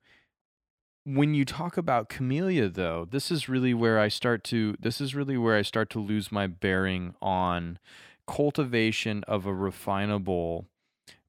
[1.05, 5.13] when you talk about camellia though this is really where i start to this is
[5.13, 7.77] really where i start to lose my bearing on
[8.25, 10.65] cultivation of a refinable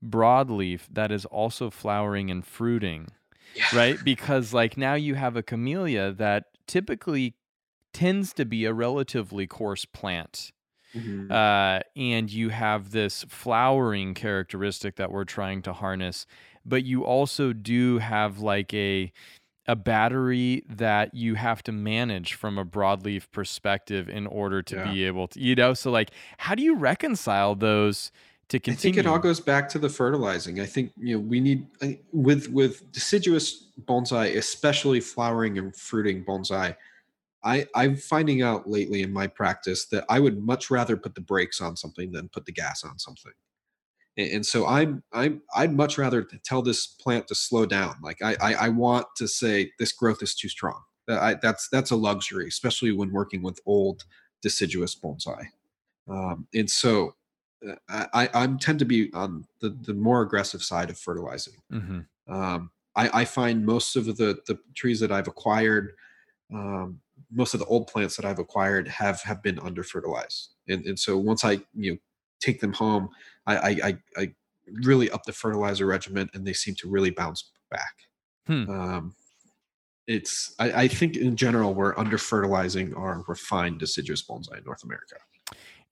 [0.04, 3.08] broadleaf that is also flowering and fruiting
[3.54, 3.66] Yeah.
[3.74, 3.98] right?
[4.04, 7.34] Because like now you have a camellia that typically
[7.92, 10.52] tends to be a relatively coarse plant.
[10.94, 11.30] Mhm.
[11.30, 16.26] Uh, and you have this flowering characteristic that we're trying to harness,
[16.64, 19.12] but you also do have like a
[19.66, 24.92] a battery that you have to manage from a broadleaf perspective in order to Yeah.
[24.92, 28.12] be able to, you know, so like how do you reconcile those
[28.48, 28.92] to continue?
[28.92, 30.60] I think it all goes back to the fertilizing.
[30.60, 31.66] I think you know we need
[32.12, 36.76] with with deciduous bonsai, especially flowering and fruiting bonsai.
[37.42, 41.20] I I'm finding out lately in my practice that I would much rather put the
[41.22, 43.32] brakes on something than put the gas on something.
[44.16, 47.96] And, so I'm I'm I'd much rather tell this plant to slow down.
[48.02, 50.80] Like I I, I want to say this growth is too strong.
[51.08, 54.04] I, that's that's a luxury, especially when working with old
[54.40, 55.46] deciduous bonsai.
[56.08, 57.14] Um, and so
[57.68, 61.54] uh, I, I I'm tend to be on the, the more aggressive side of fertilizing.
[61.70, 65.92] hmm Um, I, I find most of the the trees that I've acquired,
[66.52, 67.00] um,
[67.32, 70.98] most of the old plants that I've acquired have have been under fertilized, and and
[70.98, 71.98] so once I you know
[72.44, 73.08] take them home,
[73.46, 74.34] I I, I, I
[74.84, 77.94] really up the fertilizer regimen, and they seem to really bounce back.
[78.46, 78.70] Hmm.
[78.70, 79.14] Um,
[80.06, 84.84] it's I, I think in general we're under fertilizing our refined deciduous bonsai in North
[84.84, 85.16] America.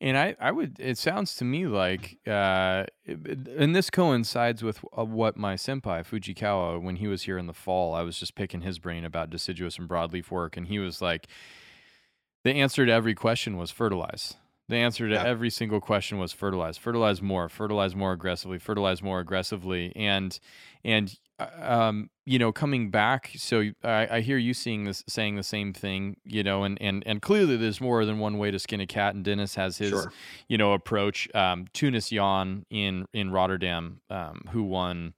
[0.02, 0.80] And I, I would.
[0.80, 6.82] It sounds to me like, uh, and this coincides with uh, what my senpai Fujikawa,
[6.82, 9.78] when he was here in the fall, I was just picking his brain about deciduous
[9.78, 11.28] and broadleaf work, and he was like,
[12.42, 14.34] the answer to every question was fertilize.
[14.72, 15.24] The answer to Yeah.
[15.24, 16.78] every single question was fertilize.
[16.78, 17.48] Fertilize more.
[17.50, 18.58] Fertilize more aggressively.
[18.58, 19.92] Fertilize more aggressively.
[19.94, 20.38] And
[20.84, 23.32] and uh, um, you know, coming back.
[23.36, 26.16] So I, I hear you seeing this, saying the same thing.
[26.24, 29.14] You know, and and and clearly there's more than one way to skin a cat.
[29.14, 30.12] And Dennis has his Sure.
[30.48, 31.28] you know approach.
[31.34, 35.12] Um, Teunis Jan in in Rotterdam, um, who won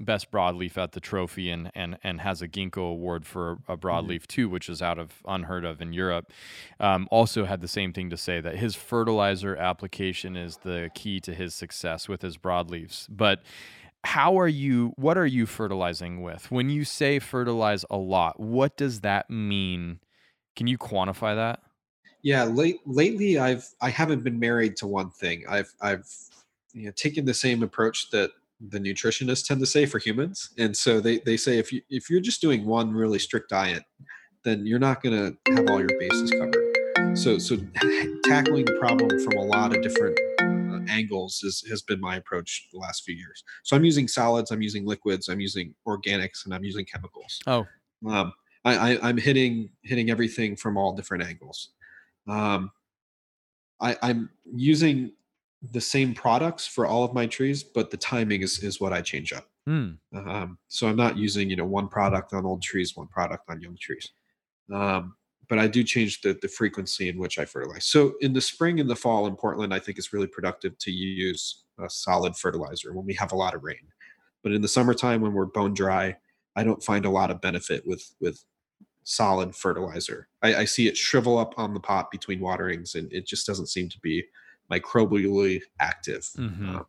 [0.00, 4.26] best broadleaf at the trophy and and and has a ginkgo award for a broadleaf
[4.26, 6.32] too which is out of unheard of in europe.
[6.80, 11.20] Um, also had the same thing to say that his fertilizer application is the key
[11.20, 13.42] to his success with his broadleaves but
[14.06, 16.50] how are you what are you fertilizing with?
[16.50, 20.00] When you say fertilize a lot what does that mean?
[20.54, 21.60] Can you quantify that?
[22.22, 25.44] Yeah, late lately I've I haven't been married to one thing.
[25.48, 26.08] I've I've
[26.72, 28.30] you know taken the same approach that
[28.60, 30.50] the nutritionists tend to say for humans.
[30.58, 33.84] And so they they say if you if you're just doing one really strict diet,
[34.44, 37.16] then you're not going to have all your bases covered.
[37.18, 37.56] So so
[38.24, 42.68] tackling the problem from a lot of different uh, angles is, has been my approach
[42.72, 43.42] the last few years.
[43.64, 47.40] So I'm using solids, I'm using liquids, I'm using organics, and I'm using chemicals.
[47.46, 47.66] oh
[48.06, 48.32] Um,
[48.64, 51.70] I, I, I'm hitting hitting everything from all different angles.
[52.28, 52.70] Um,
[53.80, 55.12] I, I'm using
[55.72, 59.00] the same products for all of my trees, but the timing is is what I
[59.00, 59.46] change up.
[59.66, 59.90] hmm.
[60.14, 63.60] Um, so I'm not using you know one product on old trees, one product on
[63.60, 64.10] young trees.
[64.72, 65.16] Um,
[65.48, 67.84] but I do change the the frequency in which I fertilize.
[67.86, 70.90] So in the spring and the fall in Portland, I think it's really productive to
[70.90, 73.92] use a solid fertilizer when we have a lot of rain.
[74.42, 76.16] But in the summertime when we're bone dry,
[76.54, 78.44] I don't find a lot of benefit with with
[79.04, 80.28] solid fertilizer.
[80.42, 83.68] I, I see it shrivel up on the pot between waterings, and it just doesn't
[83.68, 84.24] seem to be
[84.70, 86.22] microbially active.
[86.36, 86.68] Mhm.
[86.68, 86.86] Um,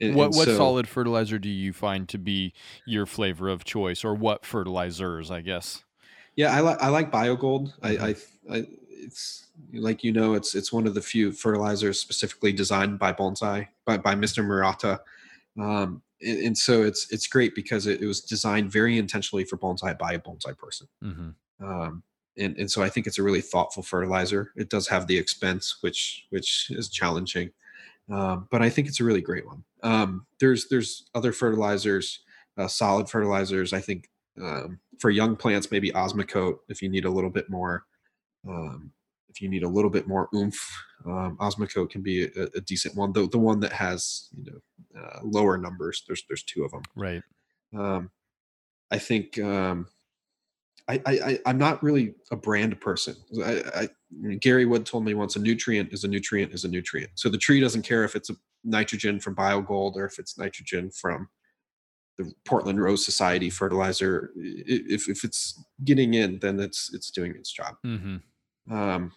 [0.00, 2.52] and- what and what so- solid fertilizer do you find to be
[2.86, 5.84] your flavor of choice or what fertilizers i guess
[6.34, 7.78] Yeah, I like I like BioGold.
[7.80, 8.02] Mm-hmm.
[8.02, 8.66] I, I, I
[9.04, 13.68] it's like you know, it's it's one of the few fertilizers specifically designed by bonsai
[13.84, 14.44] by by Mr.
[14.44, 15.00] Murata.
[15.60, 19.58] Um, and, and, so it's it's great because it, it, was designed very intentionally for
[19.58, 20.88] bonsai by a bonsai person.
[21.04, 21.64] Mm-hmm.
[21.64, 22.02] Um,
[22.38, 24.52] and, and so I think it's a really thoughtful fertilizer.
[24.56, 27.50] It does have the expense, which which is challenging,
[28.10, 29.64] um, but I think it's a really great one.
[29.82, 32.20] Um, there's there's other fertilizers,
[32.56, 33.72] uh, solid fertilizers.
[33.72, 34.08] I think
[34.40, 37.84] um, for young plants, maybe Osmocote if you need a little bit more.
[38.48, 38.92] Um,
[39.28, 40.60] if you need a little bit more oomph,
[41.06, 43.12] um, Osmocote can be a, a, decent one.
[43.12, 46.04] The the one that has you know uh, lower numbers.
[46.06, 46.82] There's there's two of them.
[46.94, 47.22] Right.
[47.76, 48.10] Um,
[48.90, 49.86] I think um,
[50.88, 53.16] I, I I'm not really a brand person.
[53.44, 53.88] I, I
[54.40, 57.12] Gary Wood told me once a nutrient is a nutrient is a nutrient.
[57.14, 58.34] So the tree doesn't care if it's a
[58.64, 61.28] nitrogen from BioGold or if it's nitrogen from
[62.18, 64.30] the Portland Rose Society fertilizer.
[64.36, 67.76] If if it's getting in, then it's it's doing its job.
[67.86, 68.72] Mm-hmm.
[68.72, 69.12] Um,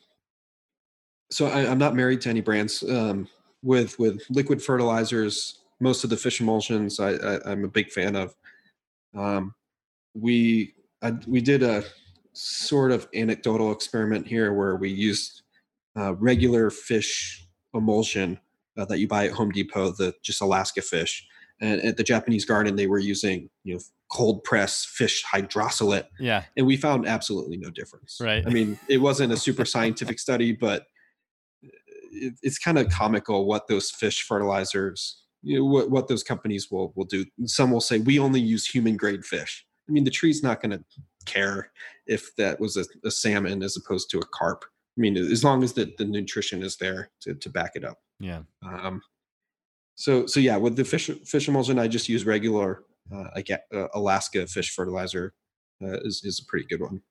[1.32, 2.84] so I, am not married to any brands.
[2.84, 3.28] Um,
[3.64, 8.16] with with liquid fertilizers, most of the fish emulsions I, I am a big fan
[8.16, 8.36] of.
[9.16, 9.56] Um,
[10.14, 10.76] we
[11.06, 11.84] I, we did a
[12.34, 15.44] sort of anecdotal experiment here where we used
[15.96, 18.40] uh, regular fish emulsion
[18.78, 21.26] uh, that you buy at Home Depot, the just Alaska fish.
[21.62, 23.80] And at the Japanese garden, they were using you know
[24.12, 26.08] cold press fish hydrolysate.
[26.20, 26.44] Yeah.
[26.58, 28.18] And we found absolutely no difference.
[28.20, 28.44] Right.
[28.46, 30.88] I mean, it wasn't a super scientific study, but
[31.62, 36.72] it, it's kind of comical what those fish fertilizers, you know, what, what those companies
[36.72, 37.26] will will do.
[37.46, 39.66] Some will say we only use human grade fish.
[39.88, 40.84] I mean, the tree's not going to
[41.26, 41.72] care
[42.08, 44.66] if that was a, a, salmon as opposed to a carp.
[44.98, 48.00] I mean, as long as the, the nutrition is there to, to back it up.
[48.20, 48.42] Yeah.
[48.64, 49.02] Um,
[49.96, 52.84] so, so yeah, with the fish, fish emulsion, I just use regular,
[53.14, 53.30] uh,
[53.74, 55.34] uh, Alaska fish fertilizer
[55.84, 57.02] uh, is, is a pretty good one.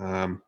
[0.00, 0.42] Um,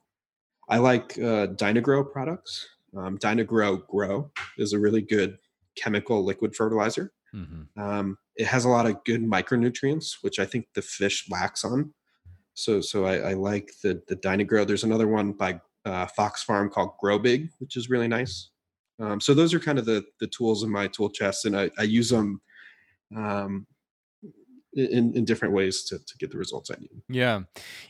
[0.68, 2.66] I like uh, Dyna-Gro products.
[2.96, 5.36] Um, Dyna-Gro Grow is a really good
[5.76, 7.12] chemical liquid fertilizer.
[7.34, 7.80] Mm-hmm.
[7.80, 11.92] Um, it has a lot of good micronutrients, which I think the fish lacks on.
[12.54, 14.64] So, so I, I like the the Dyna-Gro.
[14.64, 18.50] There's another one by uh, Fox Farm called Grow Big, which is really nice.
[19.00, 21.70] Um, so those are kind of the the tools in my tool chest, and I,
[21.76, 22.40] I use them
[23.16, 23.66] um,
[24.74, 27.02] in, in different ways to, to get the results I need.
[27.08, 27.42] Yeah.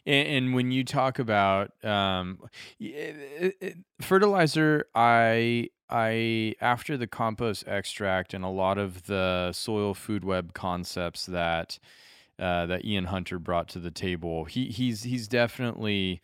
[0.06, 2.38] And, and when you talk about um,
[2.78, 9.94] it, it, fertilizer, I, I, after the compost extract and a lot of the soil
[9.94, 11.78] food web concepts that,
[12.38, 16.20] uh, that Ian Hunter brought to the table, he, he's, he's definitely,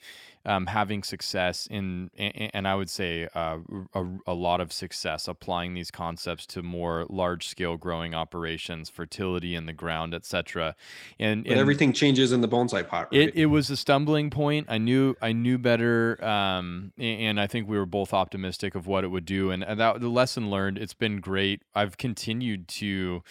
[0.46, 3.58] um, having success in, and I would say uh,
[3.94, 9.54] a, a, lot of success applying these concepts to more large scale growing operations, fertility
[9.54, 10.74] in the ground, etc.
[11.18, 13.08] And, and, everything changes in the bonsai pot.
[13.12, 13.28] Right?
[13.28, 14.66] It, it was a stumbling point.
[14.70, 19.04] I knew I knew better, um, and I think we were both optimistic of what
[19.04, 19.50] it would do.
[19.50, 20.78] And, and that the lesson learned.
[20.78, 21.62] It's been great.
[21.74, 23.22] I've continued to.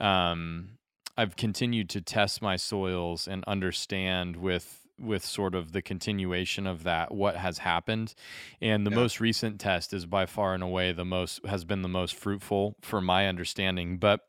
[0.00, 0.70] Um,
[1.16, 6.82] I've continued to test my soils and understand with with sort of the continuation of
[6.84, 8.14] that what has happened.
[8.60, 8.96] And the yeah.
[8.96, 12.76] most recent test is by far and away the most has been the most fruitful
[12.80, 13.98] for my understanding.
[13.98, 14.20] But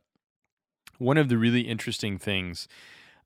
[0.98, 2.68] one of the really interesting things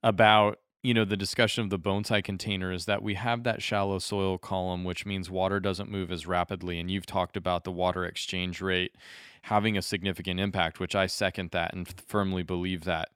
[0.03, 3.99] about you know the discussion of the bonsai container is that we have that shallow
[3.99, 6.80] soil column which means water doesn't move as rapidly.
[6.80, 8.95] And you've talked about the water exchange rate
[9.43, 13.09] having a significant impact which I second that and firmly believe that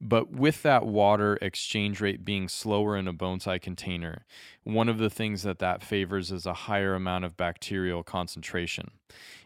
[0.00, 4.24] but with that water exchange rate being slower in a bonsai container,
[4.62, 8.90] one of the things that that favors is a higher amount of bacterial concentration.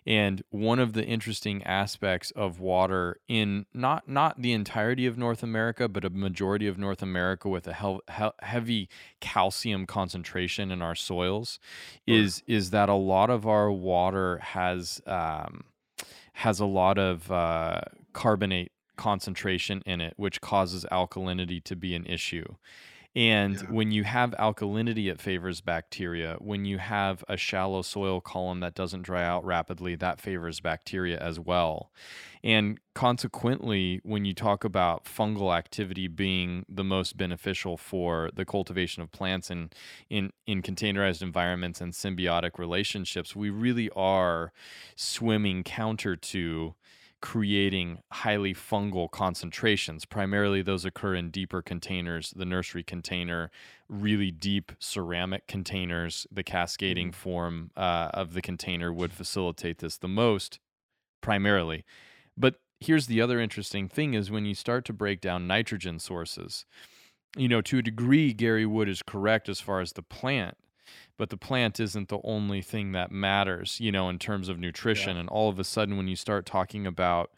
[0.04, 5.42] And one of the interesting aspects of water in not not the entirety of North
[5.44, 8.88] America, but a majority of North America with a he- he- heavy
[9.20, 11.60] calcium concentration in our soils,
[12.06, 15.64] is is that a lot of our water has um,
[16.34, 22.06] has a lot of uh, carbonate concentration in it, which causes alkalinity to be an
[22.06, 22.46] issue.
[23.14, 23.62] And yeah.
[23.68, 26.36] when you have alkalinity, it favors bacteria.
[26.38, 31.18] When you have a shallow soil column that doesn't dry out rapidly, that favors bacteria
[31.18, 31.92] as well.
[32.42, 39.02] And consequently, when you talk about fungal activity being the most beneficial for the cultivation
[39.02, 39.70] of plants in,
[40.08, 44.52] in, in containerized environments and symbiotic relationships, we really are
[44.96, 46.74] swimming counter to
[47.22, 50.04] creating highly fungal concentrations.
[50.04, 53.50] Primarily, those occur in deeper containers, the nursery container,
[53.88, 56.26] really deep ceramic containers.
[56.30, 57.20] The cascading mm-hmm.
[57.20, 60.58] form uh, of the container would facilitate this the most,
[61.22, 61.84] primarily.
[62.36, 66.66] But here's the other interesting thing is when you start to break down nitrogen sources,
[67.36, 70.58] you know, to a degree, Gary Wood is correct as far as the plant
[71.18, 75.14] but the plant isn't the only thing that matters, you know, in terms of nutrition.
[75.14, 75.20] Yeah.
[75.20, 77.30] And all of a sudden, when you start talking about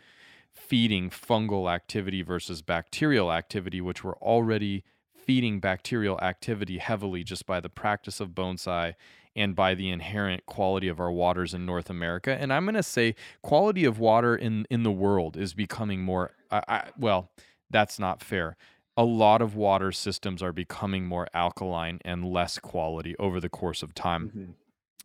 [0.52, 4.84] feeding fungal activity versus bacterial activity, which we're already
[5.14, 8.94] feeding bacterial activity heavily just by the practice of bonsai
[9.36, 12.36] and by the inherent quality of our waters in North America.
[12.38, 16.32] And I'm going to say quality of water in in the world is becoming more
[16.50, 17.30] I, I, well,
[17.70, 18.56] that's not fair.
[18.96, 23.82] A lot of water systems are becoming more alkaline and less quality over the course
[23.82, 24.28] of time.
[24.28, 24.52] Mm-hmm.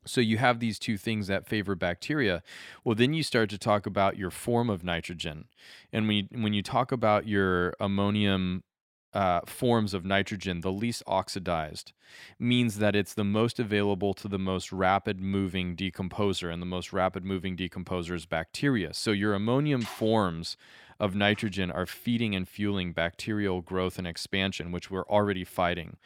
[0.06, 2.42] So you have these two things that favor bacteria.
[2.84, 5.46] Well, then you start to talk about your form of nitrogen.
[5.92, 8.64] And when you, when you talk about your ammonium
[9.14, 11.94] uh, forms of nitrogen, the least oxidized,
[12.38, 16.94] means that it's the most available to the most rapid moving decomposer, and the most
[16.94, 18.94] rapid moving decomposer is bacteria.
[18.94, 20.58] So your ammonium forms
[21.00, 25.98] of nitrogen are feeding and fueling bacterial growth and expansion, which we're already fighting.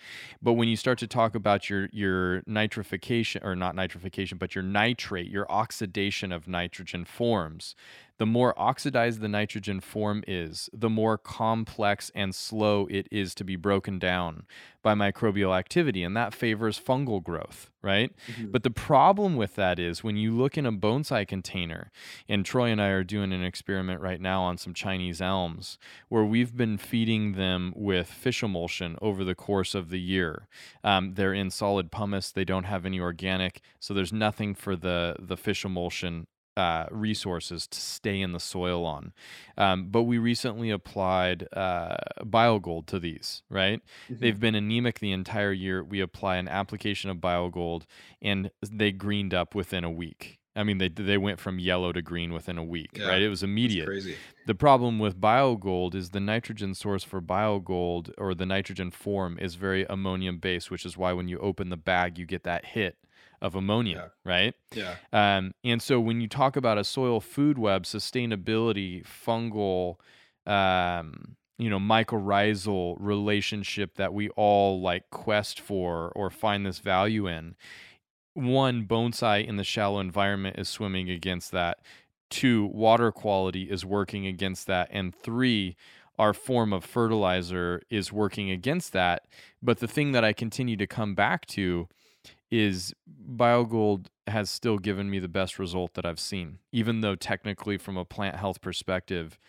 [0.41, 4.63] But when you start to talk about your your nitrification or not nitrification, but your
[4.63, 7.75] nitrate, your oxidation of nitrogen forms,
[8.19, 13.43] the more oxidized the nitrogen form is, the more complex and slow it is to
[13.43, 14.45] be broken down
[14.83, 18.13] by microbial activity, and that favors fungal growth, right?
[18.27, 18.51] Mm-hmm.
[18.51, 21.89] But the problem with that is when you look in a bonsai container,
[22.27, 25.77] and Troy and I are doing an experiment right now on some Chinese elms
[26.09, 30.47] where we've been feeding them with fish emulsion over the course of the year.
[30.83, 35.15] Um, they're in solid pumice, they don't have any organic, so there's nothing for the,
[35.17, 39.13] the fish emulsion uh, resources to stay in the soil on.
[39.57, 43.81] Um, but we recently applied uh, BioGold to these, right?
[44.05, 44.15] Mm-hmm.
[44.19, 45.83] They've been anemic the entire year.
[45.83, 47.83] We apply an application of BioGold
[48.21, 50.39] and they greened up within a week.
[50.55, 53.21] I mean, they they went from yellow to green within a week, yeah, right?
[53.23, 53.87] It was immediate.
[53.87, 54.15] Crazy.
[54.45, 59.55] The problem with BioGold is the nitrogen source for BioGold or the nitrogen form is
[59.55, 62.97] very ammonium based, which is why when you open the bag, you get that hit
[63.43, 64.31] of ammonia, yeah.
[64.31, 64.53] right?
[64.73, 64.95] Yeah.
[65.11, 69.97] Um, and so when you talk about a soil food web, sustainability, fungal,
[70.51, 77.27] um, you know, mycorrhizal relationship that we all like quest for or find this value
[77.27, 77.55] in,
[78.33, 81.79] one, bonsai in the shallow environment is swimming against that.
[82.29, 84.87] Two, water quality is working against that.
[84.89, 85.75] And three,
[86.17, 89.27] our form of fertilizer is working against that.
[89.61, 91.89] But the thing that I continue to come back to
[92.53, 92.93] is
[93.35, 97.97] BioGold has still given me the best result that I've seen, even though technically, from
[97.97, 99.39] a plant health perspective,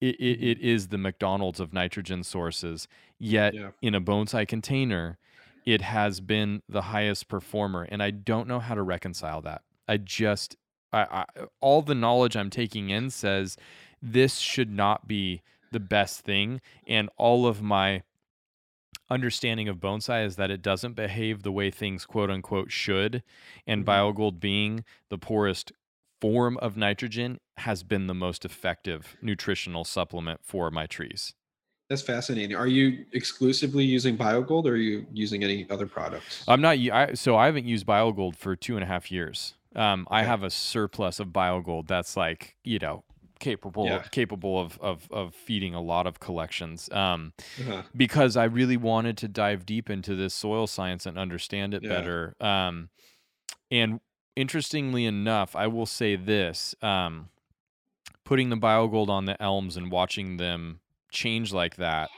[0.00, 0.48] it, it, mm-hmm.
[0.48, 2.88] it is the McDonald's of nitrogen sources.
[3.16, 3.70] Yet, yeah.
[3.80, 5.18] in a bonsai container,
[5.64, 7.86] it has been the highest performer.
[7.88, 9.62] And I don't know how to reconcile that.
[9.86, 10.56] I just,
[10.92, 11.24] I, I,
[11.60, 13.56] all the knowledge I'm taking in says
[14.02, 16.60] this should not be the best thing.
[16.86, 18.02] And all of my
[19.10, 23.22] understanding of bonsai is that it doesn't behave the way things quote unquote should.
[23.66, 23.90] And mm-hmm.
[23.90, 25.72] biogold being the poorest
[26.20, 31.34] form of nitrogen has been the most effective nutritional supplement for my trees.
[31.88, 32.54] That's fascinating.
[32.54, 36.44] Are you exclusively using BioGold or are you using any other products?
[36.46, 36.76] I'm not.
[36.76, 39.54] I, so I haven't used BioGold for two and a half years.
[39.74, 43.04] Um, I have a surplus of BioGold that's like, you know,
[43.38, 44.02] capable yeah.
[44.10, 47.82] capable of, of of feeding a lot of collections um, uh-huh.
[47.96, 51.88] because I really wanted to dive deep into this soil science and understand it yeah.
[51.88, 52.90] better um,
[53.70, 54.00] and
[54.36, 57.28] interestingly enough I will say this um,
[58.24, 62.10] putting the biogold on the elms and watching them change like that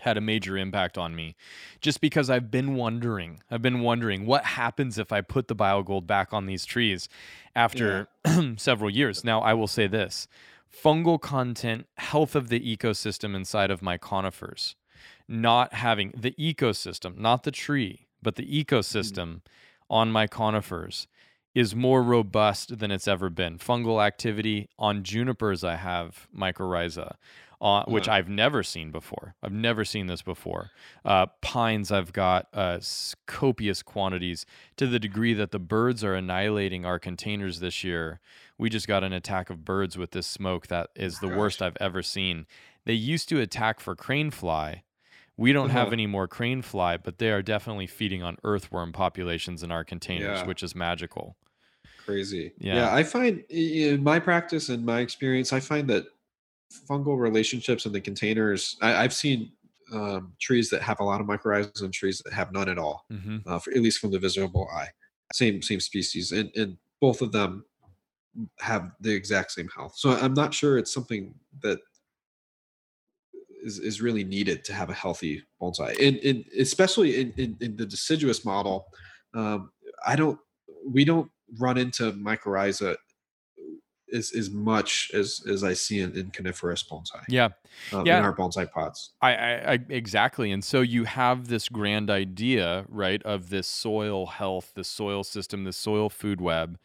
[0.00, 1.36] had a major impact on me
[1.80, 6.06] just because I've been wondering I've been wondering what happens if I put the biogold
[6.06, 7.08] back on these trees
[7.54, 8.52] after yeah.
[8.56, 10.26] several years now I will say this
[10.72, 14.74] fungal content health of the ecosystem inside of my conifers
[15.28, 19.40] not having the ecosystem not the tree but the ecosystem mm.
[19.88, 21.06] on my conifers
[21.54, 27.14] is more robust than it's ever been fungal activity on junipers I have mycorrhiza
[27.64, 29.34] uh, which I've never seen before.
[29.42, 30.70] I've never seen this before.
[31.02, 32.78] Uh, pines, I've got uh,
[33.26, 34.44] copious quantities
[34.76, 38.20] to the degree that the birds are annihilating our containers this year.
[38.58, 41.38] We just got an attack of birds with this smoke that is the Gosh.
[41.38, 42.46] worst I've ever seen.
[42.84, 44.82] They used to attack for crane fly.
[45.38, 45.84] We don't uh-huh.
[45.84, 49.84] have any more crane fly, but they are definitely feeding on earthworm populations in our
[49.84, 50.46] containers, yeah.
[50.46, 51.34] which is magical.
[52.04, 52.52] Crazy.
[52.58, 52.74] Yeah.
[52.74, 56.04] yeah, I find in my practice and my experience, I find that
[56.88, 58.76] fungal relationships in the containers.
[58.82, 59.52] I, have seen
[59.92, 63.04] um, trees that have a lot of mycorrhizas and trees that have none at all,
[63.12, 63.38] mm-hmm.
[63.46, 64.88] uh, for, at least from the visible eye.
[65.32, 67.64] Same same species, and and both of them
[68.60, 69.94] have the exact same health.
[69.96, 71.78] So I'm not sure it's something that
[73.62, 77.76] is, is really needed to have a healthy bonsai, and, and especially in, in, in
[77.76, 78.86] the deciduous model.
[79.34, 79.70] Um,
[80.06, 80.38] I don't
[80.86, 82.96] we don't run into mycorrhiza
[84.14, 87.24] as as much as as I see in, in coniferous bonsai.
[87.28, 87.48] Yeah,
[87.92, 88.18] um, yeah.
[88.18, 89.10] In our bonsai pots.
[89.20, 94.26] I, I, I exactly, and so you have this grand idea, right, of this soil
[94.26, 96.78] health, the soil system, the soil food web.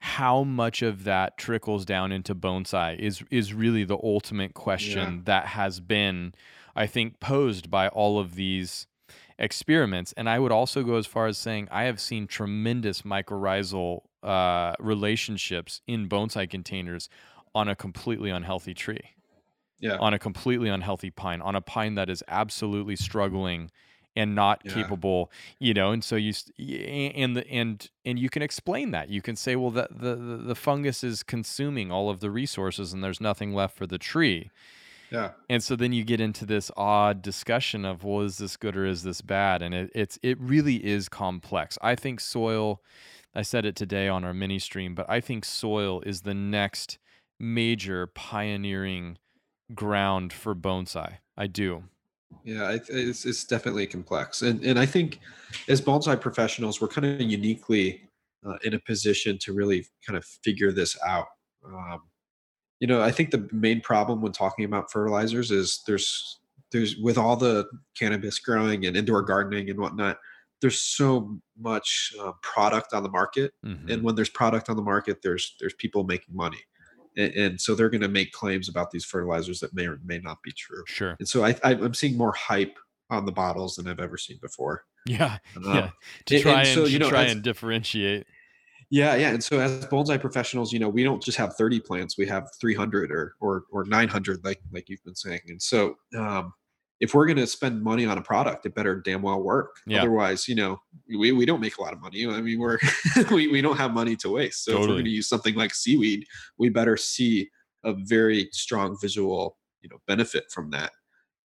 [0.00, 5.20] How much of that trickles down into bonsai is is really the ultimate question yeah.
[5.24, 6.32] that has been,
[6.76, 8.86] I think, posed by all of these
[9.38, 10.12] experiments.
[10.16, 14.74] And I would also go as far as saying I have seen tremendous mycorrhizal uh,
[14.78, 17.08] relationships in bonsai containers
[17.54, 19.12] on a completely unhealthy tree.
[19.78, 19.98] Yeah.
[19.98, 23.70] On a completely unhealthy pine, on a pine that is absolutely struggling
[24.16, 24.72] and not yeah.
[24.72, 29.10] capable, you know, and so you and the and and you can explain that.
[29.10, 33.04] You can say, well, that the the fungus is consuming all of the resources and
[33.04, 34.50] there's nothing left for the tree.
[35.10, 35.32] Yeah.
[35.48, 38.86] And so then you get into this odd discussion of, well, is this good or
[38.86, 39.62] is this bad?
[39.62, 41.78] And it, it's it really is complex.
[41.82, 42.80] I think soil
[43.36, 46.98] I said it today on our mini stream, but I think soil is the next
[47.38, 49.18] major pioneering
[49.74, 51.18] ground for bonsai.
[51.36, 51.84] I do.
[52.44, 55.20] Yeah, it's, it's definitely complex, and and I think
[55.68, 58.08] as bonsai professionals, we're kind of uniquely
[58.44, 61.26] uh, in a position to really kind of figure this out.
[61.64, 62.02] Um,
[62.80, 66.40] you know, I think the main problem when talking about fertilizers is there's
[66.72, 70.18] there's with all the cannabis growing and indoor gardening and whatnot,
[70.60, 73.90] there's so much uh, product on the market mm-hmm.
[73.90, 76.60] and when there's product on the market there's there's people making money.
[77.18, 80.18] And, and so they're going to make claims about these fertilizers that may or may
[80.18, 80.84] not be true.
[80.86, 81.16] Sure.
[81.18, 82.76] And so I, I am seeing more hype
[83.08, 84.84] on the bottles than i've ever seen before.
[85.06, 85.38] Yeah.
[85.56, 85.90] Um, yeah.
[86.26, 88.26] To try and, and, so, you know, try as, and differentiate.
[88.90, 89.30] Yeah yeah.
[89.30, 92.48] And so as bonsai professionals you know we don't just have 30 plants we have
[92.60, 95.40] 300 or or or 900 like like you've been saying.
[95.48, 96.52] And so um
[97.00, 99.76] if we're going to spend money on a product, it better damn well work.
[99.86, 99.98] Yeah.
[99.98, 102.26] Otherwise, you know, we, we don't make a lot of money.
[102.26, 102.78] I mean, we're
[103.30, 104.64] we, we don't have money to waste.
[104.64, 104.84] So totally.
[104.84, 106.24] if we're going to use something like seaweed,
[106.58, 107.50] we better see
[107.84, 110.92] a very strong visual, you know, benefit from that.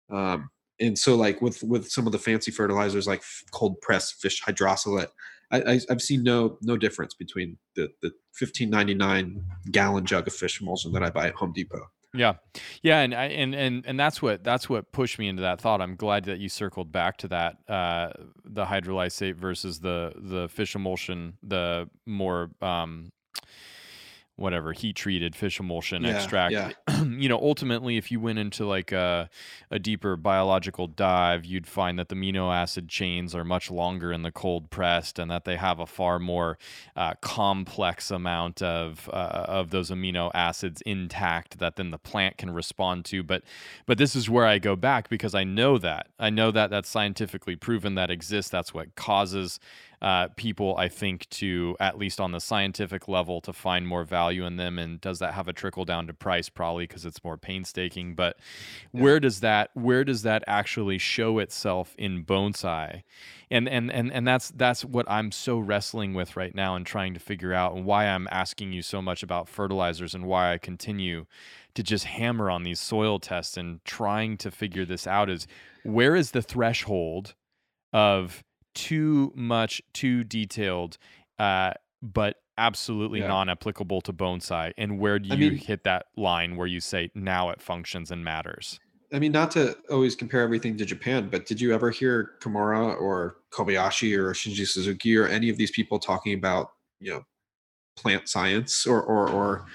[0.10, 0.50] Um,
[0.80, 5.08] and so like with with some of the fancy fertilizers like cold pressed fish hydrolysate,
[5.52, 9.42] I, I have seen no no difference between the the 15.99
[9.72, 11.88] gallon jug of fish emulsion that I buy at Home Depot
[12.18, 12.34] yeah,
[12.82, 15.82] yeah, and I and and and that's what that's what pushed me into that thought.
[15.82, 18.12] I'm glad that you circled back to that uh,
[18.44, 23.12] the hydrolysate versus the the fish emulsion, the more um,
[24.38, 26.54] whatever heat treated fish emulsion yeah, extract.
[26.54, 26.72] Yeah.
[27.04, 29.30] you know, ultimately, if you went into like a,
[29.72, 34.22] a, deeper biological dive, you'd find that the amino acid chains are much longer in
[34.22, 36.58] the cold pressed, and that they have a far more
[36.96, 42.52] uh, complex amount of uh, of those amino acids intact that then the plant can
[42.52, 43.24] respond to.
[43.24, 43.44] But
[43.88, 46.90] but this is where I go back because I know that I know that that's
[46.90, 48.52] scientifically proven that exists.
[48.52, 49.60] That's what causes
[50.02, 54.46] uh, people, I think, to at least on the scientific level, to find more value
[54.46, 54.78] in them.
[54.78, 56.50] And does that have a trickle down to price?
[56.50, 58.14] Probably because it's more painstaking.
[58.14, 58.38] But
[58.94, 59.02] yeah.
[59.02, 63.04] where does that where does that actually show itself in bonsai?
[63.50, 67.14] And and and and that's that's what I'm so wrestling with right now and trying
[67.16, 70.58] to figure out, and why I'm asking you so much about fertilizers and why I
[70.58, 71.26] continue
[71.74, 75.48] to just hammer on these soil tests and trying to figure this out is
[75.84, 77.36] where is the threshold
[77.94, 78.44] of
[78.78, 81.00] too much, too detailed,
[81.40, 83.28] uh, but absolutely yeah.
[83.28, 84.72] non-applicable to bonsai.
[84.78, 88.12] And where do you I mean, hit that line where you say now it functions
[88.12, 88.80] and matters?
[89.12, 93.00] I mean, not to always compare everything to Japan, but did you ever hear Kimura
[93.00, 97.24] or Kobayashi or Shinji Suzuki or any of these people talking about you know
[97.96, 99.66] plant science or or, or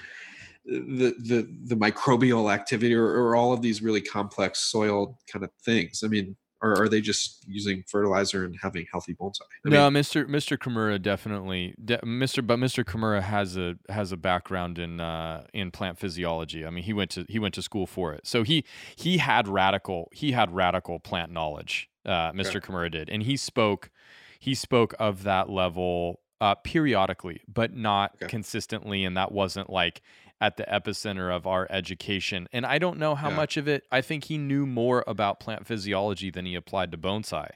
[0.65, 5.51] the the the microbial activity or, or all of these really complex soil kind of
[5.65, 6.03] things?
[6.05, 9.41] I mean, or are they just using fertilizer and having healthy bonsai?
[9.65, 10.25] I no, mean, Mr.
[10.25, 10.57] Mr.
[10.57, 12.45] Kimura definitely, de- Mr.
[12.45, 12.85] But Mr.
[12.85, 16.65] Kimura has a has a background in uh, in plant physiology.
[16.65, 18.63] I mean, he went to he went to school for it, so he
[18.95, 21.89] he had radical he had radical plant knowledge.
[22.05, 22.57] Uh, Mr.
[22.57, 22.59] Okay.
[22.61, 23.91] Kimura did, and he spoke
[24.39, 28.27] he spoke of that level uh, periodically, but not okay.
[28.27, 30.01] consistently, and that wasn't like
[30.41, 32.47] at the epicenter of our education.
[32.51, 33.35] And I don't know how yeah.
[33.35, 36.97] much of it, I think he knew more about plant physiology than he applied to
[36.97, 37.49] bonsai.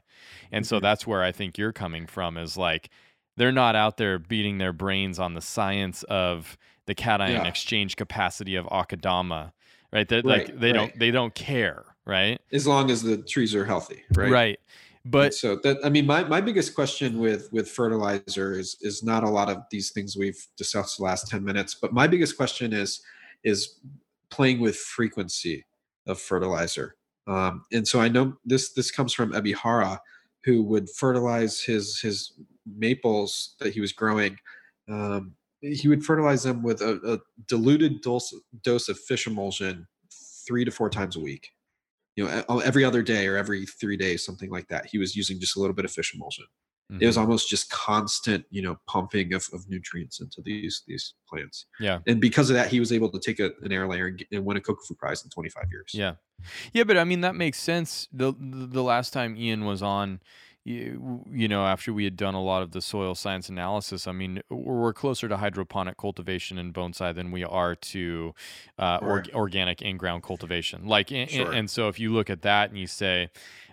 [0.52, 0.70] And mm-hmm.
[0.70, 2.90] so that's where I think you're coming from is like,
[3.36, 7.45] they're not out there beating their brains on the science of the cation yeah.
[7.45, 9.52] exchange capacity of akadama,
[9.94, 10.08] right?
[10.10, 10.74] That right, like they right.
[10.74, 12.41] don't they don't care, right?
[12.52, 14.32] As long as the trees are healthy, right?
[14.32, 14.60] Right.
[15.10, 19.24] But so that I mean, my, my biggest question with with fertilizer is is not
[19.24, 22.74] a lot of these things we've discussed the last ten minutes, but my biggest question
[22.74, 23.02] is
[23.44, 23.80] is
[24.30, 25.66] playing with frequency
[26.08, 26.96] of fertilizer.
[27.28, 30.00] Um, and so I know this this comes from Ebihara,
[30.44, 32.34] who would fertilize his his
[32.66, 34.38] maples that he was growing
[34.90, 39.88] um, he would fertilize them with a, a diluted dose, dose of fish emulsion
[40.48, 41.50] three to four times a week.
[42.18, 44.88] You know, every other day or every three days, something like that.
[44.88, 46.45] He was using just a little bit of fish emulsion.
[46.91, 47.03] Mm-hmm.
[47.03, 47.26] It was mm-hmm.
[47.26, 51.65] almost just constant, you know, pumping of, of nutrients into these these plants.
[51.80, 51.99] Yeah.
[52.07, 54.45] And because of that, he was able to take a, an air layer and, and
[54.45, 55.91] win a Kokufu Prize in 25 years.
[55.94, 56.14] Yeah.
[56.73, 58.07] Yeah, but I mean that makes sense.
[58.14, 60.22] The the last time Ian was on,
[60.68, 64.11] you, you know, after we had done a lot of the soil science analysis, I
[64.11, 68.35] mean, we're closer to hydroponic cultivation in bonsai than we are to
[68.77, 70.85] uh, or, organic in-ground cultivation.
[70.85, 71.53] Like, and, sure.
[71.53, 73.30] and so if you look at that and you say,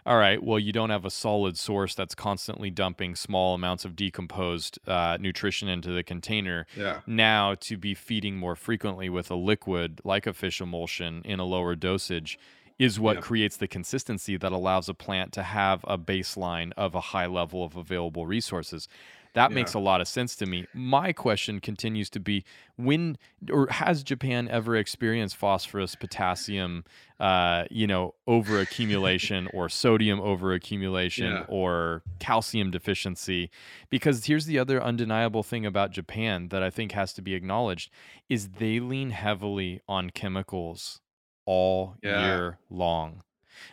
[0.06, 3.96] all right, well, you don't have a solid source that's constantly dumping small amounts of
[3.96, 6.64] decomposed uh, nutrition into the container.
[6.76, 7.00] Yeah.
[7.08, 11.44] Now, to be feeding more frequently with a liquid like a fish emulsion in a
[11.44, 12.38] lower dosage
[12.78, 13.22] is what yeah.
[13.22, 17.64] creates the consistency that allows a plant to have a baseline of a high level
[17.64, 18.88] of available resources.
[19.34, 19.55] That yeah.
[19.56, 20.66] makes a lot of sense to me.
[20.72, 22.44] My question continues to be
[22.76, 23.18] when
[23.51, 26.84] or has Japan ever experienced phosphorus, potassium,
[27.18, 31.44] uh, you know, over accumulation or sodium over accumulation yeah.
[31.48, 33.51] or calcium deficiency?
[33.90, 37.90] Because here's the other undeniable thing about Japan that I think has to be acknowledged
[38.28, 41.01] is they lean heavily on chemicals
[41.46, 42.26] all yeah.
[42.26, 43.22] year long.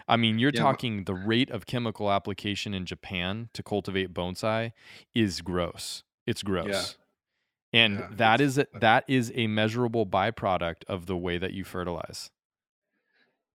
[0.08, 0.62] I mean, you're yeah.
[0.62, 4.72] talking the rate of chemical application in Japan to cultivate bonsai
[5.14, 6.04] is gross.
[6.26, 6.68] It's gross.
[7.74, 7.82] Yeah.
[7.82, 11.64] And yeah, that is a, that is a measurable byproduct of the way that you
[11.64, 12.30] fertilize.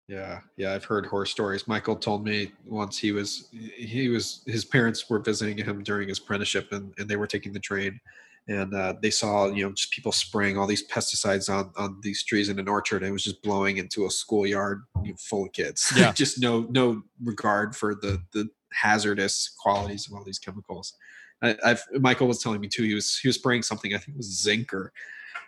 [0.08, 1.66] Yeah, yeah, I've heard horror stories.
[1.66, 6.18] Michael told me once he was he was his parents were visiting him during his
[6.18, 8.00] apprenticeship and, and they were taking the train
[8.48, 12.24] and uh, they saw you know just people spraying all these pesticides on on these
[12.24, 14.82] trees in an orchard and it was just blowing into a schoolyard
[15.18, 15.92] full of kids.
[15.96, 16.12] Yeah.
[16.12, 20.94] Just no no regard for the the hazardous qualities of all these chemicals.
[21.42, 24.14] I, have michael was telling me too he was he was spraying something i think
[24.14, 24.90] it was zinc or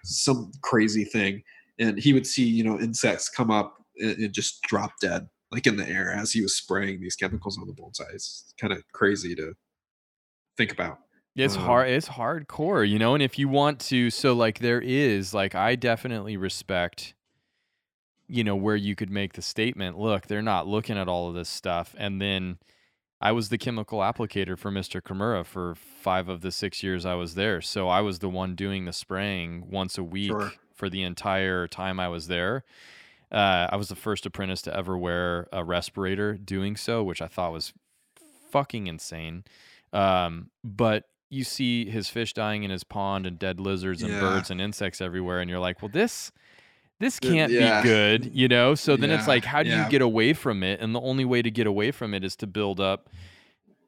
[0.04, 1.42] some crazy thing
[1.78, 5.66] and he would see you know insects come up and, and just drop dead like
[5.66, 7.74] in the air as he was spraying these chemicals on the
[8.12, 9.54] it's kind of crazy to
[10.56, 10.98] think about
[11.44, 11.89] it's uh, hard.
[11.89, 13.15] It's hardcore, you know.
[13.15, 17.15] And if you want to, so like there is, like I definitely respect,
[18.27, 19.98] you know, where you could make the statement.
[19.98, 22.59] Look, they're not looking at all of this stuff, and then
[23.20, 25.01] I was the chemical applicator for Mr.
[25.01, 27.60] Kimura for five of the six years I was there.
[27.60, 30.52] So I was the one doing the spraying once a week sure.
[30.74, 32.65] for the entire time I was there.
[33.31, 37.27] Uh, I was the first apprentice to ever wear a respirator doing so, which I
[37.27, 37.73] thought was
[38.51, 39.44] fucking insane.
[39.93, 44.20] Um, but you see his fish dying in his pond and dead lizards and yeah.
[44.20, 46.32] birds and insects everywhere and you're like well this
[47.00, 47.82] this can't yeah.
[47.82, 49.18] be good you know so then yeah.
[49.18, 51.66] it's like how do you get away from it and the only way to get
[51.66, 53.10] away from it is to build up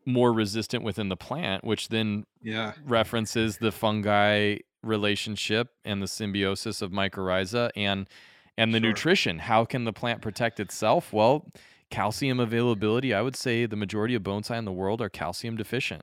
[0.07, 2.73] more resistant within the plant which then yeah.
[2.87, 8.09] references the fungi relationship and the symbiosis of mycorrhiza and
[8.57, 8.89] and the sure.
[8.89, 11.47] nutrition how can the plant protect itself well
[11.91, 16.03] calcium availability i would say the majority of bonsai in the world are calcium deficient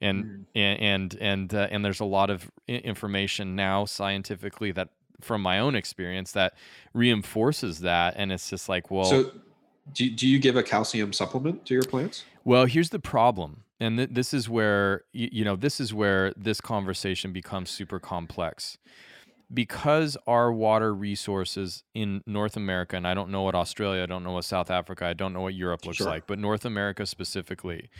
[0.00, 0.44] and mm.
[0.54, 4.88] and and and, uh, and there's a lot of information now scientifically that
[5.20, 6.54] from my own experience that
[6.94, 9.30] reinforces that and it's just like well so
[9.92, 13.98] do, do you give a calcium supplement to your plants well here's the problem and
[13.98, 18.78] th- this is where you, you know this is where this conversation becomes super complex
[19.52, 24.22] because our water resources in North America, and I don't know what Australia, I don't
[24.22, 26.06] know what South Africa, I don't know what Europe looks sure.
[26.06, 27.90] like, but North America specifically,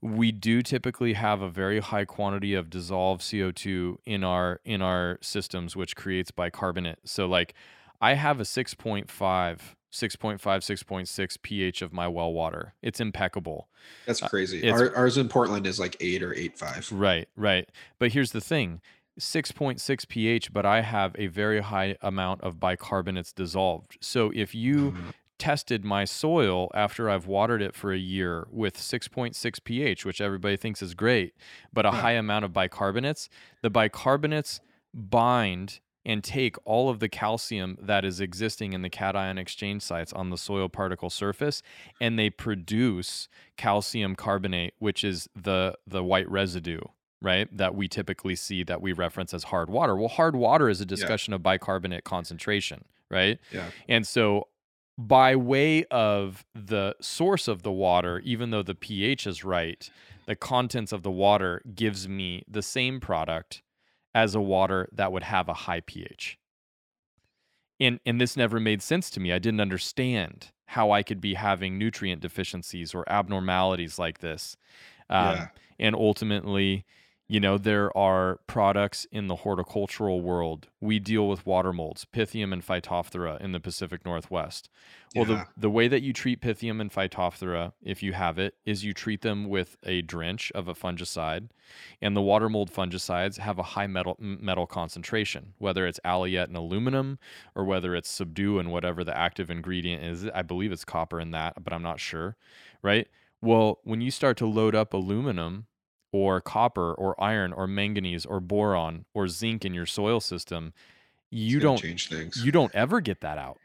[0.00, 5.18] we do typically have a very high quantity of dissolved CO2 in our in our
[5.22, 6.98] systems, which creates bicarbonate.
[7.04, 7.54] So like
[8.00, 12.74] I have a 6.5 6.5 6.6 ph of my well water.
[12.82, 13.68] It's impeccable.
[14.06, 14.62] That's uh, crazy.
[14.62, 17.68] uh, it's, Our, ours in portland is like 8 or 8.5 right right.
[17.98, 18.80] But here's the thing
[19.18, 23.96] 6.6 pH, but I have a very high amount of bicarbonates dissolved.
[24.00, 25.10] So if you mm-hmm.
[25.38, 30.56] tested my soil after I've watered it for a year with 6.6 pH, which everybody
[30.56, 31.34] thinks is great,
[31.72, 32.00] but a yeah.
[32.00, 33.28] high amount of bicarbonates,
[33.62, 34.60] the bicarbonates
[34.92, 40.12] bind and take all of the calcium that is existing in the cation exchange sites
[40.12, 41.62] on the soil particle surface
[42.00, 46.80] and they produce calcium carbonate which is the the white residue
[47.22, 47.54] right?
[47.56, 49.96] That we typically see that we reference as hard water.
[49.96, 51.36] Well, hard water is a discussion yeah.
[51.36, 53.38] of bicarbonate concentration, right?
[53.52, 53.70] Yeah.
[53.88, 54.48] And so
[54.98, 59.90] by way of the source of the water, even though the pH is right,
[60.26, 63.62] the contents of the water gives me the same product
[64.14, 66.38] as a water that would have a high pH.
[67.78, 69.32] And and this never made sense to me.
[69.32, 74.56] I didn't understand how I could be having nutrient deficiencies or abnormalities like this.
[75.10, 75.48] Um, yeah.
[75.78, 76.86] And ultimately,
[77.28, 80.68] You know, there are products in the horticultural world.
[80.80, 84.70] We deal with water molds, Pythium and Phytophthora in the Pacific Northwest.
[85.14, 85.44] Well, Yeah.
[85.56, 88.94] the, the way that you treat Pythium and Phytophthora, if you have it, is you
[88.94, 91.48] treat them with a drench of a fungicide.
[92.00, 96.56] And the water mold fungicides have a high metal metal concentration, whether it's Aliette and
[96.56, 97.18] aluminum
[97.56, 100.28] or whether it's subdue and whatever the active ingredient is.
[100.32, 102.36] I believe it's copper in that, but I'm not sure,
[102.82, 103.08] right?
[103.42, 105.66] Well, when you start to load up aluminum
[106.16, 110.72] or copper or iron or manganese or boron or zinc in your soil system,
[111.30, 112.42] you don't change things.
[112.44, 113.58] you don't ever get that out.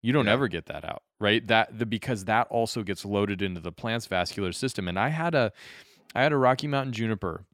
[0.00, 0.32] You don't Yeah.
[0.32, 1.46] ever get that out, right?
[1.46, 4.88] That the because that also gets loaded into the plant's vascular system.
[4.88, 5.52] And I had a
[6.14, 7.44] I had a Rocky Mountain juniper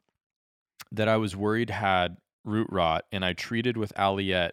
[0.93, 4.52] that I was worried had root rot and I treated with Aliette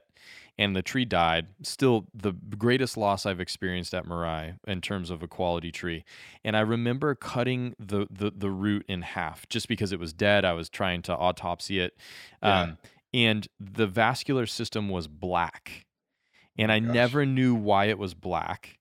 [0.58, 1.48] and the tree died.
[1.64, 6.04] Still the greatest loss I've experienced at Mirai in terms of a quality tree.
[6.44, 10.46] And I remember cutting the the, the root in half just because it was dead.
[10.46, 11.98] I was trying to autopsy it.
[12.44, 12.62] Yeah.
[12.62, 12.78] Um,
[13.14, 15.86] and the vascular system was black.
[16.58, 16.94] And I Gosh.
[16.94, 18.78] never knew why it was black.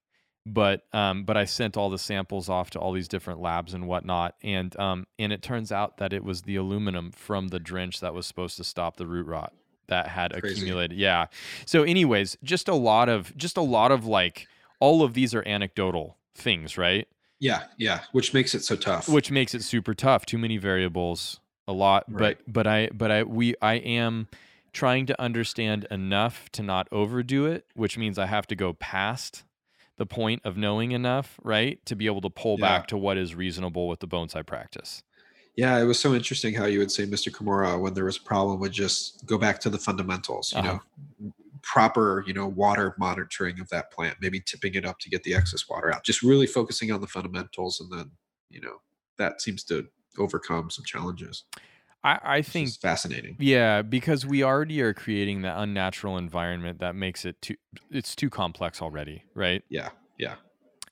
[0.46, 3.86] But um, but I sent all the samples off to all these different labs and
[3.86, 8.00] whatnot, and um, and it turns out that it was the aluminum from the drench
[8.00, 9.52] that was supposed to stop the root rot
[9.90, 10.54] that had Crazy.
[10.54, 10.98] accumulated.
[10.98, 11.26] Yeah.
[11.66, 14.48] So, anyways, just a lot of just a lot of like
[14.80, 17.06] all of these are anecdotal things, right?
[17.42, 19.08] yeah, yeah, which makes it so tough.
[19.08, 20.26] Which makes it super tough.
[20.26, 22.04] Too many variables, a lot.
[22.08, 22.36] Right.
[22.46, 24.28] But but I but I we I am
[24.72, 29.42] trying to understand enough to not overdo it, which means I have to go past
[29.96, 32.68] the point of knowing enough, right, to be able to pull Yeah.
[32.68, 35.02] back to what is reasonable with the bones I practice.
[35.56, 37.30] Yeah, it was so interesting how you would say, Mr.
[37.30, 40.52] Kimura, when there was a problem, would just go back to the fundamentals.
[40.52, 40.78] You Uh-huh.
[41.20, 41.32] know,
[41.62, 45.34] proper, you know, water monitoring of that plant, maybe tipping it up to get the
[45.34, 46.04] excess water out.
[46.04, 48.10] Just really focusing on the fundamentals, and then
[48.48, 48.80] you know
[49.18, 49.86] that seems to
[50.18, 51.44] overcome some challenges.
[52.02, 53.36] I, I think fascinating.
[53.38, 57.56] Yeah, because we already are creating that unnatural environment that makes it too
[57.90, 59.62] it's too complex already, right?
[59.68, 60.36] Yeah, yeah,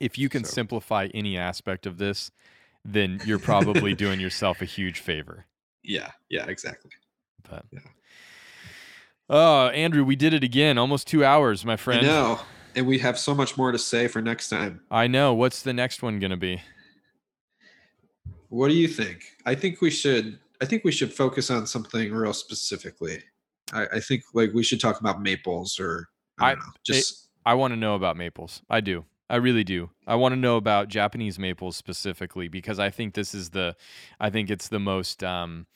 [0.01, 2.31] If you can So- simplify any aspect of this,
[2.93, 5.47] then you're probably doing yourself a huge favor.
[5.83, 6.91] yeah, yeah, exactly.
[7.49, 7.81] But Yeah.
[9.31, 10.79] Oh, Andrew, we did it again.
[10.79, 12.07] Almost 2 hours, my I friend.
[12.07, 12.41] know,
[12.75, 14.81] and we have so much more to say for next time.
[14.91, 15.35] I know.
[15.35, 16.63] What's the next one going to be?
[18.49, 19.23] What do you think?
[19.45, 20.39] I think we should.
[20.63, 23.23] I think we should focus on something real specifically.
[23.73, 26.09] I, I think like we should talk about maples or
[26.39, 28.63] I don't know, just I want to know about maples.
[28.71, 29.05] I do.
[29.31, 29.91] I really do.
[30.07, 33.77] I want to know about Japanese maples specifically because I think this is the,
[34.19, 35.67] I think it's the most, um,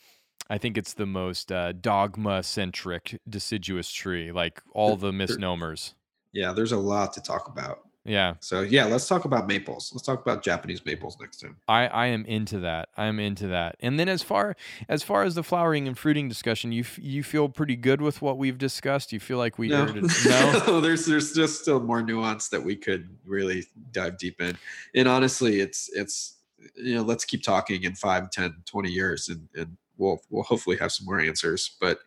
[0.49, 5.93] I think it's the most uh, dogma centric deciduous tree, like all the misnomers.
[6.33, 6.51] yeah.
[6.51, 7.79] There's a lot to talk about.
[8.05, 9.91] Yeah, So yeah, let's talk about maples.
[9.93, 11.55] Let's talk about Japanese maples next time.
[11.69, 12.89] I, I am into that.
[12.97, 13.77] I am into that.
[13.79, 14.57] And then as far
[14.89, 18.21] as far as the flowering and fruiting discussion, you f- you feel pretty good with
[18.21, 19.13] what we've discussed.
[19.13, 19.85] You feel like we No,
[20.25, 20.81] no?
[20.81, 24.57] there's there's just still more nuance that we could really dive deep in.
[24.93, 26.35] And honestly, it's it's
[26.75, 30.75] you know let's keep talking in 5, 10, 20 years, and and we'll we'll hopefully
[30.75, 31.77] have some more answers.
[31.79, 31.99] But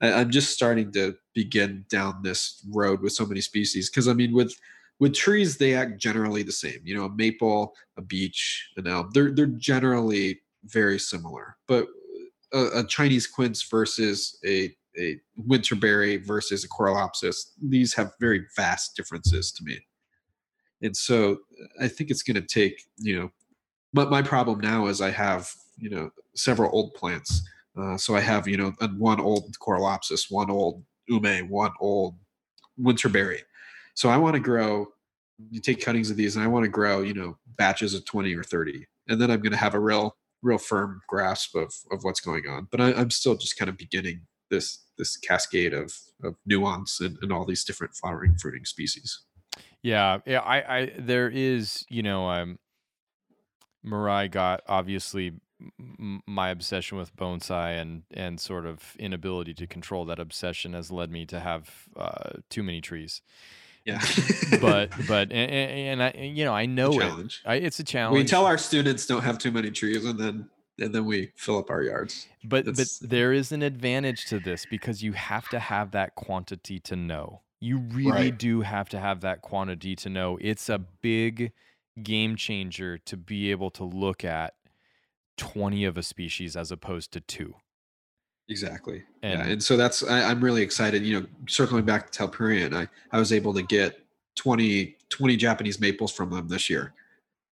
[0.00, 4.12] I, I'm just starting to begin down this road with so many species because I
[4.12, 4.54] mean with
[5.04, 6.78] with trees they act generally the same.
[6.82, 9.10] You know, a maple, a beech, an elm.
[9.12, 11.86] They're they're generally very similar, but
[12.54, 18.96] a, a Chinese quince versus a a winterberry versus a Corylopsis these have very vast
[18.96, 19.76] differences to me
[20.82, 21.38] and so
[21.82, 23.28] i think it's going to take you know
[23.92, 27.42] but my problem now is i have you know several old plants
[27.76, 32.14] uh, so i have you know one old Corylopsis one old ume one old
[32.80, 33.40] winterberry
[33.94, 34.86] so i want to grow
[35.50, 38.34] you take cuttings of these and i want to grow you know batches of 20
[38.34, 42.02] or 30 and then i'm going to have a real real firm grasp of of
[42.02, 45.92] what's going on but I, i'm still just kind of beginning this this cascade of
[46.22, 49.24] of nuance and, and all these different flowering fruiting species
[49.84, 50.40] Yeah, yeah.
[50.40, 52.58] I, I, there is, you know, um,
[53.86, 55.34] Mirai got obviously
[56.26, 61.10] my obsession with bonsai and and sort of inability to control that obsession has led
[61.10, 63.22] me to have uh, too many trees.
[63.84, 64.00] Yeah
[64.60, 67.40] But but and, and I you know I know it.
[67.44, 68.16] I, it's a challenge.
[68.16, 70.48] we tell our students don't have too many trees and then
[70.78, 74.66] and then we fill up our yards But but there is an advantage to this
[74.70, 77.42] because you have to have that quantity to know.
[77.60, 78.38] You really Right.
[78.38, 80.36] do have to have that quantity to know.
[80.40, 81.52] It's a big
[82.02, 84.54] game changer to be able to look at
[85.36, 87.54] 20 of a species as opposed to two.
[88.48, 89.02] Exactly.
[89.22, 91.04] And- yeah, and so that's I, I'm really excited.
[91.04, 94.00] You know, circling back to Telperion, I I was able to get
[94.36, 96.92] 20 20 Japanese maples from them this year,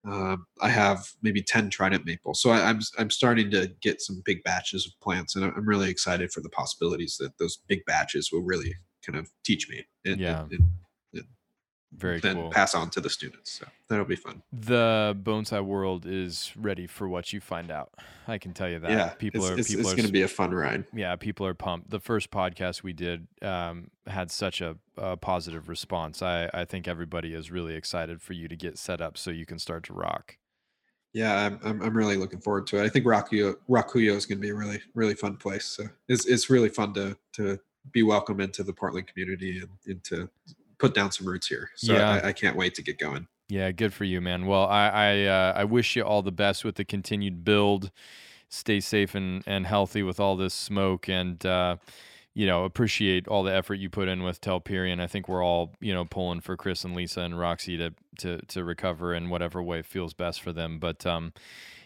[0.07, 2.41] um, I have maybe 10 Trident maples.
[2.41, 5.67] So I, am I'm, I'm starting to get some big batches of plants, and I'm
[5.67, 9.85] really excited for the possibilities that those big batches will really kind of teach me.
[10.05, 10.43] And, yeah.
[10.43, 10.63] And, and,
[11.97, 12.51] very then cool.
[12.51, 13.59] pass on to the students.
[13.59, 14.43] So that'll be fun.
[14.53, 17.93] The bonsai world is ready for what you find out.
[18.29, 18.91] I can tell you that.
[18.91, 19.59] Yeah, people it's, are.
[19.59, 20.85] It's, people it's going to be a fun ride.
[20.95, 21.91] Yeah, people are pumped.
[21.91, 26.23] The first podcast we did um, had such a, a, positive response.
[26.23, 29.47] I I think everybody is really excited for you to get set up so you
[29.47, 30.37] can start to rock.
[31.13, 32.85] Yeah, I'm I'm, I'm really looking forward to it.
[32.85, 35.65] I think Rakuyo Rakuyo is going to be a really really fun place.
[35.65, 37.59] So it's it's really fun to to
[37.93, 40.29] be welcome into the Portland community and, and to
[40.81, 41.71] put down some roots here.
[41.77, 42.21] So yeah.
[42.25, 43.29] I, I, can't wait to get going.
[43.49, 44.47] Yeah, good for you, man.
[44.47, 47.91] Well, I I, uh, I wish you all the best with the continued build.
[48.49, 51.77] Stay safe and and healthy with all this smoke, and uh,
[52.35, 55.01] you know appreciate all the effort you put in with Telperion.
[55.01, 58.39] I think we're all you know pulling for Chris and Lisa and Roxy to to
[58.47, 60.79] to recover in whatever way feels best for them.
[60.79, 61.33] But um,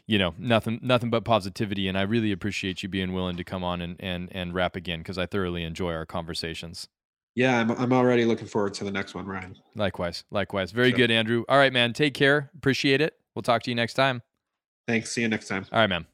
[0.06, 3.64] you know nothing nothing but positivity, and I really appreciate you being willing to come
[3.64, 6.88] on and and and rap again because I thoroughly enjoy our conversations.
[7.34, 9.56] Yeah, I'm, I'm already looking forward to the next one, Ryan.
[9.74, 10.24] Likewise.
[10.30, 10.70] Likewise.
[10.70, 10.98] Very sure.
[10.98, 11.44] good, Andrew.
[11.48, 11.92] All right, man.
[11.92, 12.50] Take care.
[12.56, 13.18] Appreciate it.
[13.34, 14.22] We'll talk to you next time.
[14.86, 15.10] Thanks.
[15.10, 15.66] See you next time.
[15.72, 16.06] All right, man.